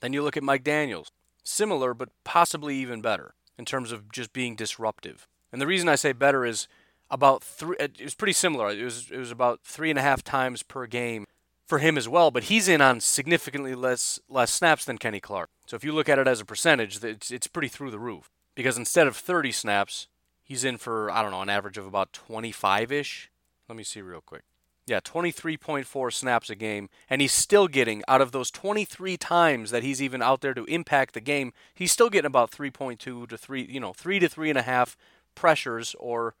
Then 0.00 0.12
you 0.12 0.22
look 0.22 0.36
at 0.36 0.42
Mike 0.42 0.64
Daniels. 0.64 1.12
Similar, 1.44 1.94
but 1.94 2.08
possibly 2.24 2.76
even 2.76 3.00
better 3.00 3.34
in 3.56 3.64
terms 3.64 3.92
of 3.92 4.10
just 4.10 4.32
being 4.32 4.56
disruptive. 4.56 5.28
And 5.52 5.60
the 5.60 5.66
reason 5.66 5.88
I 5.88 5.94
say 5.94 6.12
better 6.12 6.44
is 6.44 6.66
about 7.10 7.44
three. 7.44 7.76
It 7.78 8.02
was 8.02 8.14
pretty 8.14 8.32
similar. 8.32 8.70
It 8.70 8.82
was 8.82 9.10
it 9.10 9.18
was 9.18 9.30
about 9.30 9.60
three 9.62 9.90
and 9.90 9.98
a 9.98 10.02
half 10.02 10.24
times 10.24 10.62
per 10.62 10.86
game 10.86 11.26
for 11.66 11.78
him 11.78 11.96
as 11.96 12.08
well, 12.08 12.30
but 12.30 12.44
he's 12.44 12.68
in 12.68 12.80
on 12.80 13.00
significantly 13.00 13.74
less 13.74 14.18
less 14.28 14.52
snaps 14.52 14.84
than 14.84 14.98
Kenny 14.98 15.20
Clark. 15.20 15.50
So 15.66 15.76
if 15.76 15.84
you 15.84 15.92
look 15.92 16.08
at 16.08 16.18
it 16.18 16.28
as 16.28 16.40
a 16.40 16.44
percentage, 16.44 17.02
it's 17.02 17.30
it's 17.30 17.46
pretty 17.46 17.68
through 17.68 17.90
the 17.90 17.98
roof. 17.98 18.30
Because 18.54 18.78
instead 18.78 19.08
of 19.08 19.16
30 19.16 19.50
snaps, 19.50 20.06
he's 20.44 20.64
in 20.64 20.76
for 20.76 21.10
I 21.10 21.22
don't 21.22 21.32
know 21.32 21.42
an 21.42 21.48
average 21.48 21.78
of 21.78 21.86
about 21.86 22.12
25ish. 22.12 23.28
Let 23.68 23.76
me 23.76 23.84
see 23.84 24.00
real 24.00 24.20
quick. 24.20 24.42
Yeah, 24.86 25.00
23.4 25.00 26.12
snaps 26.12 26.50
a 26.50 26.54
game, 26.54 26.90
and 27.08 27.22
he's 27.22 27.32
still 27.32 27.68
getting 27.68 28.02
out 28.06 28.20
of 28.20 28.32
those 28.32 28.50
23 28.50 29.16
times 29.16 29.70
that 29.70 29.82
he's 29.82 30.02
even 30.02 30.20
out 30.20 30.42
there 30.42 30.52
to 30.52 30.64
impact 30.64 31.14
the 31.14 31.22
game. 31.22 31.54
He's 31.74 31.90
still 31.90 32.10
getting 32.10 32.26
about 32.26 32.50
3.2 32.50 32.98
to 32.98 33.38
three, 33.38 33.62
you 33.62 33.80
know, 33.80 33.94
three 33.94 34.18
to 34.18 34.28
three 34.28 34.50
and 34.50 34.58
a 34.58 34.62
half 34.62 34.94
pressures 35.34 35.96
or 35.98 36.34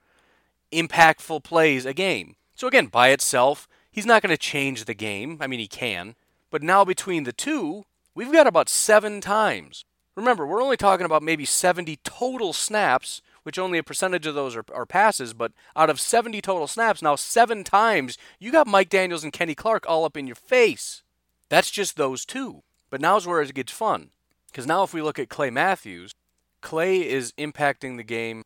impactful 0.72 1.42
plays 1.42 1.86
a 1.86 1.94
game. 1.94 2.36
So 2.54 2.68
again, 2.68 2.86
by 2.86 3.08
itself, 3.08 3.66
He's 3.94 4.04
not 4.04 4.22
going 4.22 4.34
to 4.34 4.36
change 4.36 4.86
the 4.86 4.92
game. 4.92 5.38
I 5.40 5.46
mean, 5.46 5.60
he 5.60 5.68
can. 5.68 6.16
But 6.50 6.64
now 6.64 6.84
between 6.84 7.22
the 7.22 7.32
two, 7.32 7.84
we've 8.12 8.32
got 8.32 8.48
about 8.48 8.68
seven 8.68 9.20
times. 9.20 9.84
Remember, 10.16 10.44
we're 10.44 10.60
only 10.60 10.76
talking 10.76 11.06
about 11.06 11.22
maybe 11.22 11.44
70 11.44 12.00
total 12.02 12.52
snaps, 12.52 13.22
which 13.44 13.56
only 13.56 13.78
a 13.78 13.84
percentage 13.84 14.26
of 14.26 14.34
those 14.34 14.56
are, 14.56 14.64
are, 14.74 14.84
passes, 14.84 15.32
but 15.32 15.52
out 15.76 15.90
of 15.90 16.00
70 16.00 16.40
total 16.40 16.66
snaps, 16.66 17.02
now 17.02 17.14
seven 17.14 17.62
times, 17.62 18.18
you 18.40 18.50
got 18.50 18.66
Mike 18.66 18.88
Daniels 18.88 19.22
and 19.22 19.32
Kenny 19.32 19.54
Clark 19.54 19.84
all 19.88 20.04
up 20.04 20.16
in 20.16 20.26
your 20.26 20.34
face. 20.34 21.04
That's 21.48 21.70
just 21.70 21.96
those 21.96 22.24
two. 22.24 22.64
But 22.90 23.00
now's 23.00 23.28
where 23.28 23.42
it 23.42 23.54
gets 23.54 23.70
fun. 23.70 24.10
Because 24.48 24.66
now 24.66 24.82
if 24.82 24.92
we 24.92 25.02
look 25.02 25.20
at 25.20 25.28
Clay 25.28 25.50
Matthews, 25.50 26.16
Clay 26.62 27.08
is 27.08 27.32
impacting 27.38 27.96
the 27.96 28.02
game 28.02 28.42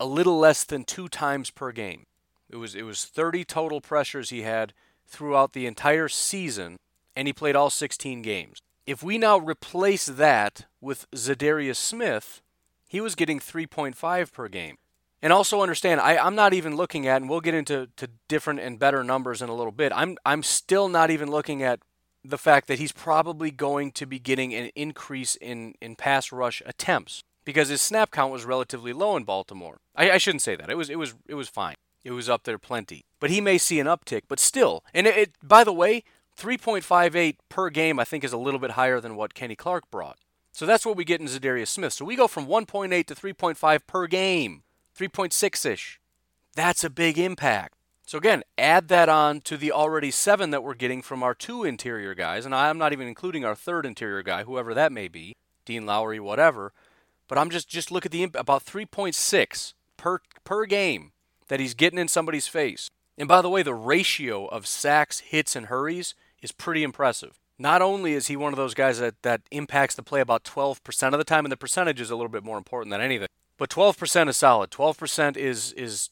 a 0.00 0.06
little 0.06 0.38
less 0.38 0.64
than 0.64 0.84
two 0.84 1.08
times 1.08 1.50
per 1.50 1.70
game. 1.70 2.06
It 2.54 2.58
was 2.58 2.76
it 2.76 2.84
was 2.84 3.04
30 3.04 3.44
total 3.44 3.80
pressures 3.80 4.30
he 4.30 4.42
had 4.42 4.72
throughout 5.04 5.54
the 5.54 5.66
entire 5.66 6.06
season, 6.06 6.76
and 7.16 7.26
he 7.26 7.32
played 7.32 7.56
all 7.56 7.68
16 7.68 8.22
games. 8.22 8.60
If 8.86 9.02
we 9.02 9.18
now 9.18 9.38
replace 9.38 10.06
that 10.06 10.66
with 10.80 11.10
Za'Darius 11.10 11.74
Smith, 11.74 12.42
he 12.86 13.00
was 13.00 13.16
getting 13.16 13.40
3.5 13.40 14.32
per 14.32 14.46
game. 14.46 14.76
And 15.20 15.32
also 15.32 15.62
understand, 15.62 16.00
I, 16.00 16.16
I'm 16.16 16.36
not 16.36 16.54
even 16.54 16.76
looking 16.76 17.08
at, 17.08 17.20
and 17.20 17.28
we'll 17.28 17.40
get 17.40 17.54
into 17.54 17.88
to 17.96 18.08
different 18.28 18.60
and 18.60 18.78
better 18.78 19.02
numbers 19.02 19.42
in 19.42 19.48
a 19.48 19.54
little 19.54 19.72
bit. 19.72 19.90
I'm 19.92 20.16
I'm 20.24 20.44
still 20.44 20.88
not 20.88 21.10
even 21.10 21.32
looking 21.32 21.60
at 21.60 21.80
the 22.22 22.38
fact 22.38 22.68
that 22.68 22.78
he's 22.78 22.92
probably 22.92 23.50
going 23.50 23.90
to 23.92 24.06
be 24.06 24.20
getting 24.20 24.54
an 24.54 24.70
increase 24.76 25.34
in, 25.34 25.74
in 25.80 25.96
pass 25.96 26.30
rush 26.30 26.62
attempts 26.64 27.24
because 27.44 27.68
his 27.68 27.82
snap 27.82 28.12
count 28.12 28.32
was 28.32 28.44
relatively 28.44 28.92
low 28.92 29.16
in 29.16 29.24
Baltimore. 29.24 29.78
I, 29.96 30.12
I 30.12 30.18
shouldn't 30.18 30.42
say 30.42 30.54
that. 30.54 30.70
It 30.70 30.76
was 30.76 30.88
it 30.88 31.00
was 31.00 31.16
it 31.26 31.34
was 31.34 31.48
fine. 31.48 31.74
It 32.04 32.12
was 32.12 32.28
up 32.28 32.44
there 32.44 32.58
plenty. 32.58 33.06
But 33.18 33.30
he 33.30 33.40
may 33.40 33.58
see 33.58 33.80
an 33.80 33.86
uptick, 33.86 34.22
but 34.28 34.38
still. 34.38 34.84
And 34.92 35.06
it, 35.06 35.16
it 35.16 35.32
by 35.42 35.64
the 35.64 35.72
way, 35.72 36.04
3.58 36.38 37.36
per 37.48 37.70
game 37.70 37.98
I 37.98 38.04
think 38.04 38.22
is 38.22 38.32
a 38.32 38.38
little 38.38 38.60
bit 38.60 38.72
higher 38.72 39.00
than 39.00 39.16
what 39.16 39.34
Kenny 39.34 39.56
Clark 39.56 39.90
brought. 39.90 40.18
So 40.52 40.66
that's 40.66 40.86
what 40.86 40.96
we 40.96 41.04
get 41.04 41.20
in 41.20 41.26
Za'Darius 41.26 41.68
Smith. 41.68 41.94
So 41.94 42.04
we 42.04 42.14
go 42.14 42.28
from 42.28 42.46
1.8 42.46 43.06
to 43.06 43.14
3.5 43.14 43.80
per 43.88 44.06
game, 44.06 44.62
3.6ish. 44.96 45.96
That's 46.54 46.84
a 46.84 46.90
big 46.90 47.18
impact. 47.18 47.74
So 48.06 48.18
again, 48.18 48.42
add 48.58 48.88
that 48.88 49.08
on 49.08 49.40
to 49.42 49.56
the 49.56 49.72
already 49.72 50.10
seven 50.10 50.50
that 50.50 50.62
we're 50.62 50.74
getting 50.74 51.02
from 51.02 51.22
our 51.22 51.34
two 51.34 51.64
interior 51.64 52.14
guys, 52.14 52.44
and 52.44 52.54
I'm 52.54 52.78
not 52.78 52.92
even 52.92 53.08
including 53.08 53.44
our 53.44 53.54
third 53.54 53.86
interior 53.86 54.22
guy, 54.22 54.44
whoever 54.44 54.74
that 54.74 54.92
may 54.92 55.08
be, 55.08 55.34
Dean 55.64 55.86
Lowry, 55.86 56.20
whatever. 56.20 56.72
But 57.28 57.38
I'm 57.38 57.48
just 57.48 57.66
just 57.66 57.90
look 57.90 58.04
at 58.04 58.12
the 58.12 58.22
about 58.22 58.64
3.6 58.64 59.72
per 59.96 60.20
per 60.44 60.66
game 60.66 61.12
that 61.48 61.60
he's 61.60 61.74
getting 61.74 61.98
in 61.98 62.08
somebody's 62.08 62.46
face. 62.46 62.88
And 63.16 63.28
by 63.28 63.42
the 63.42 63.50
way, 63.50 63.62
the 63.62 63.74
ratio 63.74 64.46
of 64.46 64.66
sacks, 64.66 65.20
hits, 65.20 65.54
and 65.54 65.66
hurries 65.66 66.14
is 66.42 66.52
pretty 66.52 66.82
impressive. 66.82 67.38
Not 67.58 67.82
only 67.82 68.14
is 68.14 68.26
he 68.26 68.36
one 68.36 68.52
of 68.52 68.56
those 68.56 68.74
guys 68.74 68.98
that, 68.98 69.22
that 69.22 69.42
impacts 69.50 69.94
the 69.94 70.02
play 70.02 70.20
about 70.20 70.44
12% 70.44 71.12
of 71.12 71.18
the 71.18 71.24
time, 71.24 71.44
and 71.44 71.52
the 71.52 71.56
percentage 71.56 72.00
is 72.00 72.10
a 72.10 72.16
little 72.16 72.28
bit 72.28 72.42
more 72.42 72.58
important 72.58 72.90
than 72.90 73.00
anything, 73.00 73.28
but 73.56 73.70
12% 73.70 74.28
is 74.28 74.36
solid. 74.36 74.70
12% 74.70 75.36
is 75.36 75.72
is 75.72 76.10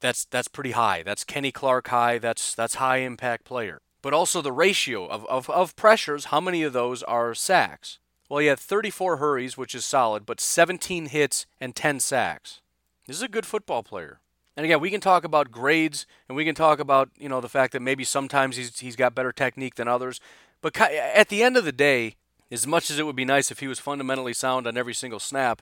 that's 0.00 0.24
that's 0.26 0.48
pretty 0.48 0.72
high. 0.72 1.02
That's 1.02 1.24
Kenny 1.24 1.52
Clark 1.52 1.88
high. 1.88 2.18
That's 2.18 2.54
that's 2.54 2.74
high 2.74 2.98
impact 2.98 3.44
player. 3.44 3.80
But 4.02 4.12
also 4.12 4.42
the 4.42 4.52
ratio 4.52 5.06
of, 5.06 5.24
of, 5.26 5.48
of 5.50 5.74
pressures, 5.74 6.26
how 6.26 6.40
many 6.40 6.62
of 6.62 6.72
those 6.72 7.02
are 7.04 7.34
sacks? 7.34 7.98
Well, 8.28 8.38
he 8.38 8.46
had 8.46 8.58
34 8.58 9.16
hurries, 9.16 9.56
which 9.56 9.74
is 9.74 9.84
solid, 9.84 10.26
but 10.26 10.40
17 10.40 11.06
hits 11.06 11.46
and 11.60 11.74
10 11.74 12.00
sacks. 12.00 12.60
This 13.06 13.16
is 13.16 13.22
a 13.22 13.28
good 13.28 13.46
football 13.46 13.82
player. 13.82 14.20
And 14.56 14.64
again, 14.64 14.80
we 14.80 14.90
can 14.90 15.00
talk 15.00 15.24
about 15.24 15.50
grades 15.50 16.06
and 16.28 16.36
we 16.36 16.44
can 16.44 16.54
talk 16.54 16.80
about, 16.80 17.10
you 17.18 17.28
know, 17.28 17.40
the 17.40 17.48
fact 17.48 17.72
that 17.74 17.82
maybe 17.82 18.04
sometimes 18.04 18.56
he's, 18.56 18.78
he's 18.78 18.96
got 18.96 19.14
better 19.14 19.32
technique 19.32 19.74
than 19.74 19.86
others. 19.86 20.20
But 20.62 20.80
at 20.80 21.28
the 21.28 21.42
end 21.42 21.56
of 21.56 21.64
the 21.64 21.72
day, 21.72 22.16
as 22.50 22.66
much 22.66 22.90
as 22.90 22.98
it 22.98 23.04
would 23.04 23.16
be 23.16 23.24
nice 23.24 23.50
if 23.50 23.60
he 23.60 23.68
was 23.68 23.78
fundamentally 23.78 24.32
sound 24.32 24.66
on 24.66 24.76
every 24.76 24.94
single 24.94 25.20
snap, 25.20 25.60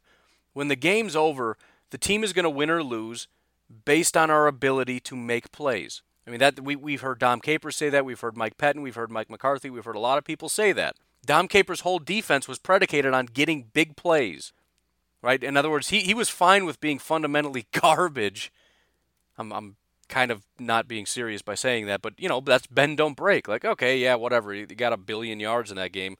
when 0.53 0.69
the 0.69 0.77
game's 0.77 1.17
over, 1.17 1.57
the 1.91 1.99
team 1.99 2.23
is 2.23 2.33
going 2.33 2.45
to 2.45 2.51
win 2.51 2.71
or 2.71 2.83
lose 2.83 3.27
based 3.85 4.17
on 4.17 4.31
our 4.31 4.47
ability 4.47 5.01
to 5.01 5.17
make 5.17 5.51
plays. 5.51 6.03
I 6.27 6.31
mean, 6.31 6.41
that 6.41 6.61
we, 6.61 6.77
we've 6.77 7.01
heard 7.01 7.19
Dom 7.19 7.41
Capers 7.41 7.77
say 7.77 7.91
that. 7.91 8.05
We've 8.05 8.21
heard 8.21 8.37
Mike 8.37 8.57
Pettine. 8.57 8.83
We've 8.83 8.95
heard 8.95 9.11
Mike 9.11 9.29
McCarthy. 9.29 9.71
We've 9.71 9.85
heard 9.85 9.97
a 9.97 10.01
lot 10.01 10.19
of 10.19 10.25
people 10.25 10.49
say 10.49 10.73
that. 10.73 10.97
Dom 11.27 11.49
Capers' 11.49 11.81
whole 11.81 11.99
defense 11.99 12.49
was 12.49 12.59
predicated 12.59 13.13
on 13.13 13.27
getting 13.27 13.71
big 13.73 13.97
plays, 13.97 14.53
right? 15.23 15.43
In 15.43 15.57
other 15.57 15.71
words, 15.71 15.89
he, 15.89 16.01
he 16.01 16.15
was 16.15 16.29
fine 16.29 16.65
with 16.65 16.81
being 16.81 16.99
fundamentally 16.99 17.67
garbage. 17.73 18.53
I'm, 19.37 19.53
I'm 19.53 19.77
kind 20.09 20.31
of 20.31 20.45
not 20.59 20.87
being 20.87 21.07
serious 21.07 21.43
by 21.43 21.55
saying 21.55 21.87
that, 21.87 22.03
but, 22.03 22.15
you 22.19 22.29
know, 22.29 22.41
that's 22.41 22.67
bend, 22.67 22.99
don't 22.99 23.17
break. 23.17 23.49
Like, 23.49 23.65
okay, 23.65 23.99
yeah, 23.99 24.15
whatever. 24.15 24.53
You 24.55 24.67
got 24.67 24.93
a 24.93 24.99
billion 24.99 25.41
yards 25.41 25.71
in 25.71 25.77
that 25.77 25.93
game. 25.93 26.17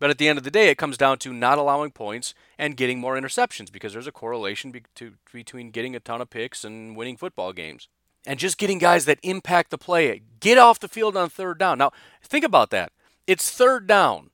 But 0.00 0.10
at 0.10 0.18
the 0.18 0.28
end 0.28 0.38
of 0.38 0.44
the 0.44 0.50
day, 0.50 0.68
it 0.68 0.78
comes 0.78 0.96
down 0.96 1.18
to 1.18 1.32
not 1.32 1.58
allowing 1.58 1.90
points 1.90 2.32
and 2.56 2.76
getting 2.76 3.00
more 3.00 3.18
interceptions 3.18 3.72
because 3.72 3.92
there's 3.92 4.06
a 4.06 4.12
correlation 4.12 4.70
be- 4.70 4.84
to, 4.94 5.14
between 5.32 5.70
getting 5.70 5.96
a 5.96 6.00
ton 6.00 6.20
of 6.20 6.30
picks 6.30 6.64
and 6.64 6.96
winning 6.96 7.16
football 7.16 7.52
games. 7.52 7.88
And 8.26 8.38
just 8.38 8.58
getting 8.58 8.78
guys 8.78 9.06
that 9.06 9.18
impact 9.22 9.70
the 9.70 9.78
play. 9.78 10.22
Get 10.40 10.58
off 10.58 10.80
the 10.80 10.88
field 10.88 11.16
on 11.16 11.30
third 11.30 11.58
down. 11.58 11.78
Now, 11.78 11.92
think 12.22 12.44
about 12.44 12.70
that. 12.70 12.92
It's 13.26 13.50
third 13.50 13.86
down. 13.86 14.30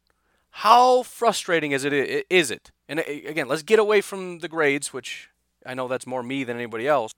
How 0.50 1.02
frustrating 1.02 1.72
is 1.72 1.84
it? 1.84 2.26
Is 2.28 2.50
it? 2.50 2.70
And 2.88 3.00
again, 3.00 3.48
let's 3.48 3.62
get 3.62 3.78
away 3.78 4.00
from 4.00 4.40
the 4.40 4.48
grades, 4.48 4.92
which 4.92 5.30
I 5.64 5.74
know 5.74 5.88
that's 5.88 6.06
more 6.06 6.22
me 6.22 6.44
than 6.44 6.56
anybody 6.56 6.86
else. 6.86 7.12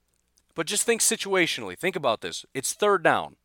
But 0.56 0.66
just 0.66 0.84
think 0.84 1.02
situationally. 1.02 1.78
Think 1.78 1.94
about 1.94 2.22
this. 2.22 2.44
It's 2.54 2.72
third 2.72 3.04
down, 3.04 3.36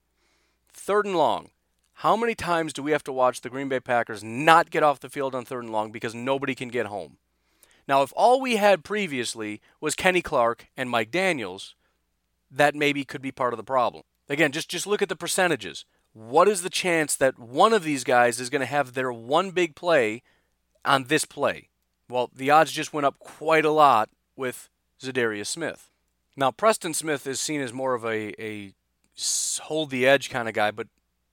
third 0.74 1.06
and 1.06 1.16
long. 1.16 1.50
How 1.96 2.16
many 2.16 2.34
times 2.34 2.74
do 2.74 2.82
we 2.82 2.94
have 2.94 3.04
to 3.04 3.12
watch 3.12 3.42
the 3.42 3.50
Green 3.50 3.70
Bay 3.70 3.82
Packers 3.82 4.24
not 4.24 4.72
get 4.72 4.82
off 4.82 5.02
the 5.02 5.10
field 5.10 5.36
on 5.36 5.46
third 5.46 5.66
and 5.66 5.72
long 5.72 5.92
because 5.92 6.16
nobody 6.16 6.56
can 6.56 6.70
get 6.70 6.88
home? 6.88 7.18
Now, 7.88 8.02
if 8.02 8.14
all 8.16 8.40
we 8.40 8.56
had 8.56 8.86
previously 8.86 9.62
was 9.82 9.94
Kenny 9.94 10.22
Clark 10.22 10.68
and 10.78 10.90
Mike 10.90 11.12
Daniels, 11.12 11.76
that 12.50 12.76
maybe 12.76 13.04
could 13.04 13.22
be 13.22 13.32
part 13.32 13.54
of 13.54 13.58
the 13.58 13.64
problem. 13.64 14.04
Again, 14.30 14.54
just, 14.54 14.70
just 14.70 14.88
look 14.88 15.02
at 15.02 15.10
the 15.10 15.16
percentages. 15.16 15.84
What 16.14 16.48
is 16.48 16.62
the 16.62 16.70
chance 16.70 17.16
that 17.18 17.38
one 17.38 17.74
of 17.74 17.84
these 17.84 18.06
guys 18.06 18.40
is 18.40 18.50
going 18.50 18.62
to 18.62 18.66
have 18.66 18.94
their 18.94 19.12
one 19.12 19.52
big 19.52 19.76
play 19.76 20.24
on 20.86 21.04
this 21.04 21.26
play? 21.26 21.68
Well, 22.08 22.32
the 22.34 22.50
odds 22.50 22.72
just 22.72 22.94
went 22.94 23.06
up 23.06 23.20
quite 23.20 23.66
a 23.66 23.72
lot 23.72 24.10
with 24.38 24.70
Za'Darius 25.02 25.48
Smith. 25.48 25.91
Now, 26.36 26.52
Preston 26.52 26.94
Smith 26.94 27.28
is 27.28 27.42
seen 27.42 27.62
as 27.62 27.74
more 27.74 27.94
of 27.94 28.06
a, 28.06 28.42
a 28.42 28.74
hold 29.64 29.90
the 29.90 30.08
edge 30.08 30.30
kind 30.30 30.48
of 30.48 30.54
guy, 30.54 30.72
but 30.72 30.88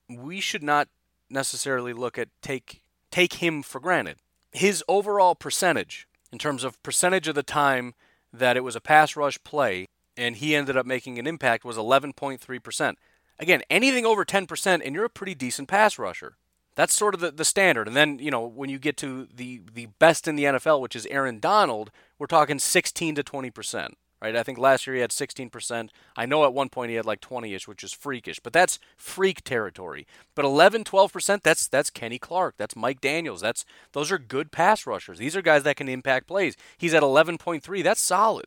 we 0.09 0.41
should 0.41 0.63
not 0.63 0.89
necessarily 1.31 1.93
look 1.93 2.19
at 2.19 2.29
take 2.43 2.83
take 3.11 3.35
him 3.35 3.63
for 3.63 3.81
granted. 3.81 4.17
His 4.53 4.83
overall 4.89 5.35
percentage 5.35 6.07
in 6.33 6.39
terms 6.39 6.65
of 6.65 6.83
percentage 6.83 7.29
of 7.29 7.35
the 7.35 7.43
time 7.43 7.95
that 8.33 8.57
it 8.57 8.65
was 8.65 8.77
a 8.77 8.81
pass 8.81 9.17
rush 9.17 9.43
play 9.45 9.87
and 10.17 10.37
he 10.37 10.55
ended 10.55 10.77
up 10.77 10.85
making 10.85 11.19
an 11.19 11.27
impact 11.27 11.65
was 11.65 11.77
11.3%. 11.77 12.95
Again, 13.39 13.63
anything 13.71 14.05
over 14.05 14.25
10% 14.25 14.83
and 14.85 14.95
you're 14.95 15.05
a 15.05 15.11
pretty 15.11 15.35
decent 15.35 15.69
pass 15.69 15.99
rusher. 15.99 16.37
That's 16.75 16.95
sort 16.95 17.15
of 17.15 17.21
the, 17.21 17.31
the 17.31 17.45
standard. 17.45 17.87
And 17.87 17.97
then, 17.97 18.19
you 18.19 18.31
know, 18.31 18.47
when 18.47 18.69
you 18.69 18.79
get 18.79 18.97
to 18.99 19.27
the, 19.35 19.63
the 19.73 19.87
best 19.99 20.29
in 20.29 20.37
the 20.37 20.45
NFL, 20.45 20.81
which 20.81 20.97
is 20.97 21.07
Aaron 21.07 21.41
Donald, 21.41 21.91
we're 22.19 22.27
talking 22.27 22.59
16 22.59 23.15
to 23.15 23.23
20% 23.23 23.95
right? 24.21 24.37
I 24.37 24.43
think 24.43 24.59
last 24.59 24.87
year 24.87 24.95
he 24.95 25.01
had 25.01 25.11
16%. 25.11 25.91
I 26.17 26.27
know 26.27 26.45
at 26.45 26.53
one 26.53 26.69
point 26.69 26.91
he 26.91 26.97
had 26.97 27.07
like 27.07 27.21
20ish, 27.21 27.67
which 27.67 27.85
is 27.85 27.93
freakish, 27.93 28.41
but 28.41 28.53
that's 28.53 28.79
freak 28.97 29.43
territory. 29.45 30.07
But 30.35 30.45
11, 30.45 30.85
12%, 30.85 31.43
that's 31.43 31.69
that's 31.69 31.91
Kenny 31.91 32.19
Clark, 32.19 32.55
that's 32.57 32.77
Mike 32.77 33.01
Daniels. 33.01 33.41
That's 33.41 33.65
those 33.93 34.11
are 34.11 34.19
good 34.19 34.53
pass 34.53 34.87
rushers. 34.87 35.19
These 35.19 35.37
are 35.37 35.43
guys 35.43 35.63
that 35.63 35.77
can 35.77 35.89
impact 35.89 36.27
plays. 36.27 36.57
He's 36.77 36.95
at 36.95 37.03
11.3. 37.03 37.83
That's 37.83 38.01
solid. 38.01 38.47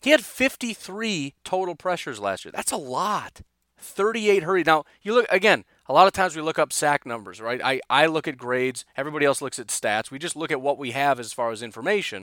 He 0.00 0.10
had 0.10 0.24
53 0.24 1.34
total 1.44 1.74
pressures 1.74 2.20
last 2.20 2.44
year. 2.44 2.52
That's 2.52 2.72
a 2.72 2.76
lot. 2.76 3.40
38 3.78 4.42
hurry. 4.42 4.62
Now, 4.64 4.84
you 5.02 5.14
look 5.14 5.26
again, 5.30 5.64
a 5.86 5.92
lot 5.92 6.06
of 6.06 6.12
times 6.12 6.34
we 6.34 6.42
look 6.42 6.58
up 6.58 6.72
sack 6.72 7.04
numbers, 7.06 7.40
right? 7.40 7.60
I, 7.62 7.80
I 7.88 8.06
look 8.06 8.26
at 8.26 8.38
grades, 8.38 8.84
everybody 8.96 9.26
else 9.26 9.42
looks 9.42 9.58
at 9.58 9.68
stats. 9.68 10.10
We 10.10 10.18
just 10.18 10.36
look 10.36 10.50
at 10.50 10.60
what 10.60 10.78
we 10.78 10.92
have 10.92 11.20
as 11.20 11.32
far 11.32 11.50
as 11.50 11.62
information. 11.62 12.22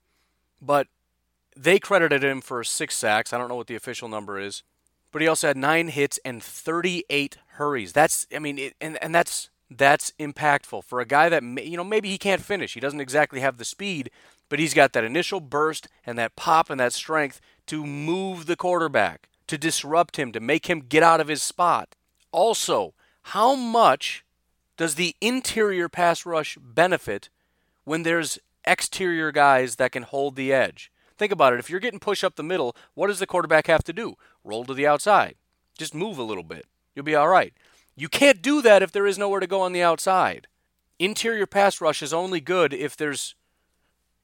But 0.61 0.87
they 1.55 1.79
credited 1.79 2.23
him 2.23 2.41
for 2.41 2.63
six 2.63 2.97
sacks. 2.97 3.33
I 3.33 3.37
don't 3.37 3.49
know 3.49 3.55
what 3.55 3.67
the 3.67 3.75
official 3.75 4.07
number 4.07 4.39
is, 4.39 4.63
but 5.11 5.21
he 5.21 5.27
also 5.27 5.47
had 5.47 5.57
nine 5.57 5.89
hits 5.89 6.19
and 6.23 6.41
38 6.41 7.37
hurries. 7.53 7.93
That's, 7.93 8.27
I 8.33 8.39
mean, 8.39 8.57
it, 8.57 8.73
and 8.79 9.01
and 9.03 9.13
that's 9.13 9.49
that's 9.69 10.11
impactful 10.19 10.83
for 10.83 10.99
a 10.99 11.05
guy 11.05 11.29
that 11.29 11.43
you 11.43 11.77
know 11.77 11.83
maybe 11.83 12.09
he 12.09 12.17
can't 12.17 12.41
finish. 12.41 12.73
He 12.73 12.79
doesn't 12.79 12.99
exactly 12.99 13.39
have 13.39 13.57
the 13.57 13.65
speed, 13.65 14.11
but 14.49 14.59
he's 14.59 14.73
got 14.73 14.93
that 14.93 15.03
initial 15.03 15.39
burst 15.39 15.87
and 16.05 16.17
that 16.17 16.35
pop 16.35 16.69
and 16.69 16.79
that 16.79 16.93
strength 16.93 17.39
to 17.67 17.85
move 17.85 18.45
the 18.45 18.57
quarterback, 18.57 19.29
to 19.47 19.57
disrupt 19.57 20.17
him, 20.17 20.31
to 20.33 20.39
make 20.39 20.69
him 20.69 20.81
get 20.81 21.03
out 21.03 21.21
of 21.21 21.29
his 21.29 21.41
spot. 21.41 21.95
Also, 22.31 22.93
how 23.23 23.55
much 23.55 24.25
does 24.77 24.95
the 24.95 25.15
interior 25.21 25.87
pass 25.87 26.25
rush 26.25 26.57
benefit 26.61 27.29
when 27.83 28.03
there's 28.03 28.39
exterior 28.65 29.31
guys 29.31 29.77
that 29.77 29.91
can 29.91 30.03
hold 30.03 30.35
the 30.35 30.51
edge? 30.51 30.91
Think 31.21 31.31
about 31.31 31.53
it. 31.53 31.59
If 31.59 31.69
you're 31.69 31.79
getting 31.79 31.99
pushed 31.99 32.23
up 32.23 32.35
the 32.35 32.41
middle, 32.41 32.75
what 32.95 33.05
does 33.05 33.19
the 33.19 33.27
quarterback 33.27 33.67
have 33.67 33.83
to 33.83 33.93
do? 33.93 34.15
Roll 34.43 34.65
to 34.65 34.73
the 34.73 34.87
outside. 34.87 35.35
Just 35.77 35.93
move 35.93 36.17
a 36.17 36.23
little 36.23 36.41
bit. 36.41 36.65
You'll 36.95 37.05
be 37.05 37.13
all 37.13 37.27
right. 37.27 37.53
You 37.95 38.09
can't 38.09 38.41
do 38.41 38.59
that 38.63 38.81
if 38.81 38.91
there 38.91 39.05
is 39.05 39.19
nowhere 39.19 39.39
to 39.39 39.45
go 39.45 39.61
on 39.61 39.71
the 39.71 39.83
outside. 39.83 40.47
Interior 40.97 41.45
pass 41.45 41.79
rush 41.79 42.01
is 42.01 42.11
only 42.11 42.41
good 42.41 42.73
if 42.73 42.97
there's, 42.97 43.35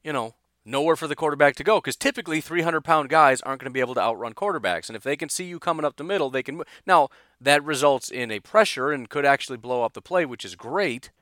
you 0.02 0.12
know, 0.12 0.34
nowhere 0.64 0.96
for 0.96 1.06
the 1.06 1.14
quarterback 1.14 1.54
to 1.54 1.62
go. 1.62 1.76
Because 1.76 1.94
typically, 1.94 2.40
300 2.40 2.80
pound 2.80 3.10
guys 3.10 3.40
aren't 3.42 3.60
going 3.60 3.70
to 3.70 3.74
be 3.74 3.78
able 3.78 3.94
to 3.94 4.00
outrun 4.00 4.34
quarterbacks. 4.34 4.88
And 4.88 4.96
if 4.96 5.04
they 5.04 5.16
can 5.16 5.28
see 5.28 5.44
you 5.44 5.60
coming 5.60 5.84
up 5.84 5.98
the 5.98 6.02
middle, 6.02 6.30
they 6.30 6.42
can. 6.42 6.62
Now, 6.84 7.10
that 7.40 7.62
results 7.62 8.10
in 8.10 8.32
a 8.32 8.40
pressure 8.40 8.90
and 8.90 9.08
could 9.08 9.24
actually 9.24 9.58
blow 9.58 9.84
up 9.84 9.92
the 9.92 10.02
play, 10.02 10.24
which 10.24 10.44
is 10.44 10.56
great. 10.56 11.12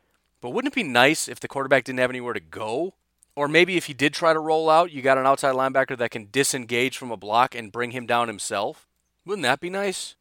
But 0.41 0.55
wouldn't 0.55 0.73
it 0.73 0.75
be 0.75 0.85
nice 0.85 1.29
if 1.29 1.39
the 1.39 1.49
quarterback 1.49 1.85
didn't 1.85 1.99
have 1.99 2.09
anywhere 2.09 2.33
to 2.33 2.41
go? 2.41 2.95
Or 3.37 3.49
maybe 3.49 3.77
if 3.77 3.89
you 3.89 3.95
did 3.95 4.15
try 4.15 4.33
to 4.33 4.41
roll 4.41 4.71
out, 4.71 4.91
you 4.91 5.03
got 5.03 5.19
an 5.19 5.27
outside 5.27 5.55
linebacker 5.55 5.97
that 5.99 6.11
can 6.11 6.29
disengage 6.33 6.97
from 6.97 7.13
a 7.13 7.17
block 7.19 7.55
and 7.55 7.71
bring 7.71 7.91
him 7.91 8.07
down 8.07 8.29
himself. 8.29 8.89
Wouldn't 9.27 9.43
that 9.43 9.61
be 9.61 9.69
nice? 9.69 10.17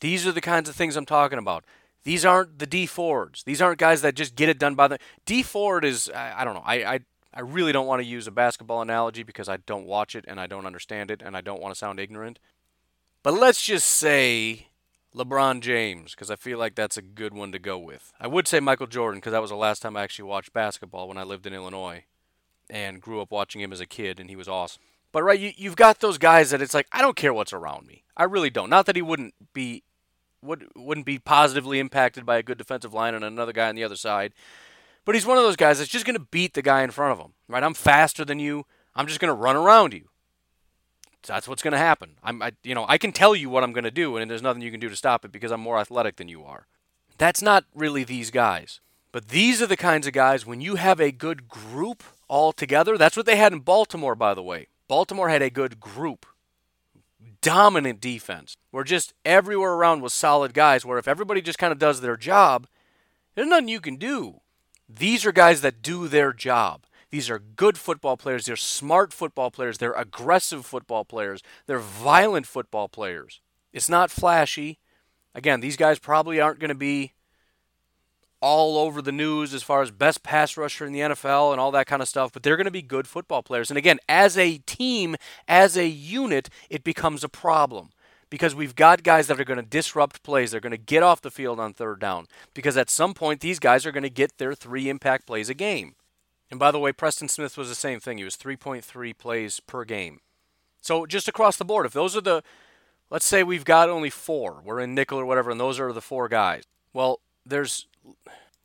These 0.00 0.26
are 0.26 0.32
the 0.32 0.40
kinds 0.40 0.68
of 0.68 0.74
things 0.74 0.96
I'm 0.96 1.06
talking 1.06 1.38
about. 1.38 1.64
These 2.04 2.24
aren't 2.24 2.58
the 2.58 2.66
Dee 2.66 2.86
Fords. 2.86 3.42
These 3.44 3.62
aren't 3.62 3.78
guys 3.78 4.02
that 4.02 4.14
just 4.14 4.34
get 4.34 4.48
it 4.48 4.58
done 4.58 4.74
by 4.74 4.88
the 4.88 4.98
Dee 5.26 5.42
Ford 5.42 5.84
is 5.84 6.10
I, 6.10 6.40
I 6.40 6.44
don't 6.44 6.54
know. 6.54 6.62
I, 6.64 6.94
I 6.94 7.00
I 7.32 7.40
really 7.40 7.72
don't 7.72 7.86
want 7.86 8.00
to 8.00 8.06
use 8.06 8.26
a 8.26 8.30
basketball 8.30 8.80
analogy 8.80 9.24
because 9.24 9.48
I 9.48 9.56
don't 9.58 9.86
watch 9.86 10.14
it 10.14 10.24
and 10.28 10.38
I 10.38 10.46
don't 10.46 10.66
understand 10.66 11.10
it 11.10 11.20
and 11.20 11.36
I 11.36 11.40
don't 11.40 11.60
want 11.60 11.74
to 11.74 11.78
sound 11.78 11.98
ignorant. 11.98 12.38
But 13.22 13.34
let's 13.34 13.62
just 13.62 13.88
say 13.88 14.68
LeBron 15.14 15.60
James 15.60 16.14
because 16.14 16.30
I 16.30 16.36
feel 16.36 16.58
like 16.58 16.74
that's 16.74 16.96
a 16.96 17.02
good 17.02 17.34
one 17.34 17.50
to 17.52 17.58
go 17.58 17.76
with. 17.76 18.12
I 18.20 18.26
would 18.26 18.46
say 18.46 18.60
Michael 18.60 18.86
Jordan 18.86 19.18
because 19.18 19.32
that 19.32 19.42
was 19.42 19.50
the 19.50 19.56
last 19.56 19.82
time 19.82 19.96
I 19.96 20.02
actually 20.02 20.28
watched 20.28 20.52
basketball 20.52 21.08
when 21.08 21.18
I 21.18 21.24
lived 21.24 21.46
in 21.46 21.54
Illinois 21.54 22.04
and 22.70 23.00
grew 23.00 23.20
up 23.20 23.30
watching 23.30 23.60
him 23.60 23.72
as 23.72 23.80
a 23.80 23.86
kid, 23.86 24.20
and 24.20 24.30
he 24.30 24.36
was 24.36 24.48
awesome. 24.48 24.82
But 25.12 25.22
right, 25.22 25.38
you, 25.38 25.52
you've 25.56 25.76
got 25.76 26.00
those 26.00 26.18
guys 26.18 26.50
that 26.50 26.60
it's 26.60 26.74
like 26.74 26.88
I 26.92 27.00
don't 27.00 27.16
care 27.16 27.32
what's 27.32 27.52
around 27.52 27.86
me. 27.86 28.02
I 28.16 28.24
really 28.24 28.50
don't. 28.50 28.70
Not 28.70 28.86
that 28.86 28.96
he 28.96 29.02
wouldn't 29.02 29.34
be 29.52 29.84
would 30.42 30.68
wouldn't 30.74 31.06
be 31.06 31.18
positively 31.18 31.78
impacted 31.78 32.26
by 32.26 32.36
a 32.36 32.42
good 32.42 32.58
defensive 32.58 32.92
line 32.92 33.14
and 33.14 33.24
another 33.24 33.52
guy 33.52 33.68
on 33.68 33.74
the 33.74 33.84
other 33.84 33.96
side, 33.96 34.32
but 35.04 35.14
he's 35.14 35.26
one 35.26 35.38
of 35.38 35.44
those 35.44 35.56
guys 35.56 35.78
that's 35.78 35.90
just 35.90 36.06
going 36.06 36.18
to 36.18 36.26
beat 36.30 36.54
the 36.54 36.62
guy 36.62 36.82
in 36.82 36.90
front 36.90 37.12
of 37.12 37.24
him. 37.24 37.32
Right? 37.48 37.62
I'm 37.62 37.74
faster 37.74 38.24
than 38.24 38.38
you. 38.38 38.66
I'm 38.94 39.06
just 39.06 39.20
going 39.20 39.28
to 39.28 39.40
run 39.40 39.56
around 39.56 39.92
you. 39.92 40.08
That's 41.26 41.48
what's 41.48 41.62
going 41.62 41.72
to 41.72 41.78
happen. 41.78 42.16
I'm, 42.22 42.42
I, 42.42 42.52
you 42.62 42.74
know, 42.74 42.84
I 42.86 42.98
can 42.98 43.12
tell 43.12 43.34
you 43.34 43.48
what 43.48 43.64
I'm 43.64 43.72
going 43.72 43.84
to 43.84 43.90
do, 43.90 44.16
and 44.16 44.30
there's 44.30 44.42
nothing 44.42 44.62
you 44.62 44.70
can 44.70 44.80
do 44.80 44.90
to 44.90 44.96
stop 44.96 45.24
it 45.24 45.32
because 45.32 45.50
I'm 45.50 45.60
more 45.60 45.78
athletic 45.78 46.16
than 46.16 46.28
you 46.28 46.44
are. 46.44 46.66
That's 47.16 47.40
not 47.40 47.64
really 47.74 48.04
these 48.04 48.30
guys. 48.30 48.80
But 49.10 49.28
these 49.28 49.62
are 49.62 49.66
the 49.66 49.76
kinds 49.76 50.06
of 50.06 50.12
guys 50.12 50.44
when 50.44 50.60
you 50.60 50.74
have 50.74 51.00
a 51.00 51.12
good 51.12 51.48
group 51.48 52.02
all 52.28 52.52
together. 52.52 52.96
That's 52.96 53.16
what 53.16 53.26
they 53.26 53.36
had 53.36 53.52
in 53.52 53.60
Baltimore, 53.60 54.14
by 54.14 54.34
the 54.34 54.42
way. 54.42 54.68
Baltimore 54.88 55.28
had 55.28 55.42
a 55.42 55.50
good 55.50 55.80
group, 55.80 56.26
dominant 57.40 58.00
defense, 58.00 58.56
where 58.70 58.84
just 58.84 59.14
everywhere 59.24 59.72
around 59.72 60.02
was 60.02 60.12
solid 60.12 60.54
guys. 60.54 60.84
Where 60.84 60.98
if 60.98 61.08
everybody 61.08 61.40
just 61.40 61.58
kind 61.58 61.72
of 61.72 61.78
does 61.78 62.00
their 62.00 62.16
job, 62.16 62.66
there's 63.34 63.48
nothing 63.48 63.68
you 63.68 63.80
can 63.80 63.96
do. 63.96 64.40
These 64.88 65.24
are 65.24 65.32
guys 65.32 65.60
that 65.62 65.82
do 65.82 66.08
their 66.08 66.32
job. 66.32 66.84
These 67.10 67.30
are 67.30 67.38
good 67.38 67.78
football 67.78 68.16
players. 68.16 68.44
They're 68.44 68.56
smart 68.56 69.12
football 69.12 69.50
players. 69.50 69.78
They're 69.78 69.92
aggressive 69.92 70.66
football 70.66 71.04
players. 71.04 71.42
They're 71.66 71.78
violent 71.78 72.46
football 72.46 72.88
players. 72.88 73.40
It's 73.72 73.88
not 73.88 74.10
flashy. 74.10 74.78
Again, 75.34 75.60
these 75.60 75.76
guys 75.76 75.98
probably 75.98 76.40
aren't 76.40 76.58
going 76.58 76.70
to 76.70 76.74
be 76.74 77.12
all 78.44 78.76
over 78.76 79.00
the 79.00 79.10
news 79.10 79.54
as 79.54 79.62
far 79.62 79.80
as 79.80 79.90
best 79.90 80.22
pass 80.22 80.58
rusher 80.58 80.84
in 80.84 80.92
the 80.92 81.00
NFL 81.00 81.52
and 81.52 81.58
all 81.58 81.70
that 81.70 81.86
kind 81.86 82.02
of 82.02 82.08
stuff, 82.08 82.30
but 82.30 82.42
they're 82.42 82.58
going 82.58 82.66
to 82.66 82.70
be 82.70 82.82
good 82.82 83.08
football 83.08 83.42
players. 83.42 83.70
And 83.70 83.78
again, 83.78 83.98
as 84.06 84.36
a 84.36 84.58
team, 84.58 85.16
as 85.48 85.78
a 85.78 85.86
unit, 85.86 86.50
it 86.68 86.84
becomes 86.84 87.24
a 87.24 87.28
problem 87.30 87.88
because 88.28 88.54
we've 88.54 88.76
got 88.76 89.02
guys 89.02 89.28
that 89.28 89.40
are 89.40 89.46
going 89.46 89.56
to 89.56 89.62
disrupt 89.62 90.22
plays. 90.22 90.50
They're 90.50 90.60
going 90.60 90.72
to 90.72 90.76
get 90.76 91.02
off 91.02 91.22
the 91.22 91.30
field 91.30 91.58
on 91.58 91.72
third 91.72 92.00
down 92.00 92.26
because 92.52 92.76
at 92.76 92.90
some 92.90 93.14
point 93.14 93.40
these 93.40 93.58
guys 93.58 93.86
are 93.86 93.92
going 93.92 94.02
to 94.02 94.10
get 94.10 94.36
their 94.36 94.54
three 94.54 94.90
impact 94.90 95.26
plays 95.26 95.48
a 95.48 95.54
game. 95.54 95.94
And 96.50 96.60
by 96.60 96.70
the 96.70 96.78
way, 96.78 96.92
Preston 96.92 97.28
Smith 97.28 97.56
was 97.56 97.70
the 97.70 97.74
same 97.74 97.98
thing. 97.98 98.18
He 98.18 98.24
was 98.24 98.36
3.3 98.36 99.16
plays 99.16 99.60
per 99.60 99.86
game. 99.86 100.20
So 100.82 101.06
just 101.06 101.28
across 101.28 101.56
the 101.56 101.64
board, 101.64 101.86
if 101.86 101.94
those 101.94 102.14
are 102.14 102.20
the, 102.20 102.42
let's 103.08 103.24
say 103.24 103.42
we've 103.42 103.64
got 103.64 103.88
only 103.88 104.10
four, 104.10 104.60
we're 104.62 104.80
in 104.80 104.94
nickel 104.94 105.18
or 105.18 105.24
whatever, 105.24 105.50
and 105.50 105.58
those 105.58 105.80
are 105.80 105.94
the 105.94 106.02
four 106.02 106.28
guys. 106.28 106.64
Well, 106.92 107.20
there's 107.46 107.86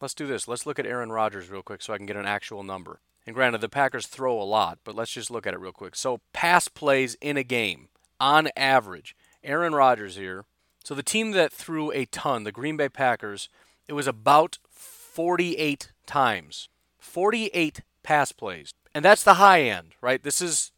let's 0.01 0.13
do 0.13 0.27
this. 0.27 0.47
Let's 0.47 0.65
look 0.65 0.79
at 0.79 0.85
Aaron 0.85 1.11
Rodgers 1.11 1.49
real 1.49 1.61
quick 1.61 1.81
so 1.81 1.93
I 1.93 1.97
can 1.97 2.05
get 2.05 2.15
an 2.15 2.25
actual 2.25 2.63
number. 2.63 3.01
And 3.25 3.35
granted, 3.35 3.61
the 3.61 3.69
Packers 3.69 4.07
throw 4.07 4.41
a 4.41 4.43
lot, 4.43 4.79
but 4.83 4.95
let's 4.95 5.11
just 5.11 5.29
look 5.29 5.45
at 5.45 5.53
it 5.53 5.59
real 5.59 5.71
quick. 5.71 5.95
So, 5.95 6.21
pass 6.33 6.67
plays 6.67 7.15
in 7.21 7.37
a 7.37 7.43
game, 7.43 7.89
on 8.19 8.49
average, 8.57 9.15
Aaron 9.43 9.75
Rodgers 9.75 10.15
here. 10.15 10.45
So, 10.83 10.95
the 10.95 11.03
team 11.03 11.31
that 11.31 11.51
threw 11.51 11.91
a 11.91 12.05
ton, 12.05 12.43
the 12.43 12.51
Green 12.51 12.77
Bay 12.77 12.89
Packers, 12.89 13.49
it 13.87 13.93
was 13.93 14.07
about 14.07 14.57
48 14.71 15.91
times. 16.05 16.69
48 16.97 17.81
pass 18.03 18.31
plays. 18.31 18.73
And 18.95 19.05
that's 19.05 19.23
the 19.23 19.35
high 19.35 19.61
end, 19.61 19.93
right? 20.01 20.23
This 20.23 20.41
is 20.41 20.71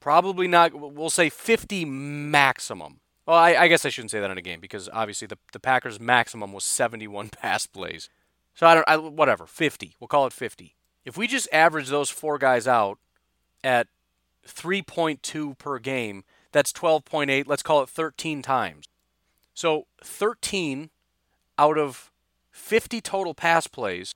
probably 0.00 0.48
not, 0.48 0.74
we'll 0.74 1.10
say 1.10 1.28
50 1.28 1.84
maximum. 1.84 3.00
Well, 3.26 3.36
I, 3.36 3.54
I 3.54 3.68
guess 3.68 3.86
I 3.86 3.88
shouldn't 3.88 4.10
say 4.10 4.20
that 4.20 4.30
in 4.30 4.38
a 4.38 4.42
game 4.42 4.60
because 4.60 4.88
obviously 4.92 5.26
the, 5.26 5.38
the 5.52 5.60
Packers' 5.60 5.98
maximum 5.98 6.52
was 6.52 6.64
71 6.64 7.28
pass 7.40 7.66
plays. 7.66 8.08
So 8.54 8.66
I 8.66 8.74
don't, 8.74 8.88
I, 8.88 8.96
whatever, 8.96 9.46
50. 9.46 9.96
We'll 9.98 10.08
call 10.08 10.26
it 10.26 10.32
50. 10.32 10.74
If 11.04 11.16
we 11.16 11.26
just 11.26 11.48
average 11.52 11.88
those 11.88 12.10
four 12.10 12.38
guys 12.38 12.68
out 12.68 12.98
at 13.62 13.88
3.2 14.46 15.58
per 15.58 15.78
game, 15.78 16.24
that's 16.52 16.72
12.8. 16.72 17.44
Let's 17.46 17.62
call 17.62 17.82
it 17.82 17.88
13 17.88 18.42
times. 18.42 18.86
So 19.54 19.86
13 20.02 20.90
out 21.58 21.78
of 21.78 22.10
50 22.50 23.00
total 23.00 23.34
pass 23.34 23.66
plays, 23.66 24.14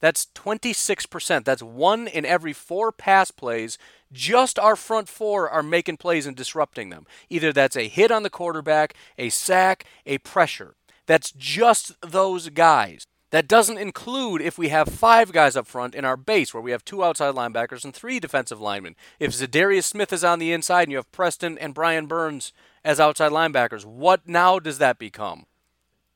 that's 0.00 0.26
26%. 0.34 1.44
That's 1.44 1.62
one 1.62 2.06
in 2.06 2.24
every 2.24 2.52
four 2.52 2.92
pass 2.92 3.30
plays. 3.30 3.78
Just 4.12 4.58
our 4.58 4.76
front 4.76 5.08
four 5.08 5.48
are 5.48 5.62
making 5.62 5.96
plays 5.96 6.26
and 6.26 6.36
disrupting 6.36 6.90
them. 6.90 7.06
Either 7.28 7.52
that's 7.52 7.76
a 7.76 7.88
hit 7.88 8.10
on 8.10 8.22
the 8.22 8.30
quarterback, 8.30 8.94
a 9.18 9.30
sack, 9.30 9.84
a 10.04 10.18
pressure. 10.18 10.74
That's 11.06 11.32
just 11.32 11.92
those 12.02 12.48
guys. 12.50 13.06
That 13.30 13.48
doesn't 13.48 13.78
include 13.78 14.40
if 14.40 14.56
we 14.56 14.68
have 14.68 14.88
five 14.88 15.32
guys 15.32 15.56
up 15.56 15.66
front 15.66 15.94
in 15.94 16.04
our 16.04 16.16
base, 16.16 16.54
where 16.54 16.62
we 16.62 16.70
have 16.70 16.84
two 16.84 17.02
outside 17.02 17.34
linebackers 17.34 17.84
and 17.84 17.92
three 17.92 18.20
defensive 18.20 18.60
linemen. 18.60 18.94
If 19.18 19.32
Za'Darius 19.32 19.84
Smith 19.84 20.12
is 20.12 20.22
on 20.22 20.38
the 20.38 20.52
inside 20.52 20.84
and 20.84 20.92
you 20.92 20.98
have 20.98 21.10
Preston 21.10 21.58
and 21.58 21.74
Brian 21.74 22.06
Burns 22.06 22.52
as 22.84 23.00
outside 23.00 23.32
linebackers, 23.32 23.84
what 23.84 24.28
now 24.28 24.60
does 24.60 24.78
that 24.78 24.98
become? 24.98 25.46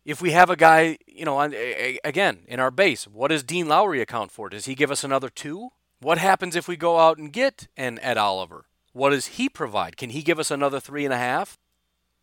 If 0.05 0.23
we 0.23 0.31
have 0.33 0.51
a 0.51 0.57
guy, 0.57 0.99
you 1.07 1.25
know, 1.25 1.41
again, 1.41 2.41
in 2.47 2.59
our 2.59 2.71
base, 2.71 3.07
what 3.07 3.29
does 3.29 3.43
Dean 3.43 3.69
Lowry 3.69 4.01
account 4.01 4.33
for? 4.33 4.49
Does 4.49 4.65
he 4.65 4.75
give 4.75 4.91
us 4.91 5.05
another 5.05 5.29
two? 5.29 5.71
What 6.01 6.19
happens 6.19 6.57
if 6.57 6.67
we 6.67 6.77
go 6.77 6.99
out 6.99 7.19
and 7.19 7.33
get 7.33 7.69
an 7.77 7.99
Ed 8.01 8.17
Oliver? 8.17 8.65
What 8.93 9.11
does 9.11 9.27
he 9.27 9.49
provide? 9.49 9.97
Can 9.97 10.11
he 10.11 10.23
give 10.23 10.39
us 10.39 10.51
another 10.51 10.81
three 10.81 11.05
and 11.05 11.13
a 11.13 11.19
half? 11.19 11.59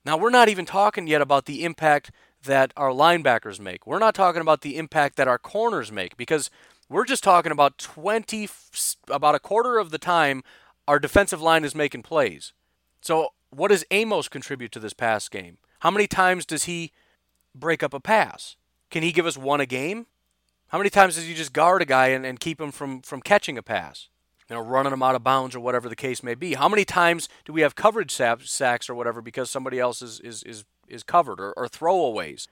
Now, 0.03 0.17
we're 0.17 0.29
not 0.29 0.49
even 0.49 0.65
talking 0.65 1.05
yet 1.05 1.21
about 1.21 1.45
the 1.45 1.63
impact 1.63 2.11
that 2.43 2.73
our 2.75 2.89
linebackers 2.89 3.59
make. 3.59 3.85
We're 3.85 3.99
not 3.99 4.15
talking 4.15 4.41
about 4.41 4.61
the 4.61 4.77
impact 4.77 5.15
that 5.17 5.27
our 5.27 5.37
corners 5.37 5.91
make 5.91 6.17
because 6.17 6.49
we're 6.89 7.05
just 7.05 7.23
talking 7.23 7.51
about 7.51 7.77
20 7.77 8.47
about 9.09 9.35
a 9.35 9.39
quarter 9.39 9.77
of 9.77 9.91
the 9.91 9.97
time 9.97 10.43
our 10.87 10.99
defensive 10.99 11.41
line 11.41 11.63
is 11.63 11.75
making 11.75 12.03
plays. 12.03 12.53
So, 13.01 13.33
what 13.49 13.69
does 13.69 13.85
Amos 13.91 14.29
contribute 14.29 14.71
to 14.73 14.79
this 14.79 14.93
pass 14.93 15.29
game? 15.29 15.57
How 15.79 15.91
many 15.91 16.07
times 16.07 16.45
does 16.45 16.65
he 16.65 16.91
break 17.59 17.83
up 17.83 17.93
a 17.93 17.99
pass? 17.99 18.55
Can 18.89 19.03
he 19.03 19.11
give 19.11 19.25
us 19.25 19.37
one 19.37 19.61
a 19.61 19.65
game? 19.65 20.07
How 20.69 20.77
many 20.77 20.89
times 20.89 21.15
does 21.15 21.25
he 21.25 21.33
just 21.33 21.53
guard 21.53 21.81
a 21.81 21.85
guy 21.85 22.07
and, 22.07 22.25
and 22.25 22.39
keep 22.39 22.59
him 22.59 22.71
from, 22.71 23.01
from 23.01 23.21
catching 23.21 23.57
a 23.57 23.63
pass? 23.63 24.09
You 24.49 24.55
know, 24.55 24.61
running 24.61 24.93
him 24.93 25.03
out 25.03 25.15
of 25.15 25.23
bounds 25.23 25.55
or 25.55 25.59
whatever 25.59 25.89
the 25.89 25.95
case 25.95 26.23
may 26.23 26.35
be. 26.35 26.53
How 26.53 26.69
many 26.69 26.85
times 26.85 27.27
do 27.43 27.51
we 27.51 27.61
have 27.61 27.75
coverage 27.75 28.11
sacks 28.11 28.89
or 28.89 28.95
whatever 28.95 29.21
because 29.21 29.49
somebody 29.49 29.77
else 29.77 30.01
is, 30.01 30.21
is, 30.21 30.43
is 30.43 30.63
is 30.87 31.03
covered 31.03 31.39
or, 31.39 31.53
or 31.53 31.67
throwaways. 31.67 32.47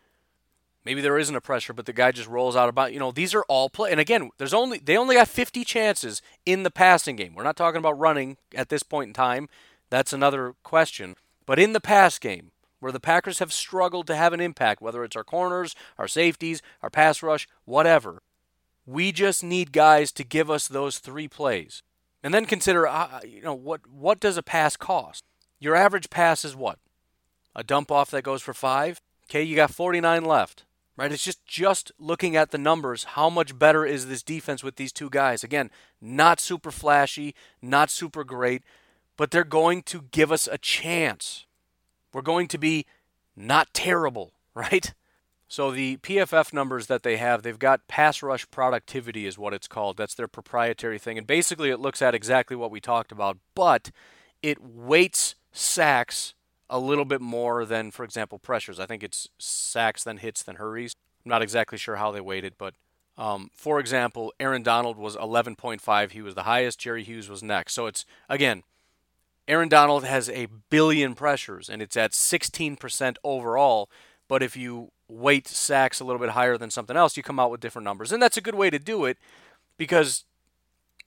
Maybe 0.84 1.02
there 1.02 1.18
isn't 1.18 1.36
a 1.36 1.42
pressure, 1.42 1.74
but 1.74 1.88
the 1.88 1.94
guy 1.94 2.12
just 2.12 2.30
rolls 2.30 2.56
out 2.56 2.70
about. 2.70 2.94
You 2.94 3.00
know, 3.00 3.12
these 3.12 3.34
are 3.34 3.44
all 3.48 3.70
play. 3.70 3.92
And 3.92 4.00
again, 4.00 4.30
there's 4.38 4.54
only 4.54 4.78
they 4.78 4.98
only 4.98 5.16
got 5.16 5.28
50 5.28 5.64
chances 5.64 6.22
in 6.46 6.64
the 6.64 6.72
passing 6.72 7.16
game. 7.16 7.34
We're 7.34 7.44
not 7.44 7.58
talking 7.58 7.80
about 7.80 7.98
running 7.98 8.38
at 8.54 8.70
this 8.70 8.84
point 8.84 9.10
in 9.10 9.14
time. 9.14 9.50
That's 9.90 10.14
another 10.14 10.54
question. 10.64 11.16
But 11.48 11.60
in 11.60 11.74
the 11.74 11.82
pass 11.82 12.20
game, 12.20 12.52
where 12.80 12.92
the 12.92 13.00
Packers 13.00 13.40
have 13.40 13.54
struggled 13.54 14.08
to 14.08 14.16
have 14.16 14.34
an 14.34 14.40
impact, 14.40 14.82
whether 14.82 15.04
it's 15.04 15.16
our 15.16 15.24
corners, 15.24 15.76
our 15.98 16.08
safeties, 16.08 16.62
our 16.82 16.90
pass 16.90 17.24
rush, 17.24 17.48
whatever, 17.66 18.22
we 18.86 19.12
just 19.12 19.44
need 19.44 19.72
guys 19.72 20.12
to 20.14 20.24
give 20.24 20.50
us 20.50 20.68
those 20.68 21.00
three 21.00 21.28
plays. 21.28 21.82
And 22.24 22.34
then 22.34 22.46
consider, 22.46 22.88
uh, 22.88 23.22
you 23.24 23.42
know, 23.42 23.54
what 23.54 23.82
what 23.88 24.20
does 24.20 24.38
a 24.38 24.44
pass 24.44 24.76
cost? 24.76 25.24
Your 25.60 25.76
average 25.76 26.10
pass 26.10 26.44
is 26.44 26.56
what? 26.56 26.80
a 27.56 27.64
dump 27.64 27.90
off 27.90 28.12
that 28.12 28.24
goes 28.24 28.42
for 28.42 28.54
five. 28.54 29.02
Okay, 29.30 29.42
you 29.42 29.56
got 29.56 29.72
49 29.72 30.26
left. 30.26 30.66
Right? 30.98 31.12
It's 31.12 31.24
just 31.24 31.46
just 31.46 31.92
looking 32.00 32.38
at 32.38 32.52
the 32.52 32.58
numbers. 32.58 33.04
How 33.04 33.30
much 33.30 33.58
better 33.58 33.86
is 33.86 34.08
this 34.08 34.24
defense 34.24 34.64
with 34.64 34.78
these 34.78 34.94
two 34.94 35.10
guys? 35.10 35.44
Again, 35.44 35.70
not 36.00 36.40
super 36.40 36.72
flashy, 36.72 37.36
not 37.62 37.90
super 37.90 38.24
great, 38.24 38.64
but 39.18 39.32
they're 39.32 39.44
going 39.44 39.84
to 39.84 40.06
give 40.12 40.32
us 40.32 40.48
a 40.50 40.58
chance. 40.58 41.45
We're 42.16 42.22
going 42.22 42.48
to 42.48 42.58
be 42.58 42.86
not 43.36 43.74
terrible, 43.74 44.32
right? 44.56 44.94
So 45.50 45.70
the 45.70 45.98
PFF 45.98 46.54
numbers 46.54 46.88
that 46.88 47.04
they 47.04 47.18
have, 47.18 47.44
they've 47.44 47.60
got 47.60 47.90
pass 47.90 48.24
rush 48.24 48.50
productivity 48.52 49.28
is 49.28 49.38
what 49.38 49.54
it's 49.54 49.68
called. 49.68 49.98
That's 49.98 50.16
their 50.16 50.30
proprietary 50.30 50.98
thing. 50.98 51.18
And 51.18 51.28
basically 51.28 51.72
it 51.72 51.80
looks 51.82 52.02
at 52.02 52.16
exactly 52.16 52.56
what 52.56 52.72
we 52.72 52.80
talked 52.80 53.12
about, 53.12 53.38
but 53.54 53.92
it 54.42 54.64
weights 54.64 55.36
sacks 55.52 56.36
a 56.70 56.80
little 56.80 57.04
bit 57.04 57.20
more 57.20 57.66
than, 57.66 57.92
for 57.92 58.06
example, 58.06 58.40
pressures. 58.40 58.80
I 58.80 58.86
think 58.86 59.04
it's 59.04 59.28
sacks, 59.38 60.06
then 60.06 60.18
hits, 60.18 60.42
then 60.42 60.56
hurries. 60.56 60.96
I'm 61.26 61.30
not 61.30 61.42
exactly 61.42 61.78
sure 61.78 61.98
how 61.98 62.12
they 62.12 62.22
weighted, 62.22 62.54
but 62.58 62.76
um, 63.18 63.52
for 63.54 63.78
example, 63.78 64.34
Aaron 64.40 64.64
Donald 64.64 64.98
was 64.98 65.18
11.5. 65.18 66.12
He 66.12 66.22
was 66.22 66.34
the 66.34 66.44
highest. 66.44 66.80
Jerry 66.80 67.04
Hughes 67.04 67.28
was 67.28 67.44
next. 67.44 67.74
So 67.74 67.88
it's, 67.88 68.06
again, 68.30 68.64
Aaron 69.48 69.70
Donald 69.70 70.04
has 70.06 70.30
a 70.30 70.48
billion 70.70 71.14
pressures, 71.14 71.70
and 71.70 71.82
it's 71.82 71.96
at 71.96 72.12
16% 72.12 73.18
overall. 73.24 73.90
But 74.28 74.42
if 74.42 74.58
you 74.58 74.92
weight 75.08 75.48
sacks 75.48 76.00
a 76.00 76.04
little 76.04 76.20
bit 76.20 76.32
higher 76.32 76.58
than 76.58 76.72
something 76.72 76.98
else, 76.98 77.16
you 77.16 77.24
come 77.24 77.40
out 77.40 77.52
with 77.52 77.60
different 77.60 77.84
numbers. 77.84 78.12
And 78.12 78.22
that's 78.22 78.38
a 78.38 78.42
good 78.42 78.56
way 78.56 78.70
to 78.70 78.80
do 78.80 79.06
it 79.06 79.18
because 79.78 80.26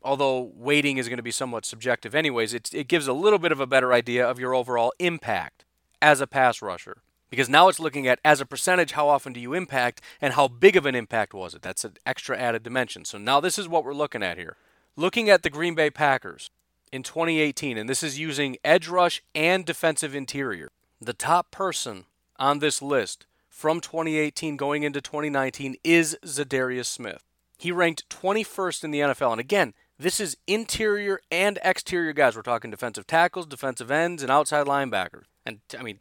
although 0.03 0.53
weighting 0.55 0.99
is 0.99 1.09
going 1.09 1.17
to 1.17 1.23
be 1.23 1.33
somewhat 1.33 1.65
subjective 1.65 2.15
anyways, 2.15 2.55
it, 2.55 2.73
it 2.73 2.87
gives 2.87 3.09
a 3.09 3.13
little 3.13 3.41
bit 3.41 3.51
of 3.51 3.61
a 3.61 3.67
better 3.67 3.93
idea 3.93 4.29
of 4.29 4.39
your 4.39 4.55
overall 4.55 4.93
impact 4.99 5.65
as 6.01 6.21
a 6.21 6.27
pass 6.27 6.63
rusher. 6.63 6.99
Because 7.31 7.49
now 7.49 7.69
it's 7.69 7.81
looking 7.81 8.07
at 8.07 8.21
as 8.25 8.41
a 8.41 8.47
percentage, 8.47 8.93
how 8.93 9.09
often 9.09 9.33
do 9.33 9.41
you 9.41 9.53
impact 9.53 10.01
and 10.21 10.33
how 10.33 10.49
big 10.49 10.77
of 10.77 10.87
an 10.87 10.95
impact 10.95 11.35
was 11.35 11.55
it? 11.55 11.61
That's 11.61 11.85
an 11.85 11.95
extra 12.07 12.39
added 12.39 12.63
dimension. 12.63 13.05
So 13.05 13.19
now 13.19 13.41
this 13.41 13.59
is 13.59 13.69
what 13.69 13.85
we're 13.85 13.93
looking 13.93 14.23
at 14.23 14.39
here. 14.39 14.57
Looking 14.97 15.29
at 15.29 15.43
the 15.43 15.51
Green 15.51 15.75
Bay 15.75 15.91
Packers 15.91 16.51
in 16.93 17.03
2018, 17.03 17.79
and 17.79 17.89
this 17.89 18.03
is 18.03 18.19
using 18.19 18.57
edge 18.65 18.89
rush 18.89 19.23
and 19.35 19.65
defensive 19.65 20.15
interior. 20.15 20.71
The 21.01 21.13
top 21.13 21.51
person 21.51 22.05
on 22.39 22.59
this 22.59 22.83
list 22.83 23.27
from 23.49 23.81
2018 23.81 24.57
going 24.57 24.83
into 24.83 25.01
2019 25.01 25.77
is 25.83 26.17
Za'Darius 26.25 26.87
Smith. 26.87 27.25
He 27.59 27.73
ranked 27.73 28.09
21st 28.09 28.85
in 28.85 28.91
the 28.93 29.01
NFL. 29.01 29.33
And 29.33 29.41
again, 29.41 29.75
this 29.99 30.21
is 30.21 30.37
interior 30.47 31.21
and 31.31 31.59
exterior 31.65 32.13
guys. 32.13 32.37
We're 32.37 32.43
talking 32.43 32.71
defensive 32.71 33.07
tackles, 33.07 33.47
defensive 33.47 33.91
ends, 33.91 34.23
and 34.23 34.31
outside 34.31 34.67
linebackers. 34.67 35.25
And 35.45 35.61
I 35.77 35.83
mean, 35.83 35.99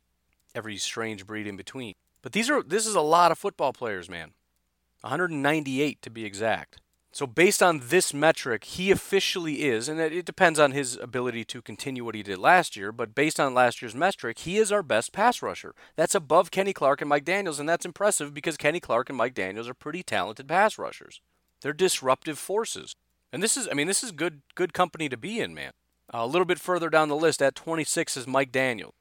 every 0.53 0.77
strange 0.77 1.25
breed 1.25 1.47
in 1.47 1.57
between. 1.57 1.95
But 2.21 2.33
these 2.33 2.49
are 2.49 2.61
this 2.61 2.85
is 2.85 2.95
a 2.95 3.01
lot 3.01 3.31
of 3.31 3.39
football 3.39 3.73
players, 3.73 4.09
man. 4.09 4.33
198 5.01 6.01
to 6.01 6.09
be 6.09 6.25
exact. 6.25 6.77
So 7.17 7.25
based 7.25 7.63
on 7.63 7.81
this 7.85 8.13
metric, 8.13 8.63
he 8.63 8.91
officially 8.91 9.63
is, 9.63 9.89
and 9.89 9.99
it 9.99 10.23
depends 10.23 10.59
on 10.59 10.71
his 10.71 10.97
ability 10.97 11.45
to 11.45 11.63
continue 11.63 12.05
what 12.05 12.13
he 12.13 12.21
did 12.21 12.37
last 12.37 12.75
year, 12.75 12.91
but 12.91 13.15
based 13.15 13.39
on 13.39 13.55
last 13.55 13.81
year's 13.81 13.95
metric, 13.95 14.37
he 14.37 14.57
is 14.57 14.71
our 14.71 14.83
best 14.83 15.13
pass 15.13 15.41
rusher. 15.41 15.73
That's 15.95 16.13
above 16.13 16.51
Kenny 16.51 16.73
Clark 16.73 17.01
and 17.01 17.09
Mike 17.09 17.25
Daniels, 17.25 17.59
and 17.59 17.67
that's 17.67 17.87
impressive 17.87 18.35
because 18.35 18.55
Kenny 18.55 18.79
Clark 18.79 19.09
and 19.09 19.17
Mike 19.17 19.33
Daniels 19.33 19.67
are 19.67 19.73
pretty 19.73 20.03
talented 20.03 20.47
pass 20.47 20.77
rushers. 20.77 21.19
They're 21.61 21.73
disruptive 21.73 22.37
forces. 22.37 22.95
And 23.33 23.41
this 23.41 23.57
is, 23.57 23.67
I 23.67 23.73
mean, 23.73 23.87
this 23.87 24.03
is 24.03 24.11
good, 24.11 24.43
good 24.53 24.73
company 24.73 25.09
to 25.09 25.17
be 25.17 25.39
in, 25.39 25.55
man. 25.55 25.71
Uh, 26.13 26.19
a 26.19 26.27
little 26.27 26.45
bit 26.45 26.59
further 26.59 26.91
down 26.91 27.09
the 27.09 27.15
list, 27.15 27.41
at 27.41 27.55
26 27.55 28.15
is 28.15 28.27
Mike 28.27 28.51
Daniels. 28.51 28.93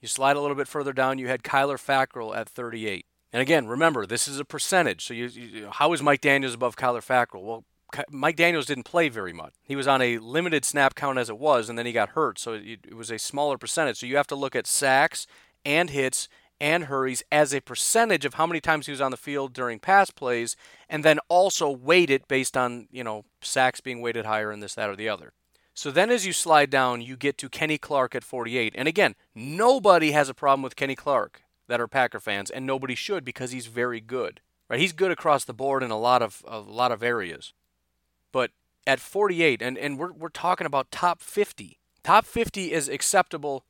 You 0.00 0.08
slide 0.08 0.36
a 0.36 0.40
little 0.40 0.56
bit 0.56 0.68
further 0.68 0.94
down, 0.94 1.18
you 1.18 1.28
had 1.28 1.42
Kyler 1.42 1.76
Fackrell 1.76 2.34
at 2.34 2.48
38. 2.48 3.04
And 3.32 3.42
again, 3.42 3.66
remember, 3.66 4.06
this 4.06 4.26
is 4.26 4.38
a 4.40 4.44
percentage. 4.44 5.04
So, 5.04 5.14
you, 5.14 5.26
you, 5.26 5.68
how 5.70 5.92
is 5.92 6.02
Mike 6.02 6.20
Daniels 6.20 6.54
above 6.54 6.76
Kyler 6.76 7.04
Fackrell? 7.04 7.42
Well, 7.42 7.64
Mike 8.10 8.36
Daniels 8.36 8.66
didn't 8.66 8.84
play 8.84 9.08
very 9.08 9.32
much. 9.32 9.54
He 9.62 9.76
was 9.76 9.88
on 9.88 10.02
a 10.02 10.18
limited 10.18 10.64
snap 10.64 10.94
count 10.94 11.18
as 11.18 11.30
it 11.30 11.38
was, 11.38 11.68
and 11.68 11.78
then 11.78 11.86
he 11.86 11.92
got 11.92 12.10
hurt. 12.10 12.38
So 12.38 12.52
it, 12.52 12.80
it 12.86 12.94
was 12.94 13.10
a 13.10 13.18
smaller 13.18 13.58
percentage. 13.58 13.98
So 13.98 14.06
you 14.06 14.16
have 14.16 14.26
to 14.28 14.36
look 14.36 14.54
at 14.54 14.66
sacks 14.66 15.26
and 15.64 15.90
hits 15.90 16.28
and 16.60 16.84
hurries 16.84 17.22
as 17.30 17.54
a 17.54 17.60
percentage 17.60 18.24
of 18.24 18.34
how 18.34 18.46
many 18.46 18.60
times 18.60 18.86
he 18.86 18.92
was 18.92 19.00
on 19.00 19.10
the 19.10 19.16
field 19.16 19.52
during 19.52 19.78
pass 19.78 20.10
plays, 20.10 20.56
and 20.88 21.04
then 21.04 21.18
also 21.28 21.70
weight 21.70 22.10
it 22.10 22.28
based 22.28 22.56
on, 22.56 22.88
you 22.90 23.04
know, 23.04 23.24
sacks 23.40 23.80
being 23.80 24.00
weighted 24.00 24.26
higher 24.26 24.50
and 24.50 24.62
this, 24.62 24.74
that, 24.74 24.90
or 24.90 24.96
the 24.96 25.08
other. 25.08 25.32
So 25.72 25.92
then 25.92 26.10
as 26.10 26.26
you 26.26 26.32
slide 26.32 26.70
down, 26.70 27.02
you 27.02 27.16
get 27.16 27.38
to 27.38 27.48
Kenny 27.48 27.78
Clark 27.78 28.16
at 28.16 28.24
48. 28.24 28.74
And 28.76 28.88
again, 28.88 29.14
nobody 29.34 30.10
has 30.10 30.28
a 30.28 30.34
problem 30.34 30.62
with 30.62 30.74
Kenny 30.74 30.96
Clark 30.96 31.42
that 31.68 31.80
are 31.80 31.86
Packer 31.86 32.20
fans, 32.20 32.50
and 32.50 32.66
nobody 32.66 32.94
should 32.94 33.24
because 33.24 33.52
he's 33.52 33.66
very 33.66 34.00
good. 34.00 34.40
Right? 34.68 34.80
He's 34.80 34.92
good 34.92 35.10
across 35.10 35.44
the 35.44 35.54
board 35.54 35.82
in 35.82 35.90
a 35.90 35.98
lot 35.98 36.20
of 36.20 36.42
a 36.46 36.58
lot 36.58 36.92
of 36.92 37.02
areas. 37.02 37.52
But 38.32 38.50
at 38.86 39.00
48 39.00 39.62
and 39.62 39.78
and 39.78 39.98
we're 39.98 40.12
we're 40.12 40.28
talking 40.28 40.66
about 40.66 40.90
top 40.90 41.20
50. 41.20 41.78
Top 42.02 42.24
50 42.24 42.72
is 42.72 42.88
acceptable 42.88 43.64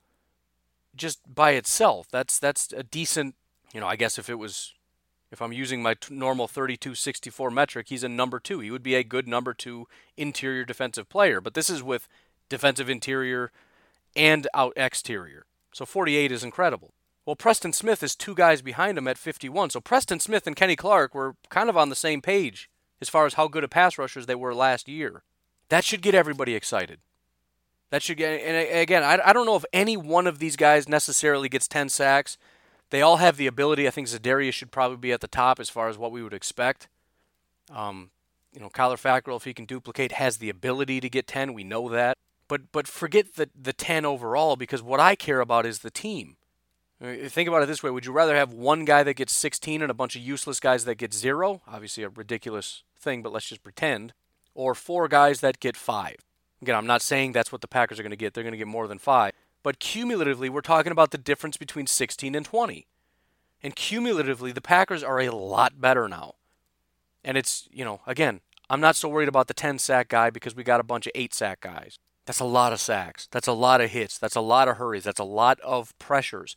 just 0.94 1.20
by 1.32 1.52
itself. 1.52 2.08
That's 2.10 2.38
that's 2.38 2.72
a 2.72 2.82
decent, 2.82 3.34
you 3.72 3.80
know, 3.80 3.86
I 3.86 3.96
guess 3.96 4.18
if 4.18 4.28
it 4.28 4.36
was 4.36 4.74
if 5.30 5.42
I'm 5.42 5.52
using 5.52 5.82
my 5.82 5.94
t- 5.94 6.14
normal 6.14 6.48
32-64 6.48 7.52
metric, 7.52 7.88
he's 7.90 8.02
a 8.02 8.08
number 8.08 8.40
2. 8.40 8.60
He 8.60 8.70
would 8.70 8.82
be 8.82 8.94
a 8.94 9.04
good 9.04 9.28
number 9.28 9.52
2 9.52 9.86
interior 10.16 10.64
defensive 10.64 11.08
player, 11.08 11.40
but 11.40 11.52
this 11.52 11.68
is 11.68 11.82
with 11.82 12.08
defensive 12.48 12.88
interior 12.88 13.52
and 14.16 14.48
out 14.54 14.72
exterior. 14.74 15.44
So 15.72 15.84
48 15.84 16.32
is 16.32 16.42
incredible. 16.42 16.94
Well, 17.28 17.36
Preston 17.36 17.74
Smith 17.74 18.02
is 18.02 18.16
two 18.16 18.34
guys 18.34 18.62
behind 18.62 18.96
him 18.96 19.06
at 19.06 19.18
51. 19.18 19.68
So 19.68 19.82
Preston 19.82 20.18
Smith 20.18 20.46
and 20.46 20.56
Kenny 20.56 20.76
Clark 20.76 21.14
were 21.14 21.36
kind 21.50 21.68
of 21.68 21.76
on 21.76 21.90
the 21.90 21.94
same 21.94 22.22
page 22.22 22.70
as 23.02 23.10
far 23.10 23.26
as 23.26 23.34
how 23.34 23.48
good 23.48 23.64
of 23.64 23.68
pass 23.68 23.98
rushers 23.98 24.24
they 24.24 24.34
were 24.34 24.54
last 24.54 24.88
year. 24.88 25.22
That 25.68 25.84
should 25.84 26.00
get 26.00 26.14
everybody 26.14 26.54
excited. 26.54 27.00
That 27.90 28.02
should 28.02 28.16
get, 28.16 28.40
and 28.40 28.80
again, 28.80 29.02
I, 29.02 29.18
I 29.22 29.34
don't 29.34 29.44
know 29.44 29.56
if 29.56 29.66
any 29.74 29.94
one 29.94 30.26
of 30.26 30.38
these 30.38 30.56
guys 30.56 30.88
necessarily 30.88 31.50
gets 31.50 31.68
10 31.68 31.90
sacks. 31.90 32.38
They 32.88 33.02
all 33.02 33.18
have 33.18 33.36
the 33.36 33.46
ability. 33.46 33.86
I 33.86 33.90
think 33.90 34.08
Za'Darius 34.08 34.54
should 34.54 34.70
probably 34.70 34.96
be 34.96 35.12
at 35.12 35.20
the 35.20 35.28
top 35.28 35.60
as 35.60 35.68
far 35.68 35.90
as 35.90 35.98
what 35.98 36.12
we 36.12 36.22
would 36.22 36.32
expect. 36.32 36.88
Um, 37.70 38.08
you 38.54 38.60
know, 38.62 38.70
Kyler 38.70 38.98
Fackrell, 38.98 39.36
if 39.36 39.44
he 39.44 39.52
can 39.52 39.66
duplicate, 39.66 40.12
has 40.12 40.38
the 40.38 40.48
ability 40.48 40.98
to 41.00 41.10
get 41.10 41.26
10. 41.26 41.52
We 41.52 41.62
know 41.62 41.90
that. 41.90 42.16
But 42.48 42.72
but 42.72 42.88
forget 42.88 43.34
the 43.34 43.50
the 43.54 43.74
10 43.74 44.06
overall 44.06 44.56
because 44.56 44.82
what 44.82 44.98
I 44.98 45.14
care 45.14 45.40
about 45.40 45.66
is 45.66 45.80
the 45.80 45.90
team. 45.90 46.37
Uh, 47.00 47.28
think 47.28 47.48
about 47.48 47.62
it 47.62 47.66
this 47.66 47.82
way: 47.82 47.90
Would 47.90 48.06
you 48.06 48.12
rather 48.12 48.34
have 48.34 48.52
one 48.52 48.84
guy 48.84 49.02
that 49.02 49.14
gets 49.14 49.32
16 49.32 49.82
and 49.82 49.90
a 49.90 49.94
bunch 49.94 50.16
of 50.16 50.22
useless 50.22 50.60
guys 50.60 50.84
that 50.84 50.96
get 50.96 51.14
zero? 51.14 51.62
Obviously, 51.66 52.02
a 52.02 52.08
ridiculous 52.08 52.82
thing, 52.98 53.22
but 53.22 53.32
let's 53.32 53.48
just 53.48 53.62
pretend. 53.62 54.12
Or 54.54 54.74
four 54.74 55.06
guys 55.06 55.40
that 55.40 55.60
get 55.60 55.76
five. 55.76 56.16
Again, 56.60 56.74
I'm 56.74 56.86
not 56.86 57.02
saying 57.02 57.32
that's 57.32 57.52
what 57.52 57.60
the 57.60 57.68
Packers 57.68 58.00
are 58.00 58.02
going 58.02 58.10
to 58.10 58.16
get. 58.16 58.34
They're 58.34 58.42
going 58.42 58.52
to 58.52 58.58
get 58.58 58.66
more 58.66 58.88
than 58.88 58.98
five. 58.98 59.32
But 59.62 59.78
cumulatively, 59.78 60.48
we're 60.48 60.60
talking 60.60 60.92
about 60.92 61.10
the 61.10 61.18
difference 61.18 61.56
between 61.56 61.86
16 61.86 62.34
and 62.34 62.44
20. 62.44 62.86
And 63.62 63.76
cumulatively, 63.76 64.52
the 64.52 64.60
Packers 64.60 65.02
are 65.02 65.20
a 65.20 65.30
lot 65.30 65.80
better 65.80 66.08
now. 66.08 66.34
And 67.24 67.36
it's, 67.36 67.68
you 67.70 67.84
know, 67.84 68.00
again, 68.06 68.40
I'm 68.70 68.80
not 68.80 68.96
so 68.96 69.08
worried 69.08 69.28
about 69.28 69.48
the 69.48 69.54
10 69.54 69.78
sack 69.78 70.08
guy 70.08 70.30
because 70.30 70.54
we 70.54 70.64
got 70.64 70.80
a 70.80 70.84
bunch 70.84 71.06
of 71.06 71.12
8 71.14 71.34
sack 71.34 71.60
guys. 71.60 71.98
That's 72.26 72.40
a 72.40 72.44
lot 72.44 72.72
of 72.72 72.80
sacks. 72.80 73.28
That's 73.30 73.48
a 73.48 73.52
lot 73.52 73.80
of 73.80 73.90
hits. 73.90 74.18
That's 74.18 74.36
a 74.36 74.40
lot 74.40 74.68
of 74.68 74.76
hurries. 74.76 75.04
That's 75.04 75.20
a 75.20 75.24
lot 75.24 75.58
of 75.60 75.98
pressures. 75.98 76.56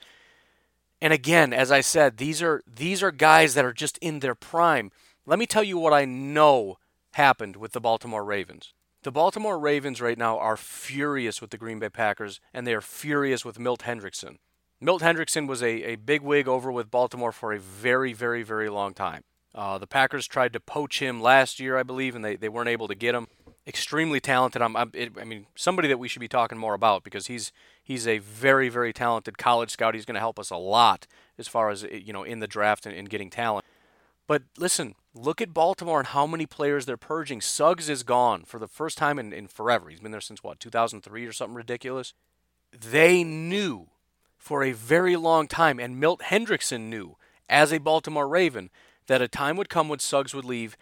And 1.02 1.12
again, 1.12 1.52
as 1.52 1.72
I 1.72 1.82
said, 1.82 2.18
these 2.18 2.42
are 2.42 2.62
these 2.68 3.02
are 3.02 3.12
guys 3.12 3.56
that 3.56 3.66
are 3.66 3.74
just 3.74 3.98
in 3.98 4.20
their 4.20 4.36
prime. 4.36 4.92
Let 5.26 5.40
me 5.40 5.46
tell 5.46 5.64
you 5.64 5.78
what 5.78 5.94
I 5.94 6.06
know 6.06 6.78
happened 7.14 7.56
with 7.56 7.72
the 7.72 7.82
Baltimore 7.82 8.24
Ravens. 8.24 8.74
The 9.04 9.12
Baltimore 9.12 9.58
Ravens 9.58 10.00
right 10.00 10.18
now 10.18 10.38
are 10.38 10.56
furious 10.56 11.42
with 11.42 11.50
the 11.50 11.58
Green 11.58 11.80
Bay 11.80 11.90
Packers, 11.90 12.40
and 12.54 12.68
they 12.68 12.74
are 12.76 12.82
furious 12.82 13.44
with 13.44 13.58
Milt 13.58 13.82
Hendrickson. 13.82 14.38
Milt 14.80 15.02
Hendrickson 15.02 15.48
was 15.48 15.64
a, 15.64 15.92
a 15.92 15.96
big 15.96 16.22
wig 16.22 16.48
over 16.48 16.72
with 16.72 16.92
Baltimore 16.92 17.32
for 17.32 17.52
a 17.52 17.60
very, 17.60 18.14
very, 18.14 18.44
very 18.44 18.70
long 18.70 18.94
time. 18.94 19.24
Uh, 19.54 19.78
the 19.78 19.88
Packers 19.88 20.28
tried 20.28 20.54
to 20.54 20.60
poach 20.60 21.00
him 21.00 21.20
last 21.20 21.60
year, 21.60 21.78
I 21.78 21.84
believe, 21.84 22.16
and 22.16 22.24
they, 22.24 22.36
they 22.36 22.48
weren't 22.48 22.70
able 22.70 22.88
to 22.88 22.96
get 22.96 23.16
him 23.16 23.28
extremely 23.68 24.20
talented. 24.20 24.62
I'm, 24.62 24.76
I'm 24.76 24.92
it, 24.94 25.14
I 25.20 25.24
mean, 25.24 25.48
somebody 25.56 25.88
that 25.88 26.00
we 26.00 26.08
should 26.08 26.20
be 26.20 26.28
talking 26.28 26.58
more 26.58 26.74
about 26.74 27.04
because 27.04 27.28
he's 27.28 27.52
he's 27.84 28.08
a 28.08 28.20
very 28.20 28.70
very 28.70 28.94
talented 28.94 29.38
college 29.38 29.72
scout. 29.72 29.96
He's 29.96 30.06
going 30.06 30.16
to 30.16 30.20
help 30.20 30.40
us 30.40 30.50
a 30.50 30.58
lot 30.58 31.08
as 31.38 31.48
far 31.48 31.70
as 31.70 31.84
eh, 31.84 32.02
you 32.04 32.14
know 32.14 32.24
in 32.24 32.40
the 32.40 32.48
draft 32.48 32.86
and, 32.86 32.96
and 32.96 33.10
getting 33.10 33.30
talent. 33.30 33.66
But 34.28 34.44
listen, 34.58 34.96
look 35.14 35.42
at 35.42 35.54
Baltimore 35.54 36.00
and 36.00 36.08
how 36.08 36.26
many 36.26 36.46
players 36.46 36.86
they're 36.86 36.98
purging. 36.98 37.42
Suggs 37.42 37.90
is 37.90 38.04
gone 38.04 38.44
for 38.44 38.60
the 38.60 38.68
first 38.68 38.98
time 38.98 39.20
in, 39.20 39.34
in 39.34 39.48
forever. 39.48 39.90
He's 39.90 40.00
been 40.00 40.12
there 40.12 40.22
since 40.22 40.44
what 40.44 40.60
2003 40.60 41.26
or 41.26 41.34
something 41.34 41.56
ridiculous. 41.56 42.14
They 42.72 43.24
knew 43.24 43.88
for 44.38 44.64
a 44.64 44.72
very 44.72 45.16
long 45.16 45.48
time, 45.48 45.80
and 45.80 46.00
Milt 46.00 46.22
Hendrickson 46.22 46.90
knew 46.90 47.18
as 47.50 47.72
a 47.72 47.80
Baltimore 47.80 48.28
Raven 48.28 48.70
that 49.08 49.22
a 49.22 49.28
time 49.28 49.58
would 49.58 49.70
come 49.70 49.90
when 49.90 50.00
Suggs 50.00 50.34
would 50.34 50.46
leave, 50.46 50.78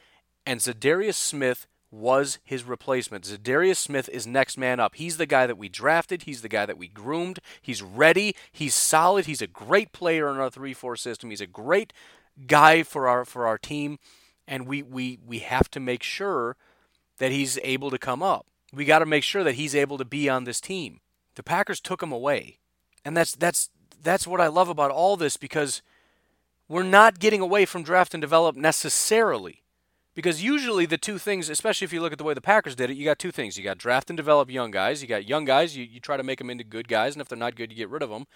and 0.46 0.60
Za'Darius 0.60 1.16
Smith 1.16 1.68
was 1.92 2.40
his 2.44 2.64
replacement. 2.64 3.26
Za'Darius 3.26 3.78
Smith 3.78 4.10
is 4.10 4.28
next 4.28 4.58
man 4.58 4.80
up. 4.80 4.96
He's 4.96 5.18
the 5.18 5.26
guy 5.26 5.48
that 5.48 5.58
we 5.58 5.70
drafted. 5.70 6.24
He's 6.24 6.42
the 6.42 6.50
guy 6.50 6.66
that 6.66 6.78
we 6.78 6.88
groomed. 6.88 7.40
He's 7.62 7.82
ready. 7.82 8.36
He's 8.52 8.76
solid. 8.76 9.26
He's 9.26 9.42
a 9.42 9.48
great 9.48 9.92
player 9.92 10.30
in 10.30 10.38
our 10.38 10.50
three-four 10.50 10.96
system. 10.96 11.30
He's 11.30 11.42
a 11.42 11.48
great 11.48 11.92
guy 12.48 12.84
for 12.84 13.08
our 13.08 13.26
for 13.26 13.48
our 13.48 13.58
team, 13.58 13.98
and 14.48 14.68
we 14.68 14.84
we 14.84 15.20
we 15.26 15.40
have 15.40 15.70
to 15.72 15.80
make 15.80 16.04
sure 16.04 16.56
that 17.18 17.32
he's 17.32 17.58
able 17.64 17.90
to 17.90 17.98
come 17.98 18.22
up. 18.22 18.46
We 18.72 18.86
got 18.86 19.00
to 19.00 19.06
make 19.06 19.24
sure 19.24 19.44
that 19.44 19.56
he's 19.56 19.76
able 19.76 19.98
to 19.98 20.06
be 20.06 20.30
on 20.30 20.44
this 20.44 20.62
team. 20.62 21.00
The 21.36 21.44
Packers 21.44 21.80
took 21.80 22.04
him 22.04 22.12
away, 22.12 22.60
and 23.04 23.18
that's 23.18 23.34
that's 23.34 23.70
that's 24.02 24.28
what 24.28 24.42
I 24.42 24.48
love 24.48 24.70
about 24.70 24.92
all 24.92 25.18
this 25.18 25.38
because 25.38 25.82
we're 26.68 26.84
not 26.84 27.20
getting 27.20 27.42
away 27.42 27.66
from 27.66 27.84
draft 27.84 28.14
and 28.14 28.22
develop 28.22 28.56
necessarily. 28.56 29.64
Because 30.20 30.44
usually 30.44 30.86
the 30.86 30.98
two 30.98 31.18
things, 31.18 31.48
especially 31.48 31.86
if 31.86 31.94
you 31.94 32.02
look 32.02 32.12
at 32.12 32.18
the 32.18 32.26
way 32.26 32.34
the 32.34 32.42
Packers 32.42 32.76
did 32.76 32.90
it, 32.90 32.98
you 32.98 33.06
got 33.06 33.20
two 33.20 33.32
things. 33.32 33.58
You 33.58 33.64
got 33.64 33.78
draft 33.78 34.10
and 34.10 34.18
develop 34.18 34.52
young 34.52 34.70
guys. 34.70 35.02
You 35.02 35.08
got 35.08 35.26
young 35.26 35.46
guys, 35.46 35.78
you, 35.78 35.86
you 35.86 36.02
try 36.02 36.18
to 36.18 36.24
make 36.24 36.40
them 36.40 36.50
into 36.50 36.66
good 36.66 36.90
guys, 36.90 37.16
and 37.16 37.22
if 37.22 37.30
they're 37.30 37.38
not 37.38 37.56
good, 37.56 37.72
you 37.72 37.78
get 37.78 37.90
rid 37.90 38.04
of 38.04 38.10
them. 38.10 38.28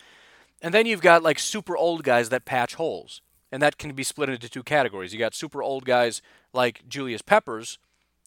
And 0.62 0.74
then 0.74 0.86
you've 0.86 1.02
got 1.02 1.24
like 1.24 1.38
super 1.40 1.76
old 1.76 2.06
guys 2.06 2.30
that 2.30 2.46
patch 2.46 2.76
holes. 2.76 3.20
And 3.52 3.62
that 3.62 3.78
can 3.78 3.92
be 3.92 4.04
split 4.04 4.30
into 4.30 4.48
two 4.48 4.64
categories. 4.64 5.12
You 5.12 5.20
got 5.20 5.36
super 5.36 5.62
old 5.62 5.84
guys 5.84 6.22
like 6.54 6.88
Julius 6.88 7.22
Peppers, 7.22 7.80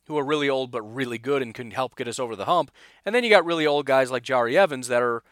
who 0.07 0.19
are 0.19 0.25
really 0.27 0.51
old 0.51 0.71
but 0.71 0.83
really 0.83 1.17
good 1.17 1.41
and 1.41 1.55
can 1.55 1.71
help 1.71 1.97
get 1.97 2.09
us 2.09 2.19
over 2.19 2.37
the 2.37 2.45
hump. 2.45 2.71
And 3.07 3.15
then 3.15 3.25
you 3.25 3.31
got 3.31 3.47
really 3.47 3.67
old 3.67 3.87
guys 3.87 4.11
like 4.11 4.23
Jahri 4.23 4.57
Evans 4.57 4.89
that 4.89 5.01
are 5.01 5.23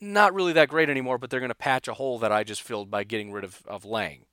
not 0.00 0.34
really 0.34 0.52
that 0.54 0.68
great 0.68 0.90
anymore, 0.90 1.16
but 1.16 1.30
they're 1.30 1.38
going 1.38 1.48
to 1.48 1.54
patch 1.54 1.86
a 1.86 1.94
hole 1.94 2.18
that 2.18 2.32
I 2.32 2.42
just 2.42 2.60
filled 2.60 2.90
by 2.90 3.04
getting 3.04 3.30
rid 3.30 3.44
of, 3.44 3.62
of 3.68 3.84
Lang. 3.84 4.24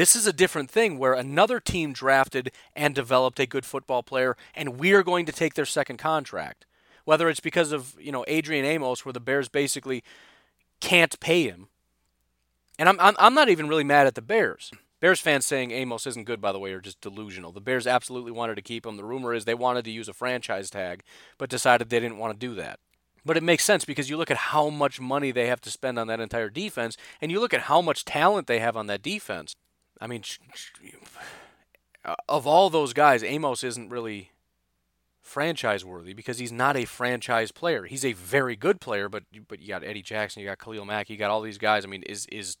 This 0.00 0.16
is 0.16 0.26
a 0.26 0.32
different 0.32 0.70
thing 0.70 0.96
where 0.96 1.12
another 1.12 1.60
team 1.60 1.92
drafted 1.92 2.52
and 2.74 2.94
developed 2.94 3.38
a 3.38 3.44
good 3.44 3.66
football 3.66 4.02
player, 4.02 4.34
and 4.54 4.80
we're 4.80 5.02
going 5.02 5.26
to 5.26 5.32
take 5.32 5.52
their 5.52 5.66
second 5.66 5.98
contract. 5.98 6.64
Whether 7.04 7.28
it's 7.28 7.38
because 7.38 7.70
of 7.70 7.94
you 8.00 8.10
know 8.10 8.24
Adrian 8.26 8.64
Amos, 8.64 9.04
where 9.04 9.12
the 9.12 9.20
Bears 9.20 9.50
basically 9.50 10.02
can't 10.80 11.20
pay 11.20 11.42
him, 11.42 11.68
and 12.78 12.88
I'm 12.88 12.98
I'm, 12.98 13.14
I'm 13.18 13.34
not 13.34 13.50
even 13.50 13.68
really 13.68 13.84
mad 13.84 14.06
at 14.06 14.14
the 14.14 14.22
Bears. 14.22 14.70
Bears 15.00 15.20
fans 15.20 15.44
saying 15.44 15.70
Amos 15.70 16.06
isn't 16.06 16.24
good, 16.24 16.40
by 16.40 16.52
the 16.52 16.58
way, 16.58 16.72
are 16.72 16.80
just 16.80 17.02
delusional. 17.02 17.52
The 17.52 17.60
Bears 17.60 17.86
absolutely 17.86 18.32
wanted 18.32 18.54
to 18.54 18.62
keep 18.62 18.86
him. 18.86 18.96
The 18.96 19.04
rumor 19.04 19.34
is 19.34 19.44
they 19.44 19.52
wanted 19.52 19.84
to 19.84 19.90
use 19.90 20.08
a 20.08 20.14
franchise 20.14 20.70
tag, 20.70 21.02
but 21.36 21.50
decided 21.50 21.90
they 21.90 22.00
didn't 22.00 22.16
want 22.16 22.32
to 22.32 22.46
do 22.46 22.54
that. 22.54 22.80
But 23.22 23.36
it 23.36 23.42
makes 23.42 23.64
sense 23.64 23.84
because 23.84 24.08
you 24.08 24.16
look 24.16 24.30
at 24.30 24.38
how 24.38 24.70
much 24.70 24.98
money 24.98 25.30
they 25.30 25.48
have 25.48 25.60
to 25.60 25.70
spend 25.70 25.98
on 25.98 26.06
that 26.06 26.20
entire 26.20 26.48
defense, 26.48 26.96
and 27.20 27.30
you 27.30 27.38
look 27.38 27.52
at 27.52 27.64
how 27.64 27.82
much 27.82 28.06
talent 28.06 28.46
they 28.46 28.60
have 28.60 28.78
on 28.78 28.86
that 28.86 29.02
defense. 29.02 29.54
I 30.00 30.06
mean, 30.06 30.22
of 32.28 32.46
all 32.46 32.70
those 32.70 32.92
guys, 32.92 33.22
Amos 33.22 33.62
isn't 33.62 33.90
really 33.90 34.30
franchise 35.20 35.84
worthy 35.84 36.12
because 36.12 36.38
he's 36.38 36.50
not 36.50 36.76
a 36.76 36.84
franchise 36.84 37.52
player. 37.52 37.84
He's 37.84 38.04
a 38.04 38.14
very 38.14 38.56
good 38.56 38.80
player, 38.80 39.08
but 39.08 39.24
but 39.48 39.60
you 39.60 39.68
got 39.68 39.84
Eddie 39.84 40.02
Jackson, 40.02 40.42
you 40.42 40.48
got 40.48 40.58
Khalil 40.58 40.84
Mack, 40.84 41.10
you 41.10 41.16
got 41.16 41.30
all 41.30 41.42
these 41.42 41.58
guys. 41.58 41.84
I 41.84 41.88
mean, 41.88 42.02
is 42.04 42.26
is 42.26 42.56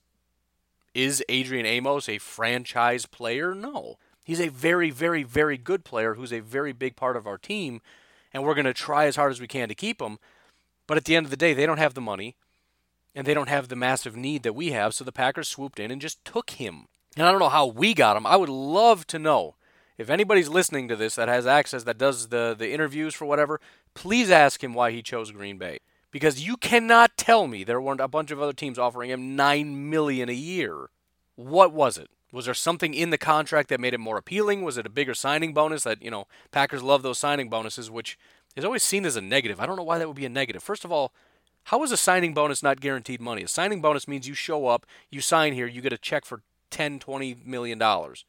is 0.94 1.24
Adrian 1.28 1.66
Amos 1.66 2.08
a 2.08 2.18
franchise 2.18 3.06
player? 3.06 3.54
No. 3.54 3.98
He's 4.22 4.40
a 4.40 4.48
very 4.48 4.90
very 4.90 5.22
very 5.22 5.56
good 5.56 5.84
player 5.84 6.14
who's 6.14 6.32
a 6.32 6.40
very 6.40 6.72
big 6.72 6.94
part 6.96 7.16
of 7.16 7.26
our 7.26 7.38
team 7.38 7.80
and 8.32 8.44
we're 8.44 8.54
going 8.54 8.64
to 8.66 8.74
try 8.74 9.06
as 9.06 9.16
hard 9.16 9.32
as 9.32 9.40
we 9.40 9.48
can 9.48 9.68
to 9.68 9.74
keep 9.74 10.00
him. 10.00 10.18
But 10.86 10.96
at 10.96 11.04
the 11.04 11.16
end 11.16 11.26
of 11.26 11.30
the 11.30 11.36
day, 11.36 11.54
they 11.54 11.66
don't 11.66 11.78
have 11.78 11.94
the 11.94 12.00
money 12.00 12.36
and 13.14 13.26
they 13.26 13.34
don't 13.34 13.48
have 13.48 13.68
the 13.68 13.76
massive 13.76 14.16
need 14.16 14.42
that 14.44 14.54
we 14.54 14.70
have, 14.70 14.94
so 14.94 15.04
the 15.04 15.12
Packers 15.12 15.48
swooped 15.48 15.80
in 15.80 15.90
and 15.90 16.00
just 16.00 16.24
took 16.24 16.50
him. 16.50 16.86
And 17.16 17.26
I 17.26 17.30
don't 17.30 17.40
know 17.40 17.48
how 17.48 17.66
we 17.66 17.94
got 17.94 18.16
him. 18.16 18.26
I 18.26 18.36
would 18.36 18.48
love 18.48 19.06
to 19.08 19.18
know 19.18 19.56
if 19.98 20.08
anybody's 20.08 20.48
listening 20.48 20.88
to 20.88 20.96
this 20.96 21.16
that 21.16 21.28
has 21.28 21.46
access 21.46 21.84
that 21.84 21.98
does 21.98 22.28
the 22.28 22.54
the 22.56 22.72
interviews 22.72 23.14
for 23.14 23.24
whatever. 23.24 23.60
Please 23.94 24.30
ask 24.30 24.62
him 24.62 24.74
why 24.74 24.92
he 24.92 25.02
chose 25.02 25.32
Green 25.32 25.58
Bay 25.58 25.80
because 26.10 26.44
you 26.44 26.56
cannot 26.56 27.16
tell 27.16 27.46
me 27.46 27.64
there 27.64 27.80
weren't 27.80 28.00
a 28.00 28.08
bunch 28.08 28.30
of 28.30 28.40
other 28.40 28.52
teams 28.52 28.78
offering 28.78 29.10
him 29.10 29.36
nine 29.36 29.90
million 29.90 30.28
a 30.28 30.34
year. 30.34 30.90
What 31.36 31.72
was 31.72 31.98
it? 31.98 32.08
Was 32.32 32.44
there 32.44 32.54
something 32.54 32.94
in 32.94 33.10
the 33.10 33.18
contract 33.18 33.68
that 33.70 33.80
made 33.80 33.94
it 33.94 33.98
more 33.98 34.16
appealing? 34.16 34.62
Was 34.62 34.78
it 34.78 34.86
a 34.86 34.90
bigger 34.90 35.14
signing 35.14 35.52
bonus 35.52 35.82
that 35.82 36.02
you 36.02 36.10
know 36.10 36.26
Packers 36.52 36.82
love 36.82 37.02
those 37.02 37.18
signing 37.18 37.48
bonuses, 37.48 37.90
which 37.90 38.16
is 38.56 38.64
always 38.64 38.82
seen 38.82 39.04
as 39.04 39.16
a 39.16 39.20
negative. 39.20 39.60
I 39.60 39.66
don't 39.66 39.76
know 39.76 39.82
why 39.82 39.98
that 39.98 40.08
would 40.08 40.16
be 40.16 40.26
a 40.26 40.30
negative. 40.30 40.62
First 40.62 40.84
of 40.84 40.92
all, 40.92 41.12
how 41.64 41.82
is 41.82 41.92
a 41.92 41.96
signing 41.96 42.34
bonus 42.34 42.62
not 42.62 42.80
guaranteed 42.80 43.20
money? 43.20 43.42
A 43.42 43.48
signing 43.48 43.80
bonus 43.80 44.08
means 44.08 44.26
you 44.26 44.34
show 44.34 44.66
up, 44.66 44.86
you 45.10 45.20
sign 45.20 45.52
here, 45.52 45.66
you 45.66 45.80
get 45.80 45.92
a 45.92 45.98
check 45.98 46.24
for 46.24 46.42
10, 46.70 46.98
20 46.98 47.36
million 47.44 47.78
dollars. 47.78 48.24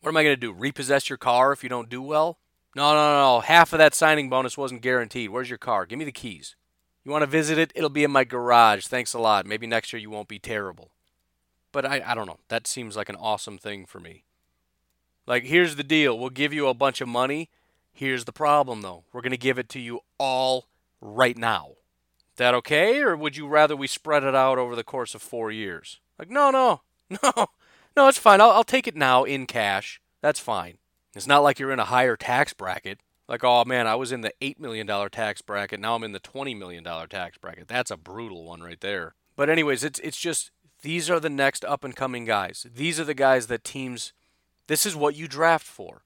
What 0.00 0.10
am 0.10 0.16
I 0.16 0.22
going 0.22 0.36
to 0.36 0.40
do? 0.40 0.52
Repossess 0.52 1.08
your 1.08 1.16
car 1.16 1.52
if 1.52 1.62
you 1.62 1.68
don't 1.68 1.88
do 1.88 2.02
well? 2.02 2.38
No, 2.76 2.92
no, 2.92 3.16
no. 3.16 3.40
Half 3.40 3.72
of 3.72 3.78
that 3.78 3.94
signing 3.94 4.28
bonus 4.28 4.58
wasn't 4.58 4.82
guaranteed. 4.82 5.30
Where's 5.30 5.48
your 5.48 5.58
car? 5.58 5.86
Give 5.86 5.98
me 5.98 6.04
the 6.04 6.12
keys. 6.12 6.56
You 7.04 7.10
want 7.10 7.22
to 7.22 7.26
visit 7.26 7.58
it? 7.58 7.72
It'll 7.74 7.88
be 7.88 8.04
in 8.04 8.10
my 8.10 8.24
garage. 8.24 8.86
Thanks 8.86 9.14
a 9.14 9.18
lot. 9.18 9.46
Maybe 9.46 9.66
next 9.66 9.92
year 9.92 10.00
you 10.00 10.10
won't 10.10 10.28
be 10.28 10.38
terrible. 10.38 10.90
But 11.72 11.86
I, 11.86 12.02
I 12.04 12.14
don't 12.14 12.26
know. 12.26 12.38
That 12.48 12.66
seems 12.66 12.96
like 12.96 13.08
an 13.08 13.16
awesome 13.16 13.58
thing 13.58 13.86
for 13.86 14.00
me. 14.00 14.24
Like, 15.26 15.44
here's 15.44 15.76
the 15.76 15.82
deal 15.82 16.18
we'll 16.18 16.30
give 16.30 16.52
you 16.52 16.68
a 16.68 16.74
bunch 16.74 17.00
of 17.00 17.08
money. 17.08 17.50
Here's 17.92 18.24
the 18.24 18.32
problem, 18.32 18.82
though. 18.82 19.04
We're 19.12 19.22
going 19.22 19.30
to 19.30 19.36
give 19.36 19.58
it 19.58 19.68
to 19.70 19.80
you 19.80 20.00
all 20.18 20.66
right 21.00 21.36
now. 21.36 21.72
That 22.36 22.54
okay? 22.54 23.00
Or 23.00 23.16
would 23.16 23.36
you 23.36 23.46
rather 23.46 23.76
we 23.76 23.86
spread 23.86 24.24
it 24.24 24.34
out 24.34 24.58
over 24.58 24.74
the 24.74 24.82
course 24.82 25.14
of 25.14 25.22
four 25.22 25.52
years? 25.52 26.00
Like, 26.18 26.28
no, 26.28 26.50
no, 26.50 26.82
no, 27.22 27.46
no, 27.96 28.08
it's 28.08 28.18
fine. 28.18 28.40
I'll, 28.40 28.50
I'll 28.50 28.64
take 28.64 28.86
it 28.86 28.96
now 28.96 29.24
in 29.24 29.46
cash. 29.46 30.00
That's 30.20 30.40
fine. 30.40 30.78
It's 31.14 31.26
not 31.26 31.42
like 31.42 31.58
you're 31.58 31.72
in 31.72 31.78
a 31.78 31.84
higher 31.84 32.16
tax 32.16 32.52
bracket. 32.52 33.00
Like, 33.28 33.44
oh 33.44 33.64
man, 33.64 33.86
I 33.86 33.94
was 33.94 34.12
in 34.12 34.20
the 34.20 34.32
$8 34.42 34.58
million 34.58 34.86
tax 35.10 35.42
bracket. 35.42 35.80
Now 35.80 35.94
I'm 35.94 36.04
in 36.04 36.12
the 36.12 36.20
$20 36.20 36.56
million 36.58 36.84
tax 37.08 37.38
bracket. 37.38 37.68
That's 37.68 37.90
a 37.90 37.96
brutal 37.96 38.44
one 38.44 38.60
right 38.60 38.80
there. 38.80 39.14
But, 39.36 39.48
anyways, 39.48 39.82
it's, 39.82 39.98
it's 40.00 40.18
just 40.18 40.50
these 40.82 41.10
are 41.10 41.18
the 41.18 41.30
next 41.30 41.64
up 41.64 41.84
and 41.84 41.96
coming 41.96 42.24
guys. 42.24 42.66
These 42.72 43.00
are 43.00 43.04
the 43.04 43.14
guys 43.14 43.46
that 43.46 43.64
teams, 43.64 44.12
this 44.68 44.86
is 44.86 44.94
what 44.94 45.16
you 45.16 45.26
draft 45.26 45.66
for 45.66 46.02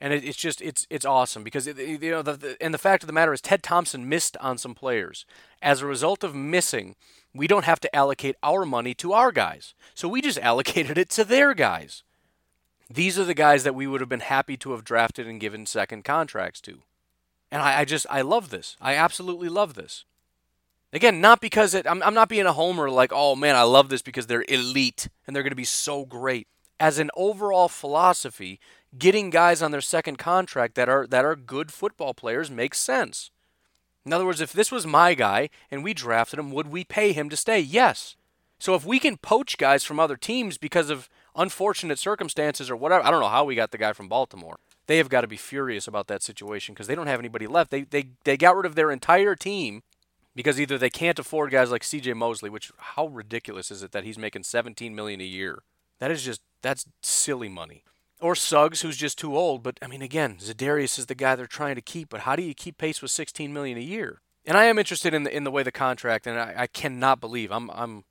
and 0.00 0.12
it, 0.12 0.24
it's 0.24 0.36
just 0.36 0.60
it's 0.60 0.86
it's 0.90 1.04
awesome 1.04 1.42
because 1.42 1.66
it, 1.66 1.78
you 1.78 2.10
know 2.10 2.22
the, 2.22 2.34
the, 2.34 2.56
and 2.60 2.74
the 2.74 2.78
fact 2.78 3.02
of 3.02 3.06
the 3.06 3.12
matter 3.12 3.32
is 3.32 3.40
Ted 3.40 3.62
Thompson 3.62 4.08
missed 4.08 4.36
on 4.38 4.58
some 4.58 4.74
players. 4.74 5.24
As 5.62 5.80
a 5.80 5.86
result 5.86 6.22
of 6.22 6.34
missing, 6.34 6.96
we 7.34 7.46
don't 7.46 7.64
have 7.64 7.80
to 7.80 7.96
allocate 7.96 8.36
our 8.42 8.64
money 8.64 8.94
to 8.94 9.12
our 9.12 9.32
guys, 9.32 9.74
so 9.94 10.08
we 10.08 10.20
just 10.20 10.38
allocated 10.42 10.98
it 10.98 11.10
to 11.10 11.24
their 11.24 11.54
guys. 11.54 12.02
These 12.88 13.18
are 13.18 13.24
the 13.24 13.34
guys 13.34 13.64
that 13.64 13.74
we 13.74 13.86
would 13.86 14.00
have 14.00 14.08
been 14.08 14.20
happy 14.20 14.56
to 14.58 14.70
have 14.70 14.84
drafted 14.84 15.26
and 15.26 15.40
given 15.40 15.66
second 15.66 16.04
contracts 16.04 16.60
to, 16.62 16.82
and 17.50 17.62
I, 17.62 17.80
I 17.80 17.84
just 17.84 18.06
I 18.10 18.22
love 18.22 18.50
this. 18.50 18.76
I 18.80 18.94
absolutely 18.94 19.48
love 19.48 19.74
this. 19.74 20.04
Again, 20.92 21.20
not 21.20 21.40
because 21.40 21.74
it, 21.74 21.86
I'm, 21.86 22.02
I'm 22.02 22.14
not 22.14 22.28
being 22.28 22.46
a 22.46 22.52
homer 22.52 22.88
like, 22.88 23.10
oh 23.12 23.34
man, 23.34 23.56
I 23.56 23.62
love 23.62 23.88
this 23.88 24.02
because 24.02 24.28
they're 24.28 24.44
elite 24.48 25.08
and 25.26 25.34
they're 25.34 25.42
going 25.42 25.50
to 25.50 25.56
be 25.56 25.64
so 25.64 26.04
great. 26.04 26.46
As 26.78 26.98
an 26.98 27.10
overall 27.16 27.68
philosophy, 27.68 28.60
getting 28.98 29.30
guys 29.30 29.62
on 29.62 29.70
their 29.70 29.80
second 29.80 30.16
contract 30.18 30.74
that 30.74 30.88
are 30.88 31.06
that 31.06 31.24
are 31.24 31.36
good 31.36 31.72
football 31.72 32.14
players 32.14 32.50
makes 32.50 32.78
sense. 32.78 33.30
In 34.04 34.12
other 34.12 34.24
words, 34.24 34.40
if 34.40 34.52
this 34.52 34.70
was 34.70 34.86
my 34.86 35.14
guy 35.14 35.50
and 35.70 35.82
we 35.82 35.92
drafted 35.92 36.38
him, 36.38 36.52
would 36.52 36.68
we 36.68 36.84
pay 36.84 37.12
him 37.12 37.28
to 37.28 37.36
stay? 37.36 37.58
Yes. 37.58 38.16
So 38.58 38.74
if 38.74 38.86
we 38.86 38.98
can 38.98 39.16
poach 39.16 39.58
guys 39.58 39.84
from 39.84 40.00
other 40.00 40.16
teams 40.16 40.58
because 40.58 40.88
of 40.90 41.08
unfortunate 41.34 41.98
circumstances 41.98 42.70
or 42.70 42.76
whatever, 42.76 43.04
I 43.04 43.10
don't 43.10 43.20
know 43.20 43.28
how 43.28 43.44
we 43.44 43.54
got 43.54 43.72
the 43.72 43.78
guy 43.78 43.92
from 43.92 44.08
Baltimore. 44.08 44.58
They 44.86 44.98
have 44.98 45.08
got 45.08 45.22
to 45.22 45.26
be 45.26 45.36
furious 45.36 45.88
about 45.88 46.06
that 46.06 46.22
situation 46.22 46.72
because 46.72 46.86
they 46.86 46.94
don't 46.94 47.08
have 47.08 47.18
anybody 47.18 47.46
left. 47.46 47.70
They, 47.70 47.82
they 47.82 48.10
they 48.24 48.36
got 48.36 48.56
rid 48.56 48.66
of 48.66 48.76
their 48.76 48.92
entire 48.92 49.34
team 49.34 49.82
because 50.34 50.60
either 50.60 50.78
they 50.78 50.90
can't 50.90 51.18
afford 51.18 51.50
guys 51.50 51.70
like 51.72 51.82
C.J. 51.82 52.14
Mosley, 52.14 52.48
which 52.48 52.70
how 52.78 53.08
ridiculous 53.08 53.70
is 53.70 53.82
it 53.82 53.90
that 53.90 54.04
he's 54.04 54.18
making 54.18 54.44
17 54.44 54.94
million 54.94 55.20
a 55.20 55.24
year? 55.24 55.62
That 55.98 56.12
is 56.12 56.22
just 56.22 56.40
that's 56.62 56.86
silly 57.02 57.48
money 57.48 57.82
or 58.20 58.34
Suggs, 58.34 58.80
who's 58.82 58.96
just 58.96 59.18
too 59.18 59.36
old. 59.36 59.62
But 59.62 59.78
I 59.82 59.86
mean, 59.86 60.02
again, 60.02 60.36
Za'Darius 60.40 60.98
is 60.98 61.06
the 61.06 61.14
guy 61.14 61.34
they're 61.34 61.46
trying 61.46 61.74
to 61.74 61.82
keep. 61.82 62.08
But 62.08 62.20
how 62.20 62.36
do 62.36 62.42
you 62.42 62.54
keep 62.54 62.78
pace 62.78 63.02
with 63.02 63.10
16 63.10 63.52
million 63.52 63.78
a 63.78 63.82
year? 63.82 64.20
And 64.44 64.56
I 64.56 64.64
am 64.64 64.78
interested 64.78 65.12
in 65.12 65.24
the 65.24 65.36
in 65.36 65.44
the 65.44 65.50
way 65.50 65.62
the 65.62 65.72
contract, 65.72 66.26
and 66.26 66.38
I, 66.38 66.54
I 66.56 66.66
cannot 66.66 67.20
believe 67.20 67.50
I'm 67.50 67.70
I'm 67.70 68.04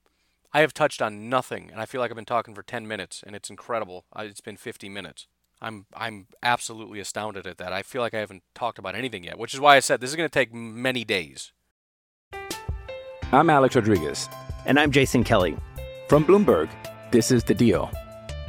I 0.53 0.61
have 0.61 0.73
touched 0.73 1.01
on 1.01 1.29
nothing, 1.29 1.69
and 1.71 1.81
I 1.81 1.85
feel 1.85 2.01
like 2.01 2.11
I've 2.11 2.15
been 2.15 2.25
talking 2.25 2.53
for 2.53 2.63
10 2.63 2.87
minutes, 2.87 3.23
and 3.25 3.35
it's 3.35 3.49
incredible. 3.49 4.05
It's 4.17 4.41
been 4.41 4.57
50 4.57 4.89
minutes. 4.89 5.27
I'm 5.61 5.85
I'm 5.95 6.27
absolutely 6.43 6.99
astounded 6.99 7.47
at 7.47 7.57
that. 7.57 7.71
I 7.71 7.83
feel 7.83 8.01
like 8.01 8.13
I 8.13 8.19
haven't 8.19 8.43
talked 8.53 8.77
about 8.77 8.95
anything 8.95 9.23
yet, 9.23 9.37
which 9.37 9.53
is 9.53 9.59
why 9.59 9.77
I 9.77 9.79
said 9.79 10.01
this 10.01 10.09
is 10.09 10.15
going 10.15 10.29
to 10.29 10.33
take 10.33 10.53
many 10.53 11.05
days. 11.05 11.53
I'm 13.31 13.49
Alex 13.49 13.75
Rodriguez. 13.75 14.29
And 14.65 14.79
I'm 14.79 14.91
Jason 14.91 15.23
Kelly. 15.23 15.55
From 16.07 16.25
Bloomberg, 16.25 16.69
this 17.11 17.31
is 17.31 17.43
The 17.43 17.53
Deal. 17.53 17.91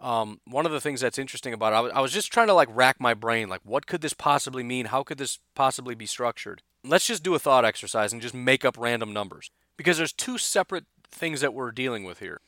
um, 0.00 0.40
one 0.44 0.66
of 0.66 0.72
the 0.72 0.80
things 0.80 1.00
that's 1.00 1.18
interesting 1.18 1.52
about 1.52 1.72
it, 1.72 1.76
I 1.76 1.80
was, 1.80 1.92
I 1.94 2.00
was 2.00 2.12
just 2.12 2.32
trying 2.32 2.48
to 2.48 2.54
like 2.54 2.68
rack 2.70 3.00
my 3.00 3.14
brain, 3.14 3.48
like 3.48 3.62
what 3.64 3.86
could 3.86 4.00
this 4.00 4.12
possibly 4.12 4.62
mean? 4.62 4.86
How 4.86 5.02
could 5.02 5.18
this 5.18 5.38
possibly 5.54 5.94
be 5.94 6.06
structured? 6.06 6.62
Let's 6.84 7.06
just 7.06 7.22
do 7.22 7.34
a 7.34 7.38
thought 7.38 7.64
exercise 7.64 8.12
and 8.12 8.22
just 8.22 8.34
make 8.34 8.64
up 8.64 8.76
random 8.78 9.12
numbers 9.12 9.50
because 9.76 9.98
there's 9.98 10.12
two 10.12 10.38
separate 10.38 10.84
things 11.08 11.40
that 11.40 11.54
we're 11.54 11.72
dealing 11.72 12.04
with 12.04 12.20
here. 12.20 12.40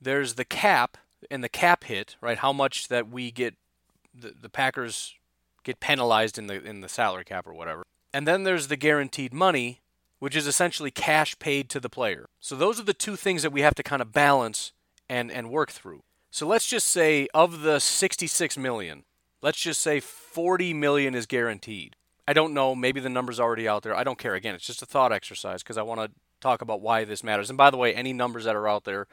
There's 0.00 0.34
the 0.34 0.44
cap 0.44 0.98
and 1.30 1.42
the 1.42 1.48
cap 1.48 1.84
hit, 1.84 2.16
right? 2.20 2.38
How 2.38 2.52
much 2.52 2.88
that 2.88 3.08
we 3.08 3.30
get, 3.30 3.54
the, 4.14 4.34
the 4.40 4.48
Packers 4.48 5.14
get 5.68 5.80
penalized 5.80 6.38
in 6.38 6.46
the 6.46 6.64
in 6.64 6.80
the 6.80 6.88
salary 6.88 7.24
cap 7.24 7.46
or 7.46 7.52
whatever. 7.52 7.82
And 8.12 8.26
then 8.26 8.44
there's 8.44 8.68
the 8.68 8.76
guaranteed 8.76 9.34
money, 9.34 9.80
which 10.18 10.34
is 10.34 10.46
essentially 10.46 10.90
cash 10.90 11.38
paid 11.38 11.68
to 11.68 11.78
the 11.78 11.90
player. 11.90 12.26
So 12.40 12.56
those 12.56 12.80
are 12.80 12.84
the 12.84 12.94
two 12.94 13.16
things 13.16 13.42
that 13.42 13.52
we 13.52 13.60
have 13.60 13.74
to 13.74 13.82
kind 13.82 14.00
of 14.00 14.12
balance 14.12 14.72
and 15.08 15.30
and 15.30 15.50
work 15.50 15.70
through. 15.70 16.00
So 16.30 16.46
let's 16.46 16.66
just 16.66 16.86
say 16.86 17.28
of 17.32 17.62
the 17.62 17.78
66 17.78 18.58
million, 18.58 19.04
let's 19.40 19.58
just 19.60 19.80
say 19.80 20.00
40 20.00 20.74
million 20.74 21.14
is 21.14 21.26
guaranteed. 21.26 21.96
I 22.26 22.34
don't 22.34 22.52
know, 22.52 22.74
maybe 22.74 23.00
the 23.00 23.08
number's 23.08 23.40
already 23.40 23.66
out 23.66 23.82
there. 23.82 23.96
I 23.96 24.04
don't 24.04 24.18
care. 24.18 24.34
Again, 24.34 24.54
it's 24.54 24.66
just 24.66 24.82
a 24.82 24.86
thought 24.86 25.12
exercise 25.12 25.62
because 25.62 25.78
I 25.78 25.82
want 25.82 26.00
to 26.00 26.10
talk 26.40 26.60
about 26.60 26.82
why 26.82 27.04
this 27.04 27.24
matters. 27.24 27.48
And 27.48 27.56
by 27.56 27.70
the 27.70 27.78
way, 27.78 27.94
any 27.94 28.12
numbers 28.12 28.44
that 28.44 28.54
are 28.54 28.68
out 28.68 28.84
there, 28.84 29.06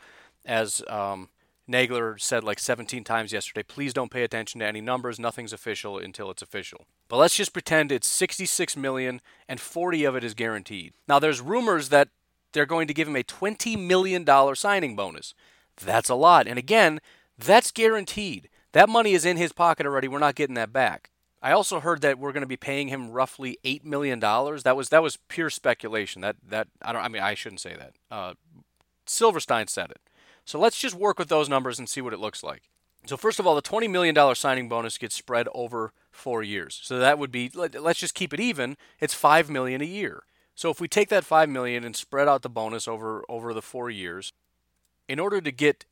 as 0.44 0.84
um, 0.90 1.30
Nagler 1.70 2.20
said 2.20 2.44
like 2.44 2.60
17 2.60 3.04
times 3.06 3.32
yesterday, 3.32 3.64
please 3.64 3.94
don't 3.94 4.12
pay 4.12 4.24
attention 4.24 4.60
to 4.60 4.66
any 4.66 4.82
numbers. 4.82 5.18
Nothing's 5.18 5.54
official 5.54 5.98
until 5.98 6.30
it's 6.30 6.42
official. 6.42 6.86
But 7.08 7.18
let's 7.18 7.38
just 7.38 7.54
pretend 7.54 7.92
it's 7.92 8.08
66 8.08 8.76
million 8.76 9.22
and 9.48 9.62
40 9.62 10.04
of 10.04 10.16
it 10.16 10.24
is 10.24 10.34
guaranteed. 10.34 10.94
Now 11.08 11.20
there's 11.20 11.40
rumors 11.40 11.90
that 11.90 12.10
they're 12.52 12.66
going 12.66 12.88
to 12.88 12.94
give 12.94 13.08
him 13.08 13.16
a 13.16 13.24
20 13.24 13.76
million 13.78 14.24
dollar 14.24 14.56
signing 14.56 14.96
bonus. 14.96 15.34
That's 15.78 16.10
a 16.10 16.16
lot. 16.16 16.48
And 16.48 16.58
again, 16.60 17.00
that's 17.38 17.72
guaranteed. 17.72 18.50
That 18.72 18.90
money 18.90 19.14
is 19.14 19.26
in 19.26 19.38
his 19.38 19.54
pocket 19.54 19.86
already. 19.86 20.08
We're 20.08 20.20
not 20.20 20.36
getting 20.36 20.56
that 20.56 20.74
back. 20.74 21.10
I 21.42 21.52
also 21.52 21.80
heard 21.80 22.02
that 22.02 22.18
we're 22.18 22.32
going 22.32 22.42
to 22.42 22.48
be 22.48 22.58
paying 22.58 22.88
him 22.88 23.12
roughly 23.12 23.60
eight 23.64 23.86
million 23.86 24.20
dollars. 24.20 24.64
That 24.64 24.76
was 24.76 24.90
that 24.90 25.04
was 25.04 25.18
pure 25.28 25.50
speculation. 25.50 26.22
That 26.22 26.38
that 26.48 26.68
I 26.82 26.92
don't. 26.92 27.04
I 27.04 27.08
mean, 27.08 27.22
I 27.22 27.36
shouldn't 27.36 27.62
say 27.62 27.76
that. 27.76 27.94
Uh, 28.10 28.34
Silverstein 29.06 29.68
said 29.68 29.92
it. 29.92 30.02
So 30.44 30.60
let's 30.60 30.80
just 30.80 30.96
work 30.96 31.20
with 31.20 31.30
those 31.30 31.48
numbers 31.48 31.78
and 31.78 31.88
see 31.88 32.02
what 32.02 32.14
it 32.14 32.20
looks 32.20 32.44
like. 32.44 32.64
So 33.06 33.16
first 33.16 33.40
of 33.40 33.46
all, 33.46 33.54
the 33.54 33.62
twenty 33.62 33.88
million 33.88 34.16
dollar 34.16 34.34
signing 34.34 34.68
bonus 34.68 34.98
gets 34.98 35.16
spread 35.16 35.48
over 35.54 35.94
four 36.10 36.42
years. 36.42 36.80
So 36.84 36.98
that 36.98 37.20
would 37.20 37.32
be 37.32 37.52
let, 37.54 37.80
let's 37.82 38.00
just 38.00 38.16
keep 38.16 38.34
it 38.34 38.40
even. 38.40 38.76
It's 39.00 39.14
five 39.14 39.50
million 39.50 39.82
a 39.82 39.86
year. 39.86 40.24
So 40.56 40.72
if 40.72 40.82
we 40.82 40.88
take 40.88 41.10
that 41.10 41.24
five 41.24 41.50
million 41.50 41.84
and 41.84 41.96
spread 41.96 42.28
out 42.28 42.42
the 42.42 42.50
bonus 42.50 42.88
over 42.88 43.24
over 43.30 43.54
the 43.54 43.62
four 43.62 43.90
years, 43.90 44.34
in 45.08 45.20
order 45.20 45.42
to 45.42 45.52
get 45.52 45.86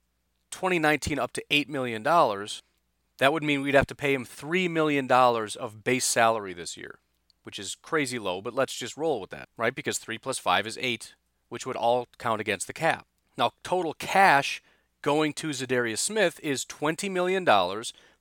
2019 0.52 1.20
up 1.20 1.34
to 1.34 1.44
$8 1.50 1.68
million, 1.68 2.04
that 2.04 3.34
would 3.34 3.44
mean 3.44 3.62
we'd 3.62 3.76
have 3.76 3.88
to 3.88 3.96
pay 3.96 4.14
him 4.14 4.26
$3 4.26 4.70
million 4.70 5.12
of 5.12 5.84
base 5.84 6.06
salary 6.06 6.54
this 6.54 6.78
year, 6.78 7.00
which 7.44 7.60
is 7.60 7.76
crazy 7.82 8.20
low, 8.20 8.42
but 8.42 8.54
let's 8.54 8.76
just 8.76 8.98
roll 8.98 9.22
with 9.22 9.30
that, 9.32 9.50
right? 9.58 9.76
Because 9.76 9.98
3 9.98 10.18
plus 10.18 10.40
5 10.40 10.68
is 10.68 10.78
8, 10.82 11.16
which 11.50 11.66
would 11.66 11.76
all 11.76 12.08
count 12.18 12.42
against 12.42 12.68
the 12.68 12.74
cap. 12.74 13.06
Now, 13.38 13.52
total 13.64 13.94
cash 13.94 14.62
going 15.02 15.34
to 15.34 15.50
Za'Darius 15.50 16.00
Smith 16.00 16.40
is 16.42 16.66
$20 16.66 17.12
million 17.12 17.46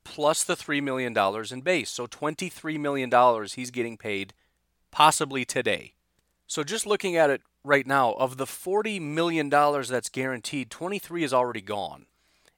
plus 0.04 0.44
the 0.44 0.56
$3 0.56 0.82
million 0.82 1.16
in 1.50 1.60
base. 1.60 1.90
So 1.90 2.06
$23 2.06 2.78
million 2.78 3.10
he's 3.54 3.70
getting 3.70 3.96
paid 3.96 4.34
possibly 4.90 5.44
today. 5.44 5.94
So 6.46 6.62
just 6.64 6.86
looking 6.86 7.16
at 7.16 7.30
it 7.30 7.42
right 7.64 7.86
now, 7.86 8.12
of 8.14 8.36
the 8.36 8.44
$40 8.44 9.00
million 9.00 9.48
that's 9.48 10.08
guaranteed, 10.08 10.70
23 10.70 11.24
is 11.24 11.32
already 11.32 11.60
gone. 11.60 12.06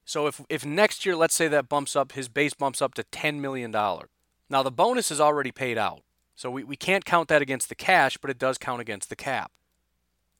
So 0.05 0.27
if, 0.27 0.41
if 0.49 0.65
next 0.65 1.07
year, 1.07 1.17
let's 1.17 1.35
say 1.35 1.49
that 1.49 1.69
bumps 1.69 1.97
up, 1.97 2.13
his 2.13 2.29
base 2.29 2.55
bumps 2.55 2.83
up 2.83 2.95
to 2.95 3.05
$10 3.05 3.41
million. 3.41 3.71
Now 3.71 4.63
the 4.63 4.71
bonus 4.71 5.11
is 5.11 5.21
already 5.21 5.51
paid 5.51 5.79
out. 5.79 6.03
So 6.35 6.51
we, 6.51 6.65
we 6.65 6.77
can't 6.77 7.05
count 7.05 7.29
that 7.29 7.43
against 7.43 7.69
the 7.69 7.75
cash, 7.75 8.19
but 8.19 8.31
it 8.31 8.39
does 8.39 8.59
count 8.59 8.81
against 8.81 9.09
the 9.09 9.17
cap. 9.17 9.53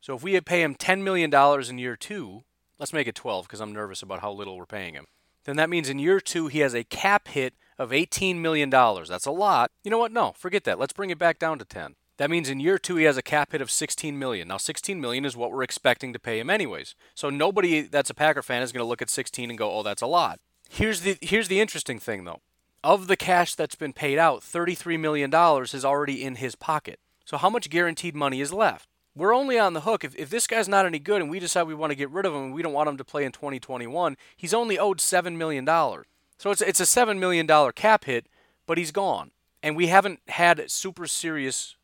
So 0.01 0.15
if 0.15 0.23
we 0.23 0.39
pay 0.41 0.63
him 0.63 0.75
$10 0.75 1.03
million 1.03 1.33
in 1.71 1.79
year 1.79 1.97
two, 1.97 2.45
let's 2.79 2.93
make 2.93 3.07
it 3.07 3.15
12 3.15 3.47
because 3.47 3.61
I'm 3.61 3.73
nervous 3.73 4.03
about 4.03 4.21
how 4.21 4.33
little 4.33 4.57
we're 4.57 4.67
paying 4.67 4.95
him. 4.95 5.07
Then 5.45 5.57
that 5.57 5.71
means 5.71 5.89
in 5.89 5.99
year 5.99 6.21
two, 6.21 6.49
he 6.49 6.59
has 6.61 6.75
a 6.75 6.85
cap 6.85 7.29
hit 7.29 7.55
of 7.79 7.91
$18 7.91 8.37
million. 8.37 8.71
That's 8.71 9.27
a 9.27 9.31
lot. 9.31 9.71
You 9.83 9.91
know 9.91 9.99
what? 9.99 10.13
No, 10.13 10.33
forget 10.37 10.65
that. 10.65 10.79
Let's 10.79 10.93
bring 10.93 11.11
it 11.11 11.19
back 11.19 11.39
down 11.39 11.59
to 11.59 11.65
10. 11.65 11.95
That 12.17 12.31
means 12.31 12.49
in 12.49 12.61
year 12.61 12.79
two 12.79 12.97
he 12.97 13.05
has 13.05 13.17
a 13.17 13.23
cap 13.23 13.53
hit 13.53 13.61
of 13.61 13.71
16 13.71 14.19
million. 14.19 14.49
Now 14.49 14.57
16 14.57 15.01
million 15.01 15.25
is 15.25 15.37
what 15.37 15.51
we're 15.51 15.63
expecting 15.65 16.13
to 16.13 16.19
pay 16.19 16.39
him 16.39 16.49
anyways. 16.51 16.95
So 17.15 17.29
nobody 17.31 17.83
that's 17.83 18.11
a 18.11 18.15
Packer 18.15 18.43
fan 18.43 18.63
is 18.63 18.73
going 18.73 18.85
to 18.85 18.89
look 18.89 19.03
at 19.03 19.11
16 19.11 19.51
and 19.51 19.59
go, 19.59 19.73
"Oh, 19.73 19.83
that's 19.83 20.03
a 20.03 20.07
lot." 20.07 20.39
Here's 20.69 21.01
the 21.01 21.19
here's 21.21 21.49
the 21.49 21.61
interesting 21.61 21.99
thing 21.99 22.25
though. 22.25 22.41
of 22.85 23.07
the 23.07 23.17
cash 23.17 23.55
that's 23.55 23.77
been 23.77 23.93
paid 23.93 24.19
out, 24.19 24.43
$33 24.43 25.01
million 25.01 25.33
is 25.63 25.85
already 25.85 26.23
in 26.23 26.37
his 26.37 26.55
pocket. 26.55 26.99
So 27.25 27.39
how 27.39 27.49
much 27.49 27.71
guaranteed 27.71 28.15
money 28.15 28.41
is 28.41 28.53
left? 28.53 28.89
We're 29.17 29.35
only 29.35 29.59
on 29.59 29.75
the 29.75 29.83
hook. 29.83 30.05
If, 30.05 30.15
if 30.17 30.29
this 30.29 30.47
guy's 30.47 30.69
not 30.69 30.87
any 30.87 30.99
good 30.99 31.23
and 31.23 31.31
we 31.31 31.39
decide 31.39 31.67
we 31.67 31.75
want 31.75 31.91
to 31.93 31.97
get 31.97 32.11
rid 32.11 32.27
of 32.27 32.35
him 32.35 32.45
and 32.45 32.55
we 32.55 32.63
don't 32.63 32.73
want 32.73 32.89
him 32.89 32.97
to 32.97 33.05
play 33.05 33.25
in 33.25 33.33
2021, 33.33 34.17
he's 34.37 34.53
only 34.53 34.79
owed 34.79 34.99
$7 34.99 35.37
million. 35.37 35.65
So 35.65 36.51
it's, 36.51 36.61
it's 36.61 36.81
a 36.81 36.85
$7 36.85 37.19
million 37.19 37.47
cap 37.73 38.05
hit, 38.05 38.27
but 38.67 38.77
he's 38.77 38.91
gone. 38.91 39.31
And 39.63 39.77
we 39.77 39.87
haven't 39.87 40.21
had 40.29 40.71
super 40.71 41.07
serious 41.07 41.77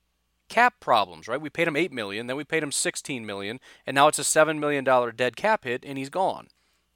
cap 0.50 0.74
problems, 0.80 1.26
right? 1.26 1.40
We 1.40 1.48
paid 1.48 1.68
him 1.68 1.76
8 1.76 1.90
million, 1.92 2.26
then 2.26 2.36
we 2.36 2.44
paid 2.44 2.62
him 2.62 2.72
16 2.72 3.24
million, 3.24 3.58
and 3.86 3.94
now 3.94 4.08
it's 4.08 4.18
a 4.18 4.24
7 4.24 4.60
million 4.60 4.84
dollar 4.84 5.12
dead 5.12 5.36
cap 5.36 5.64
hit 5.64 5.82
and 5.86 5.96
he's 5.96 6.10
gone. 6.10 6.48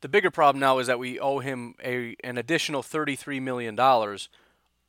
The 0.03 0.09
bigger 0.09 0.31
problem 0.31 0.61
now 0.61 0.79
is 0.81 0.87
that 0.87 0.99
we 0.99 1.19
owe 1.19 1.39
him 1.39 1.75
a 1.83 2.15
an 2.23 2.37
additional 2.37 2.83
33 2.83 3.41
million 3.41 3.75
dollars 3.75 4.29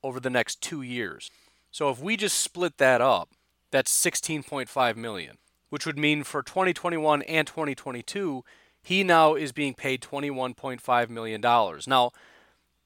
over 0.04 0.20
the 0.20 0.30
next 0.30 0.62
2 0.62 0.82
years. 0.82 1.32
So 1.72 1.90
if 1.90 2.00
we 2.00 2.18
just 2.18 2.38
split 2.40 2.78
that 2.80 3.00
up, 3.00 3.30
that's 3.72 3.92
16.5 3.92 4.96
million, 4.98 5.38
which 5.70 5.86
would 5.86 5.98
mean 5.98 6.24
for 6.24 6.44
2021 6.44 7.22
and 7.24 7.48
2022, 7.48 8.44
he 8.82 9.04
now 9.04 9.36
is 9.36 9.52
being 9.52 9.74
paid 9.74 10.02
21.5 10.02 11.10
million 11.10 11.42
dollars. 11.42 11.88
Now, 11.88 12.12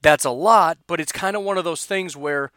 that's 0.01 0.25
a 0.25 0.32
lot, 0.32 0.77
but 0.88 0.99
it's 0.99 1.11
kind 1.11 1.36
of 1.36 1.43
one 1.43 1.57
of 1.57 1.63
those 1.63 1.86
things 1.86 2.15
where 2.15 2.51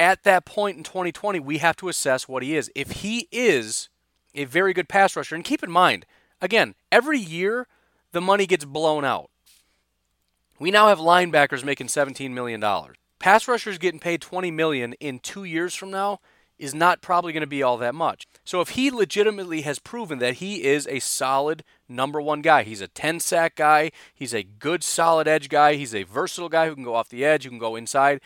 at 0.00 0.22
that 0.22 0.46
point 0.46 0.78
in 0.78 0.82
2020, 0.82 1.38
we 1.40 1.58
have 1.58 1.76
to 1.76 1.90
assess 1.90 2.26
what 2.26 2.42
he 2.42 2.56
is. 2.56 2.70
If 2.74 2.90
he 3.02 3.28
is 3.30 3.90
a 4.34 4.44
very 4.44 4.72
good 4.72 4.88
pass 4.88 5.14
rusher, 5.14 5.34
and 5.34 5.44
keep 5.44 5.62
in 5.62 5.70
mind, 5.70 6.06
again, 6.40 6.74
every 6.90 7.18
year 7.18 7.68
the 8.12 8.22
money 8.22 8.46
gets 8.46 8.64
blown 8.64 9.04
out. 9.04 9.30
We 10.58 10.70
now 10.70 10.88
have 10.88 10.98
linebackers 10.98 11.64
making 11.64 11.88
$17 11.88 12.30
million. 12.30 12.64
Pass 13.18 13.46
rushers 13.46 13.76
getting 13.76 14.00
paid 14.00 14.22
20 14.22 14.50
million 14.50 14.94
in 14.94 15.18
two 15.18 15.44
years 15.44 15.74
from 15.74 15.90
now 15.90 16.20
is 16.58 16.74
not 16.74 17.02
probably 17.02 17.32
going 17.34 17.42
to 17.42 17.46
be 17.46 17.62
all 17.62 17.76
that 17.78 17.94
much. 17.94 18.26
So 18.44 18.62
if 18.62 18.70
he 18.70 18.90
legitimately 18.90 19.62
has 19.62 19.78
proven 19.78 20.18
that 20.20 20.34
he 20.34 20.64
is 20.64 20.86
a 20.86 21.00
solid 21.00 21.62
number 21.88 22.20
one 22.20 22.40
guy, 22.40 22.62
he's 22.62 22.80
a 22.80 22.88
10 22.88 23.20
sack 23.20 23.56
guy, 23.56 23.90
he's 24.14 24.34
a 24.34 24.42
good 24.42 24.82
solid 24.82 25.28
edge 25.28 25.50
guy, 25.50 25.74
he's 25.74 25.94
a 25.94 26.04
versatile 26.04 26.48
guy 26.48 26.68
who 26.68 26.74
can 26.74 26.84
go 26.84 26.94
off 26.94 27.10
the 27.10 27.24
edge, 27.24 27.44
who 27.44 27.50
can 27.50 27.58
go 27.58 27.76
inside, 27.76 28.20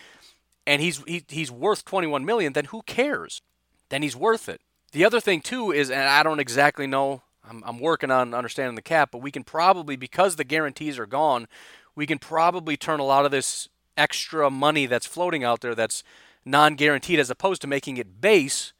and 0.66 0.80
he's 0.80 1.02
he, 1.04 1.24
he's 1.28 1.50
worth 1.50 1.84
21 1.84 2.24
million, 2.24 2.52
then 2.52 2.66
who 2.66 2.82
cares? 2.82 3.42
Then 3.88 4.02
he's 4.02 4.16
worth 4.16 4.48
it. 4.48 4.60
The 4.92 5.04
other 5.04 5.20
thing 5.20 5.40
too 5.40 5.72
is, 5.72 5.90
and 5.90 6.08
I 6.08 6.22
don't 6.22 6.40
exactly 6.40 6.86
know. 6.86 7.22
I'm, 7.48 7.62
I'm 7.66 7.78
working 7.78 8.10
on 8.10 8.32
understanding 8.32 8.74
the 8.74 8.82
cap, 8.82 9.10
but 9.12 9.18
we 9.18 9.30
can 9.30 9.44
probably 9.44 9.96
because 9.96 10.36
the 10.36 10.44
guarantees 10.44 10.98
are 10.98 11.06
gone, 11.06 11.46
we 11.94 12.06
can 12.06 12.18
probably 12.18 12.76
turn 12.76 13.00
a 13.00 13.04
lot 13.04 13.24
of 13.24 13.30
this 13.30 13.68
extra 13.96 14.50
money 14.50 14.86
that's 14.86 15.06
floating 15.06 15.44
out 15.44 15.60
there 15.60 15.74
that's 15.74 16.02
non-guaranteed 16.44 17.18
as 17.18 17.30
opposed 17.30 17.60
to 17.62 17.66
making 17.66 17.96
it 17.96 18.20
base, 18.20 18.72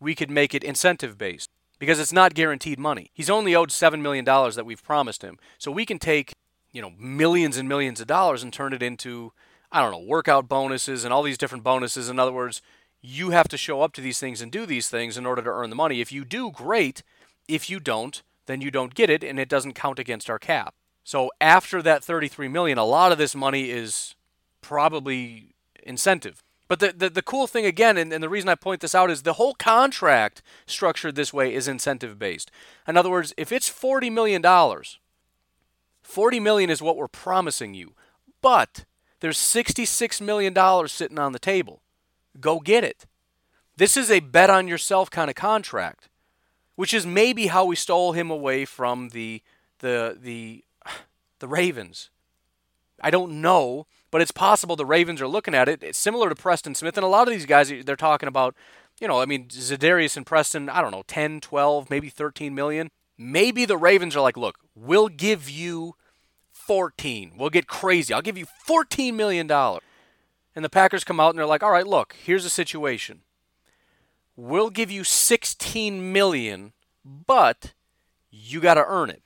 we 0.00 0.14
could 0.14 0.30
make 0.30 0.54
it 0.54 0.64
incentive 0.64 1.18
based 1.18 1.50
because 1.78 1.98
it's 2.00 2.12
not 2.12 2.34
guaranteed 2.34 2.78
money. 2.78 3.10
He's 3.12 3.30
only 3.30 3.54
owed 3.54 3.70
7 3.70 4.02
million 4.02 4.24
dollars 4.24 4.56
that 4.56 4.66
we've 4.66 4.82
promised 4.82 5.22
him. 5.22 5.38
So 5.58 5.70
we 5.70 5.86
can 5.86 5.98
take, 5.98 6.34
you 6.72 6.82
know, 6.82 6.92
millions 6.98 7.56
and 7.56 7.68
millions 7.68 8.00
of 8.00 8.06
dollars 8.06 8.42
and 8.42 8.52
turn 8.52 8.72
it 8.72 8.82
into 8.82 9.32
I 9.70 9.82
don't 9.82 9.92
know, 9.92 9.98
workout 9.98 10.48
bonuses 10.48 11.04
and 11.04 11.12
all 11.12 11.22
these 11.22 11.38
different 11.38 11.64
bonuses. 11.64 12.08
In 12.08 12.18
other 12.18 12.32
words, 12.32 12.62
you 13.00 13.30
have 13.30 13.48
to 13.48 13.56
show 13.56 13.82
up 13.82 13.92
to 13.94 14.00
these 14.00 14.18
things 14.18 14.40
and 14.40 14.50
do 14.50 14.66
these 14.66 14.88
things 14.88 15.16
in 15.16 15.26
order 15.26 15.42
to 15.42 15.50
earn 15.50 15.70
the 15.70 15.76
money. 15.76 16.00
If 16.00 16.10
you 16.10 16.24
do, 16.24 16.50
great. 16.50 17.02
If 17.46 17.70
you 17.70 17.80
don't, 17.80 18.22
then 18.46 18.60
you 18.60 18.70
don't 18.70 18.94
get 18.94 19.10
it 19.10 19.22
and 19.22 19.38
it 19.38 19.48
doesn't 19.48 19.74
count 19.74 19.98
against 19.98 20.28
our 20.30 20.38
cap. 20.38 20.74
So 21.04 21.30
after 21.40 21.80
that 21.82 22.04
33 22.04 22.48
million, 22.48 22.78
a 22.78 22.84
lot 22.84 23.12
of 23.12 23.18
this 23.18 23.34
money 23.34 23.70
is 23.70 24.14
probably 24.60 25.54
incentive. 25.82 26.42
But 26.66 26.80
the, 26.80 26.92
the, 26.92 27.08
the 27.08 27.22
cool 27.22 27.46
thing 27.46 27.64
again, 27.64 27.96
and, 27.96 28.12
and 28.12 28.22
the 28.22 28.28
reason 28.28 28.50
I 28.50 28.54
point 28.54 28.82
this 28.82 28.94
out 28.94 29.10
is 29.10 29.22
the 29.22 29.34
whole 29.34 29.54
contract 29.54 30.42
structured 30.66 31.14
this 31.14 31.32
way 31.32 31.54
is 31.54 31.66
incentive 31.66 32.18
based. 32.18 32.50
In 32.86 32.96
other 32.96 33.08
words, 33.08 33.32
if 33.38 33.50
it's 33.52 33.70
$40 33.70 34.12
million, 34.12 34.44
40 36.02 36.40
million 36.40 36.68
is 36.68 36.82
what 36.82 36.96
we're 36.96 37.08
promising 37.08 37.72
you. 37.72 37.94
But 38.42 38.84
there's 39.20 39.38
$66 39.38 40.20
million 40.20 40.88
sitting 40.88 41.18
on 41.18 41.32
the 41.32 41.38
table. 41.38 41.82
Go 42.40 42.60
get 42.60 42.84
it. 42.84 43.06
This 43.76 43.96
is 43.96 44.10
a 44.10 44.20
bet 44.20 44.50
on 44.50 44.68
yourself 44.68 45.10
kind 45.10 45.30
of 45.30 45.36
contract, 45.36 46.08
which 46.76 46.92
is 46.92 47.06
maybe 47.06 47.46
how 47.46 47.64
we 47.64 47.76
stole 47.76 48.12
him 48.12 48.30
away 48.30 48.64
from 48.64 49.10
the 49.10 49.42
the 49.78 50.18
the 50.20 50.64
the 51.38 51.48
Ravens. 51.48 52.10
I 53.00 53.10
don't 53.10 53.40
know, 53.40 53.86
but 54.10 54.20
it's 54.20 54.32
possible 54.32 54.74
the 54.74 54.84
Ravens 54.84 55.22
are 55.22 55.28
looking 55.28 55.54
at 55.54 55.68
it. 55.68 55.84
It's 55.84 55.98
similar 55.98 56.28
to 56.28 56.34
Preston 56.34 56.74
Smith 56.74 56.96
and 56.96 57.04
a 57.04 57.08
lot 57.08 57.28
of 57.28 57.32
these 57.32 57.46
guys 57.46 57.72
they're 57.84 57.94
talking 57.94 58.28
about, 58.28 58.56
you 59.00 59.06
know, 59.06 59.20
I 59.20 59.26
mean 59.26 59.46
Za'Darius 59.46 60.16
and 60.16 60.26
Preston, 60.26 60.68
I 60.68 60.80
don't 60.80 60.90
know, 60.90 61.04
10, 61.06 61.40
12, 61.40 61.88
maybe 61.88 62.08
13 62.08 62.54
million. 62.54 62.90
Maybe 63.16 63.64
the 63.64 63.76
Ravens 63.76 64.16
are 64.16 64.20
like, 64.20 64.36
"Look, 64.36 64.58
we'll 64.74 65.08
give 65.08 65.48
you 65.48 65.94
14. 66.68 67.32
We'll 67.38 67.48
get 67.48 67.66
crazy. 67.66 68.12
I'll 68.12 68.20
give 68.20 68.36
you 68.36 68.46
$14 68.68 69.14
million. 69.14 69.50
And 69.50 70.64
the 70.64 70.68
Packers 70.68 71.02
come 71.02 71.18
out 71.18 71.30
and 71.30 71.38
they're 71.38 71.46
like, 71.46 71.62
all 71.62 71.72
right, 71.72 71.86
look, 71.86 72.14
here's 72.22 72.44
the 72.44 72.50
situation. 72.50 73.22
We'll 74.36 74.68
give 74.68 74.90
you 74.90 75.02
16 75.02 76.12
million, 76.12 76.74
but 77.02 77.72
you 78.30 78.60
got 78.60 78.74
to 78.74 78.84
earn 78.86 79.08
it. 79.08 79.22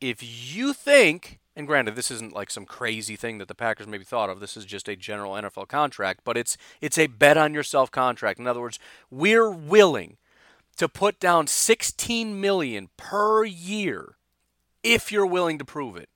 If 0.00 0.22
you 0.22 0.72
think, 0.72 1.40
and 1.56 1.66
granted, 1.66 1.96
this 1.96 2.12
isn't 2.12 2.32
like 2.32 2.48
some 2.48 2.64
crazy 2.64 3.16
thing 3.16 3.38
that 3.38 3.48
the 3.48 3.56
Packers 3.56 3.88
maybe 3.88 4.04
thought 4.04 4.30
of. 4.30 4.38
This 4.38 4.56
is 4.56 4.64
just 4.64 4.88
a 4.88 4.94
general 4.94 5.32
NFL 5.32 5.66
contract, 5.66 6.20
but 6.22 6.36
it's 6.36 6.56
it's 6.80 6.98
a 6.98 7.08
bet 7.08 7.36
on 7.36 7.54
yourself 7.54 7.90
contract. 7.90 8.38
In 8.38 8.46
other 8.46 8.60
words, 8.60 8.78
we're 9.10 9.50
willing 9.50 10.16
to 10.76 10.88
put 10.88 11.18
down 11.18 11.48
16 11.48 12.40
million 12.40 12.88
per 12.96 13.44
year 13.44 14.16
if 14.84 15.10
you're 15.10 15.26
willing 15.26 15.58
to 15.58 15.64
prove 15.64 15.96
it 15.96 16.08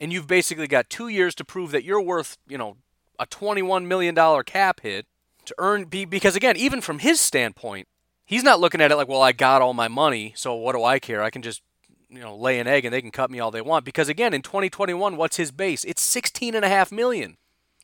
and 0.00 0.12
you've 0.12 0.26
basically 0.26 0.66
got 0.66 0.90
two 0.90 1.08
years 1.08 1.34
to 1.36 1.44
prove 1.44 1.70
that 1.70 1.84
you're 1.84 2.02
worth, 2.02 2.36
you 2.46 2.58
know, 2.58 2.76
a 3.18 3.26
$21 3.26 3.86
million 3.86 4.14
cap 4.44 4.80
hit 4.80 5.06
to 5.46 5.54
earn, 5.58 5.84
because 5.84 6.36
again, 6.36 6.56
even 6.56 6.80
from 6.80 6.98
his 6.98 7.20
standpoint, 7.20 7.88
he's 8.24 8.42
not 8.42 8.60
looking 8.60 8.80
at 8.80 8.90
it 8.90 8.96
like, 8.96 9.08
well, 9.08 9.22
I 9.22 9.32
got 9.32 9.62
all 9.62 9.74
my 9.74 9.88
money, 9.88 10.32
so 10.36 10.54
what 10.54 10.74
do 10.74 10.84
I 10.84 10.98
care? 10.98 11.22
I 11.22 11.30
can 11.30 11.42
just, 11.42 11.62
you 12.08 12.20
know, 12.20 12.36
lay 12.36 12.58
an 12.58 12.66
egg 12.66 12.84
and 12.84 12.92
they 12.92 13.00
can 13.00 13.10
cut 13.10 13.30
me 13.30 13.40
all 13.40 13.50
they 13.50 13.62
want. 13.62 13.84
Because 13.84 14.08
again, 14.08 14.34
in 14.34 14.42
2021, 14.42 15.16
what's 15.16 15.36
his 15.36 15.52
base? 15.52 15.84
It's 15.84 16.14
16.5 16.14 16.92
million. 16.92 17.36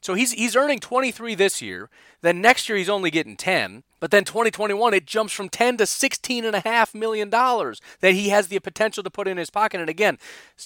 So 0.02 0.14
he's 0.14 0.32
he's 0.32 0.56
earning 0.56 0.80
23 0.80 1.36
this 1.36 1.62
year. 1.62 1.88
Then 2.22 2.40
next 2.40 2.68
year 2.68 2.76
he's 2.76 2.88
only 2.88 3.10
getting 3.10 3.36
10. 3.36 3.84
But 4.00 4.10
then 4.10 4.24
2021 4.24 4.94
it 4.94 5.06
jumps 5.06 5.32
from 5.32 5.48
10 5.48 5.76
to 5.76 5.86
16 5.86 6.44
and 6.44 6.56
a 6.56 6.60
half 6.60 6.92
million 6.92 7.30
dollars 7.30 7.80
that 8.00 8.14
he 8.14 8.30
has 8.30 8.48
the 8.48 8.58
potential 8.58 9.04
to 9.04 9.10
put 9.10 9.28
in 9.28 9.36
his 9.36 9.48
pocket. 9.48 9.80
And 9.80 9.88
again, 9.88 10.18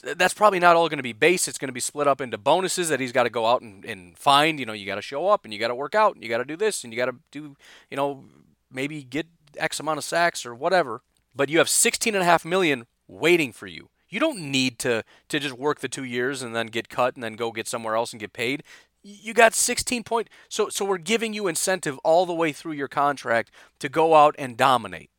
that's 0.02 0.32
probably 0.32 0.58
not 0.58 0.74
all 0.74 0.88
going 0.88 0.96
to 0.96 1.02
be 1.02 1.12
base. 1.12 1.46
It's 1.46 1.58
going 1.58 1.68
to 1.68 1.74
be 1.74 1.80
split 1.80 2.08
up 2.08 2.22
into 2.22 2.38
bonuses 2.38 2.88
that 2.88 2.98
he's 2.98 3.12
got 3.12 3.24
to 3.24 3.30
go 3.30 3.44
out 3.44 3.60
and, 3.60 3.84
and 3.84 4.16
find. 4.16 4.58
You 4.58 4.64
know, 4.64 4.72
you 4.72 4.86
got 4.86 4.94
to 4.94 5.02
show 5.02 5.28
up 5.28 5.44
and 5.44 5.52
you 5.52 5.60
got 5.60 5.68
to 5.68 5.74
work 5.74 5.94
out 5.94 6.14
and 6.14 6.24
you 6.24 6.30
got 6.30 6.38
to 6.38 6.44
do 6.44 6.56
this 6.56 6.82
and 6.82 6.92
you 6.92 6.96
got 6.96 7.06
to 7.06 7.16
do, 7.30 7.56
you 7.90 7.96
know, 7.96 8.24
maybe 8.72 9.02
get 9.04 9.26
X 9.58 9.78
amount 9.78 9.98
of 9.98 10.04
sacks 10.04 10.46
or 10.46 10.54
whatever. 10.54 11.02
But 11.34 11.50
you 11.50 11.58
have 11.58 11.68
16 11.68 12.14
and 12.14 12.22
a 12.22 12.24
half 12.24 12.46
million 12.46 12.86
waiting 13.06 13.52
for 13.52 13.66
you. 13.66 13.90
You 14.08 14.20
don't 14.20 14.38
need 14.38 14.78
to 14.78 15.04
to 15.28 15.38
just 15.38 15.58
work 15.58 15.80
the 15.80 15.88
two 15.88 16.04
years 16.04 16.40
and 16.40 16.54
then 16.54 16.68
get 16.68 16.88
cut 16.88 17.16
and 17.16 17.22
then 17.22 17.34
go 17.34 17.50
get 17.50 17.66
somewhere 17.66 17.96
else 17.96 18.12
and 18.12 18.20
get 18.20 18.32
paid 18.32 18.62
you 19.06 19.32
got 19.32 19.54
16 19.54 20.02
point 20.02 20.28
so 20.48 20.68
so 20.68 20.84
we're 20.84 20.98
giving 20.98 21.32
you 21.32 21.46
incentive 21.46 21.98
all 21.98 22.26
the 22.26 22.34
way 22.34 22.52
through 22.52 22.72
your 22.72 22.88
contract 22.88 23.50
to 23.78 23.88
go 23.88 24.14
out 24.14 24.34
and 24.38 24.56
dominate. 24.56 25.10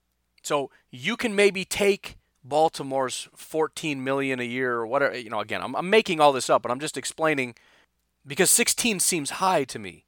So 0.43 0.69
you 0.91 1.15
can 1.15 1.35
maybe 1.35 1.63
take 1.63 2.17
baltimore's 2.43 3.29
14 3.35 4.03
million 4.03 4.39
a 4.39 4.43
year 4.43 4.73
or 4.75 4.87
whatever 4.87 5.17
you 5.17 5.29
know 5.29 5.39
again 5.39 5.61
I'm, 5.61 5.75
I'm 5.75 5.89
making 5.89 6.21
all 6.21 6.31
this 6.31 6.49
up 6.49 6.61
but 6.61 6.71
i'm 6.71 6.79
just 6.79 6.97
explaining 6.97 7.55
because 8.25 8.49
16 8.51 8.99
seems 8.99 9.31
high 9.31 9.63
to 9.65 9.79
me. 9.79 10.05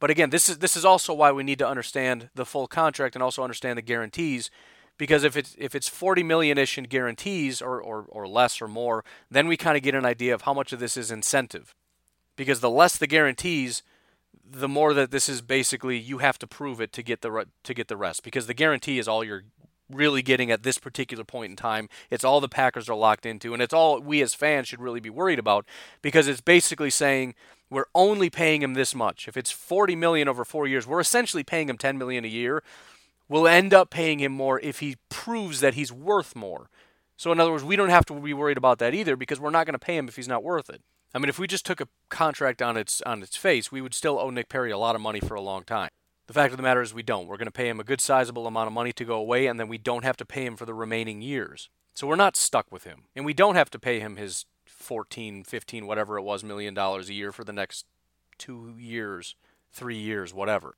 But 0.00 0.10
again 0.10 0.30
this 0.30 0.48
is 0.48 0.58
this 0.58 0.76
is 0.76 0.84
also 0.84 1.12
why 1.12 1.32
we 1.32 1.42
need 1.42 1.58
to 1.58 1.68
understand 1.68 2.30
the 2.34 2.46
full 2.46 2.66
contract 2.66 3.14
and 3.14 3.22
also 3.22 3.42
understand 3.42 3.76
the 3.76 3.82
guarantees 3.82 4.50
because 4.98 5.22
if 5.22 5.36
it's 5.36 5.54
if 5.58 5.74
it's 5.74 5.88
40 5.88 6.22
million 6.22 6.56
ish 6.56 6.78
in 6.78 6.84
guarantees 6.84 7.60
or, 7.60 7.80
or, 7.80 8.06
or 8.08 8.26
less 8.26 8.62
or 8.62 8.68
more 8.68 9.04
then 9.30 9.48
we 9.48 9.56
kind 9.58 9.76
of 9.76 9.82
get 9.82 9.94
an 9.94 10.06
idea 10.06 10.34
of 10.34 10.42
how 10.42 10.54
much 10.54 10.72
of 10.72 10.80
this 10.80 10.96
is 10.96 11.10
incentive 11.10 11.74
because 12.36 12.60
the 12.60 12.70
less 12.70 12.96
the 12.96 13.06
guarantees, 13.06 13.82
the 14.48 14.68
more 14.68 14.94
that 14.94 15.10
this 15.10 15.28
is 15.28 15.42
basically 15.42 15.98
you 15.98 16.18
have 16.18 16.38
to 16.38 16.46
prove 16.46 16.80
it 16.80 16.92
to 16.92 17.02
get 17.02 17.22
the 17.22 17.46
to 17.64 17.74
get 17.74 17.88
the 17.88 17.96
rest 17.96 18.22
because 18.22 18.46
the 18.46 18.54
guarantee 18.54 18.98
is 18.98 19.08
all 19.08 19.24
you're 19.24 19.44
really 19.90 20.22
getting 20.22 20.50
at 20.50 20.62
this 20.62 20.78
particular 20.78 21.24
point 21.24 21.50
in 21.50 21.56
time. 21.56 21.88
It's 22.10 22.24
all 22.24 22.40
the 22.40 22.48
Packers 22.48 22.88
are 22.88 22.96
locked 22.96 23.26
into 23.26 23.52
and 23.52 23.62
it's 23.62 23.74
all 23.74 24.00
we 24.00 24.22
as 24.22 24.34
fans 24.34 24.68
should 24.68 24.80
really 24.80 25.00
be 25.00 25.10
worried 25.10 25.38
about 25.38 25.64
because 26.02 26.28
it's 26.28 26.40
basically 26.40 26.90
saying 26.90 27.34
we're 27.70 27.86
only 27.94 28.30
paying 28.30 28.62
him 28.62 28.74
this 28.74 28.94
much. 28.94 29.26
If 29.26 29.36
it's 29.36 29.50
40 29.50 29.96
million 29.96 30.28
over 30.28 30.44
4 30.44 30.66
years, 30.66 30.86
we're 30.86 31.00
essentially 31.00 31.42
paying 31.42 31.68
him 31.68 31.78
10 31.78 31.98
million 31.98 32.24
a 32.24 32.28
year. 32.28 32.62
We'll 33.28 33.48
end 33.48 33.74
up 33.74 33.90
paying 33.90 34.20
him 34.20 34.32
more 34.32 34.60
if 34.60 34.78
he 34.78 34.96
proves 35.08 35.60
that 35.60 35.74
he's 35.74 35.92
worth 35.92 36.36
more. 36.36 36.68
So 37.16 37.32
in 37.32 37.40
other 37.40 37.50
words, 37.50 37.64
we 37.64 37.76
don't 37.76 37.88
have 37.88 38.06
to 38.06 38.14
be 38.14 38.34
worried 38.34 38.58
about 38.58 38.78
that 38.78 38.94
either 38.94 39.16
because 39.16 39.40
we're 39.40 39.50
not 39.50 39.66
going 39.66 39.72
to 39.72 39.78
pay 39.78 39.96
him 39.96 40.06
if 40.06 40.16
he's 40.16 40.28
not 40.28 40.44
worth 40.44 40.70
it. 40.70 40.82
I 41.14 41.18
mean, 41.18 41.28
if 41.28 41.38
we 41.38 41.46
just 41.46 41.64
took 41.64 41.80
a 41.80 41.88
contract 42.08 42.60
on 42.60 42.76
its 42.76 43.00
on 43.02 43.22
its 43.22 43.36
face, 43.36 43.72
we 43.72 43.80
would 43.80 43.94
still 43.94 44.18
owe 44.18 44.30
Nick 44.30 44.48
Perry 44.48 44.70
a 44.70 44.78
lot 44.78 44.94
of 44.94 45.00
money 45.00 45.20
for 45.20 45.34
a 45.34 45.40
long 45.40 45.64
time. 45.64 45.90
The 46.26 46.32
fact 46.32 46.52
of 46.52 46.56
the 46.56 46.62
matter 46.62 46.82
is, 46.82 46.92
we 46.92 47.04
don't. 47.04 47.28
We're 47.28 47.36
going 47.36 47.46
to 47.46 47.52
pay 47.52 47.68
him 47.68 47.78
a 47.78 47.84
good 47.84 48.00
sizable 48.00 48.46
amount 48.46 48.66
of 48.66 48.72
money 48.72 48.92
to 48.92 49.04
go 49.04 49.14
away, 49.14 49.46
and 49.46 49.60
then 49.60 49.68
we 49.68 49.78
don't 49.78 50.04
have 50.04 50.16
to 50.16 50.24
pay 50.24 50.44
him 50.44 50.56
for 50.56 50.66
the 50.66 50.74
remaining 50.74 51.22
years. 51.22 51.68
So 51.94 52.06
we're 52.06 52.16
not 52.16 52.36
stuck 52.36 52.70
with 52.72 52.84
him, 52.84 53.04
and 53.14 53.24
we 53.24 53.32
don't 53.32 53.54
have 53.54 53.70
to 53.70 53.78
pay 53.78 54.00
him 54.00 54.16
his 54.16 54.44
14, 54.66 55.44
15, 55.44 55.86
whatever 55.86 56.18
it 56.18 56.22
was, 56.22 56.42
million 56.42 56.74
dollars 56.74 57.08
a 57.08 57.14
year 57.14 57.32
for 57.32 57.44
the 57.44 57.52
next 57.52 57.86
two 58.38 58.74
years, 58.78 59.36
three 59.72 59.96
years, 59.96 60.34
whatever. 60.34 60.74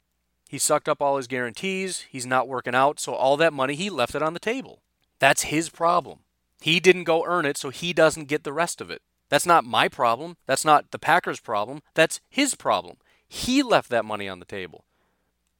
He 0.48 0.58
sucked 0.58 0.88
up 0.88 1.02
all 1.02 1.16
his 1.16 1.26
guarantees. 1.26 2.06
He's 2.10 2.26
not 2.26 2.48
working 2.48 2.74
out, 2.74 3.00
so 3.00 3.14
all 3.14 3.36
that 3.38 3.52
money 3.52 3.74
he 3.74 3.90
left 3.90 4.14
it 4.14 4.22
on 4.22 4.34
the 4.34 4.38
table. 4.38 4.82
That's 5.18 5.42
his 5.44 5.68
problem. 5.68 6.20
He 6.60 6.80
didn't 6.80 7.04
go 7.04 7.24
earn 7.26 7.46
it, 7.46 7.56
so 7.56 7.70
he 7.70 7.92
doesn't 7.92 8.28
get 8.28 8.44
the 8.44 8.52
rest 8.52 8.80
of 8.80 8.90
it. 8.90 9.02
That's 9.28 9.46
not 9.46 9.64
my 9.64 9.88
problem. 9.88 10.36
That's 10.46 10.64
not 10.64 10.90
the 10.90 10.98
Packers' 10.98 11.40
problem. 11.40 11.82
That's 11.94 12.20
his 12.28 12.54
problem. 12.54 12.96
He 13.28 13.62
left 13.62 13.90
that 13.90 14.04
money 14.04 14.28
on 14.28 14.38
the 14.38 14.44
table. 14.44 14.84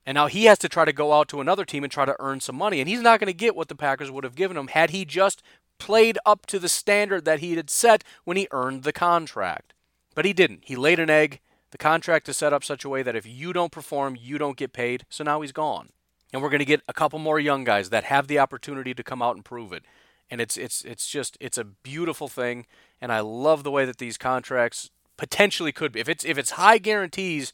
And 0.07 0.14
now 0.14 0.27
he 0.27 0.45
has 0.47 0.59
to 0.61 0.71
try 0.71 0.87
to 0.87 0.93
go 0.93 1.12
out 1.12 1.29
to 1.29 1.41
another 1.41 1.66
team 1.66 1.85
and 1.85 1.93
try 1.93 2.07
to 2.07 2.16
earn 2.19 2.41
some 2.41 2.57
money. 2.57 2.81
And 2.81 2.89
he's 2.89 3.03
not 3.03 3.21
going 3.21 3.27
to 3.27 3.35
get 3.35 3.55
what 3.55 3.69
the 3.69 3.75
Packers 3.75 4.11
would 4.11 4.25
have 4.25 4.35
given 4.35 4.57
him 4.57 4.69
had 4.69 4.89
he 4.89 5.05
just 5.05 5.43
played 5.79 6.16
up 6.25 6.47
to 6.47 6.59
the 6.59 6.69
standard 6.69 7.27
that 7.27 7.41
he 7.41 7.55
had 7.57 7.69
set 7.69 8.03
when 8.25 8.39
he 8.39 8.49
earned 8.51 8.85
the 8.85 8.93
contract. 8.93 9.75
But 10.14 10.25
he 10.25 10.33
didn't. 10.33 10.64
He 10.64 10.77
laid 10.77 10.99
an 10.99 11.11
egg. 11.11 11.41
The 11.71 11.79
contract 11.79 12.29
is 12.29 12.39
set 12.39 12.55
up 12.55 12.64
such 12.64 12.85
a 12.85 12.89
way 12.89 13.03
that 13.03 13.16
if 13.16 13.27
you 13.27 13.53
don't 13.53 13.71
perform, 13.71 14.16
you 14.19 14.39
don't 14.39 14.57
get 14.57 14.73
paid. 14.73 15.05
So 15.11 15.23
now 15.23 15.43
he's 15.43 15.53
gone. 15.53 15.91
And 16.33 16.43
we're 16.43 16.51
going 16.51 16.59
to 16.61 16.64
get 16.64 16.83
a 16.89 16.95
couple 16.95 17.19
more 17.19 17.39
young 17.39 17.64
guys 17.64 17.91
that 17.91 18.05
have 18.05 18.29
the 18.29 18.39
opportunity 18.39 18.95
to 18.95 19.03
come 19.03 19.23
out 19.23 19.37
and 19.37 19.45
prove 19.45 19.73
it. 19.73 19.85
And 20.31 20.41
it's 20.41 20.57
it's 20.57 20.85
it's 20.85 21.09
just 21.09 21.39
it's 21.41 21.57
a 21.57 21.64
beautiful 21.64 22.29
thing 22.29 22.66
and 23.01 23.12
I 23.12 23.20
love 23.20 23.64
the 23.64 23.70
way 23.70 23.84
that 23.84 23.99
these 23.99 24.18
contracts 24.18 24.90
potentially 25.16 25.72
could 25.72 25.92
be. 25.92 26.01
If 26.01 26.09
it's 26.09 26.24
if 26.24 26.38
it's 26.38 26.53
high 26.53 26.78
guarantees, 26.78 27.53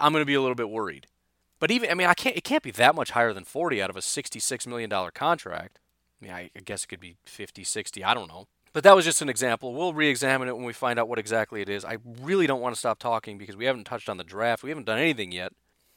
I'm 0.00 0.12
going 0.12 0.22
to 0.22 0.26
be 0.26 0.34
a 0.34 0.40
little 0.40 0.54
bit 0.54 0.70
worried. 0.70 1.06
But 1.60 1.70
even 1.70 1.90
I 1.90 1.94
mean, 1.94 2.06
I 2.06 2.14
can't 2.14 2.36
it 2.36 2.44
can't 2.44 2.62
be 2.62 2.70
that 2.72 2.94
much 2.94 3.10
higher 3.12 3.32
than 3.32 3.44
40 3.44 3.82
out 3.82 3.90
of 3.90 3.96
a 3.96 4.02
66 4.02 4.66
million 4.66 4.90
dollar 4.90 5.10
contract. 5.10 5.80
I 6.20 6.24
mean, 6.24 6.34
I, 6.34 6.50
I 6.56 6.60
guess 6.64 6.84
it 6.84 6.86
could 6.86 7.00
be 7.00 7.16
50, 7.26 7.64
60, 7.64 8.04
I 8.04 8.14
don't 8.14 8.28
know. 8.28 8.46
But 8.72 8.82
that 8.84 8.96
was 8.96 9.04
just 9.04 9.22
an 9.22 9.28
example. 9.28 9.72
We'll 9.72 9.94
re-examine 9.94 10.48
it 10.48 10.56
when 10.56 10.64
we 10.64 10.72
find 10.72 10.98
out 10.98 11.08
what 11.08 11.18
exactly 11.18 11.60
it 11.60 11.68
is. 11.68 11.84
I 11.84 11.98
really 12.22 12.48
don't 12.48 12.60
want 12.60 12.74
to 12.74 12.78
stop 12.78 12.98
talking 12.98 13.38
because 13.38 13.56
we 13.56 13.66
haven't 13.66 13.84
touched 13.84 14.08
on 14.08 14.16
the 14.16 14.24
draft. 14.24 14.64
We 14.64 14.70
haven't 14.70 14.86
done 14.86 14.98
anything 14.98 15.30
yet. 15.30 15.52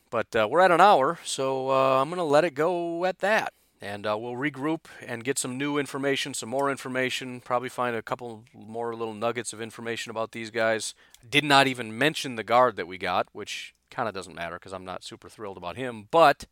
But 0.10 0.36
uh, 0.36 0.48
we're 0.50 0.62
at 0.62 0.72
an 0.72 0.80
hour, 0.80 1.20
so 1.26 1.72
uh, 1.72 2.00
I'm 2.00 2.10
going 2.10 2.18
to 2.18 2.24
let 2.24 2.46
it 2.46 2.54
go 2.54 3.04
at 3.06 3.20
that. 3.20 3.54
And 3.80 4.08
uh, 4.08 4.18
we'll 4.18 4.34
regroup 4.34 4.86
and 5.06 5.24
get 5.24 5.38
some 5.38 5.58
new 5.58 5.78
information, 5.78 6.34
some 6.34 6.50
more 6.50 6.72
information, 6.72 7.42
probably 7.42 7.70
find 7.70 7.96
a 7.96 8.02
couple 8.02 8.44
more 8.54 8.96
little 8.96 9.14
nuggets 9.14 9.54
of 9.54 9.62
information 9.62 10.10
about 10.10 10.32
these 10.32 10.50
guys. 10.50 10.96
Did 11.28 11.44
not 11.44 11.68
even 11.68 11.96
mention 11.96 12.36
the 12.36 12.44
guard 12.44 12.76
that 12.76 12.88
we 12.88 12.98
got, 12.98 13.28
which 13.34 13.76
kind 13.92 14.10
of 14.10 14.16
doesn't 14.16 14.36
matter 14.36 14.56
because 14.56 14.74
I'm 14.74 14.86
not 14.86 15.04
super 15.04 15.30
thrilled 15.30 15.58
about 15.58 15.78
him, 15.78 16.08
but 16.10 16.46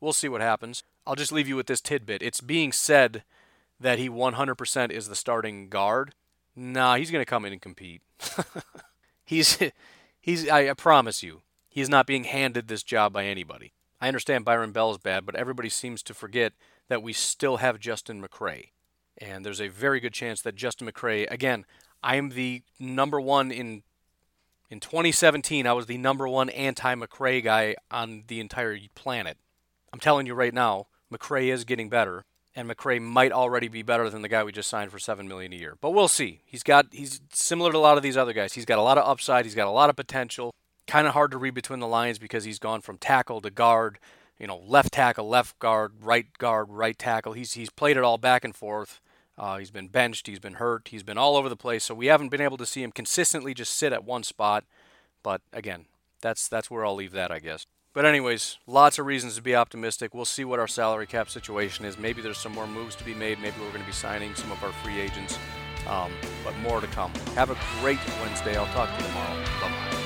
we'll 0.00 0.12
see 0.12 0.28
what 0.28 0.42
happens. 0.42 0.82
I'll 1.06 1.14
just 1.14 1.32
leave 1.32 1.48
you 1.48 1.56
with 1.56 1.66
this 1.66 1.80
tidbit. 1.80 2.22
It's 2.22 2.42
being 2.42 2.72
said 2.72 3.24
that 3.80 3.98
he 3.98 4.10
100% 4.10 4.90
is 4.90 5.08
the 5.08 5.16
starting 5.16 5.68
guard. 5.68 6.14
Nah, 6.54 6.96
he's 6.96 7.10
going 7.10 7.22
to 7.22 7.30
come 7.30 7.46
in 7.46 7.52
and 7.52 7.62
compete. 7.62 8.02
he's 9.24 9.58
he's 10.20 10.48
I, 10.48 10.70
I 10.70 10.74
promise 10.74 11.22
you, 11.22 11.42
He's 11.76 11.90
not 11.90 12.06
being 12.06 12.24
handed 12.24 12.68
this 12.68 12.82
job 12.82 13.12
by 13.12 13.26
anybody. 13.26 13.74
I 14.00 14.08
understand 14.08 14.44
Byron 14.44 14.72
Bell 14.72 14.90
is 14.90 14.98
bad, 14.98 15.24
but 15.24 15.34
everybody 15.34 15.68
seems 15.68 16.02
to 16.04 16.14
forget 16.14 16.52
that 16.88 17.02
we 17.02 17.12
still 17.12 17.58
have 17.58 17.78
Justin 17.78 18.22
McCray. 18.22 18.70
And 19.18 19.44
there's 19.44 19.60
a 19.60 19.68
very 19.68 20.00
good 20.00 20.12
chance 20.12 20.42
that 20.42 20.54
Justin 20.54 20.88
McCray, 20.88 21.30
again, 21.30 21.64
I 22.02 22.16
am 22.16 22.30
the 22.30 22.62
number 22.78 23.20
one 23.20 23.50
in 23.50 23.82
in 24.68 24.80
2017. 24.80 25.66
I 25.66 25.72
was 25.72 25.86
the 25.86 25.98
number 25.98 26.28
one 26.28 26.50
anti-McCray 26.50 27.42
guy 27.42 27.76
on 27.90 28.24
the 28.26 28.40
entire 28.40 28.78
planet. 28.94 29.38
I'm 29.92 30.00
telling 30.00 30.26
you 30.26 30.34
right 30.34 30.52
now, 30.52 30.88
McCray 31.12 31.52
is 31.52 31.64
getting 31.64 31.88
better, 31.88 32.24
and 32.54 32.68
McCray 32.68 33.00
might 33.00 33.32
already 33.32 33.68
be 33.68 33.82
better 33.82 34.10
than 34.10 34.22
the 34.22 34.28
guy 34.28 34.44
we 34.44 34.52
just 34.52 34.68
signed 34.68 34.90
for 34.90 34.98
seven 34.98 35.26
million 35.28 35.52
a 35.52 35.56
year. 35.56 35.76
But 35.80 35.90
we'll 35.90 36.08
see. 36.08 36.42
He's 36.44 36.62
got 36.62 36.86
he's 36.92 37.20
similar 37.32 37.72
to 37.72 37.78
a 37.78 37.80
lot 37.80 37.96
of 37.96 38.02
these 38.02 38.16
other 38.16 38.32
guys. 38.34 38.52
He's 38.52 38.66
got 38.66 38.78
a 38.78 38.82
lot 38.82 38.98
of 38.98 39.08
upside. 39.08 39.46
He's 39.46 39.54
got 39.54 39.68
a 39.68 39.70
lot 39.70 39.88
of 39.88 39.96
potential 39.96 40.52
kind 40.86 41.06
of 41.06 41.12
hard 41.12 41.30
to 41.32 41.38
read 41.38 41.54
between 41.54 41.80
the 41.80 41.86
lines 41.86 42.18
because 42.18 42.44
he's 42.44 42.58
gone 42.58 42.80
from 42.80 42.98
tackle 42.98 43.40
to 43.40 43.50
guard, 43.50 43.98
you 44.38 44.46
know, 44.46 44.58
left 44.58 44.92
tackle, 44.92 45.28
left 45.28 45.58
guard, 45.58 45.92
right 46.00 46.26
guard, 46.38 46.68
right 46.70 46.98
tackle. 46.98 47.32
He's 47.32 47.54
he's 47.54 47.70
played 47.70 47.96
it 47.96 48.04
all 48.04 48.18
back 48.18 48.44
and 48.44 48.54
forth. 48.54 49.00
Uh, 49.38 49.58
he's 49.58 49.70
been 49.70 49.88
benched, 49.88 50.26
he's 50.26 50.38
been 50.38 50.54
hurt, 50.54 50.88
he's 50.88 51.02
been 51.02 51.18
all 51.18 51.36
over 51.36 51.48
the 51.48 51.56
place. 51.56 51.84
So 51.84 51.94
we 51.94 52.06
haven't 52.06 52.30
been 52.30 52.40
able 52.40 52.56
to 52.56 52.66
see 52.66 52.82
him 52.82 52.92
consistently 52.92 53.52
just 53.52 53.76
sit 53.76 53.92
at 53.92 54.04
one 54.04 54.22
spot. 54.22 54.64
But 55.22 55.42
again, 55.52 55.86
that's 56.20 56.48
that's 56.48 56.70
where 56.70 56.86
I'll 56.86 56.94
leave 56.94 57.12
that, 57.12 57.30
I 57.30 57.38
guess. 57.38 57.66
But 57.92 58.04
anyways, 58.04 58.58
lots 58.66 58.98
of 58.98 59.06
reasons 59.06 59.36
to 59.36 59.42
be 59.42 59.56
optimistic. 59.56 60.12
We'll 60.12 60.26
see 60.26 60.44
what 60.44 60.58
our 60.58 60.68
salary 60.68 61.06
cap 61.06 61.30
situation 61.30 61.86
is. 61.86 61.96
Maybe 61.96 62.20
there's 62.20 62.36
some 62.36 62.52
more 62.52 62.66
moves 62.66 62.94
to 62.96 63.04
be 63.04 63.14
made. 63.14 63.40
Maybe 63.40 63.56
we're 63.58 63.70
going 63.70 63.80
to 63.80 63.86
be 63.86 63.92
signing 63.92 64.34
some 64.34 64.52
of 64.52 64.62
our 64.62 64.72
free 64.72 65.00
agents. 65.00 65.38
Um, 65.88 66.12
but 66.44 66.54
more 66.58 66.82
to 66.82 66.86
come. 66.88 67.10
Have 67.36 67.50
a 67.50 67.56
great 67.80 67.98
Wednesday. 68.20 68.54
I'll 68.56 68.66
talk 68.74 68.90
to 68.90 69.02
you 69.02 69.08
tomorrow. 69.08 69.42
Bye 69.60 69.68
bye. 69.70 70.05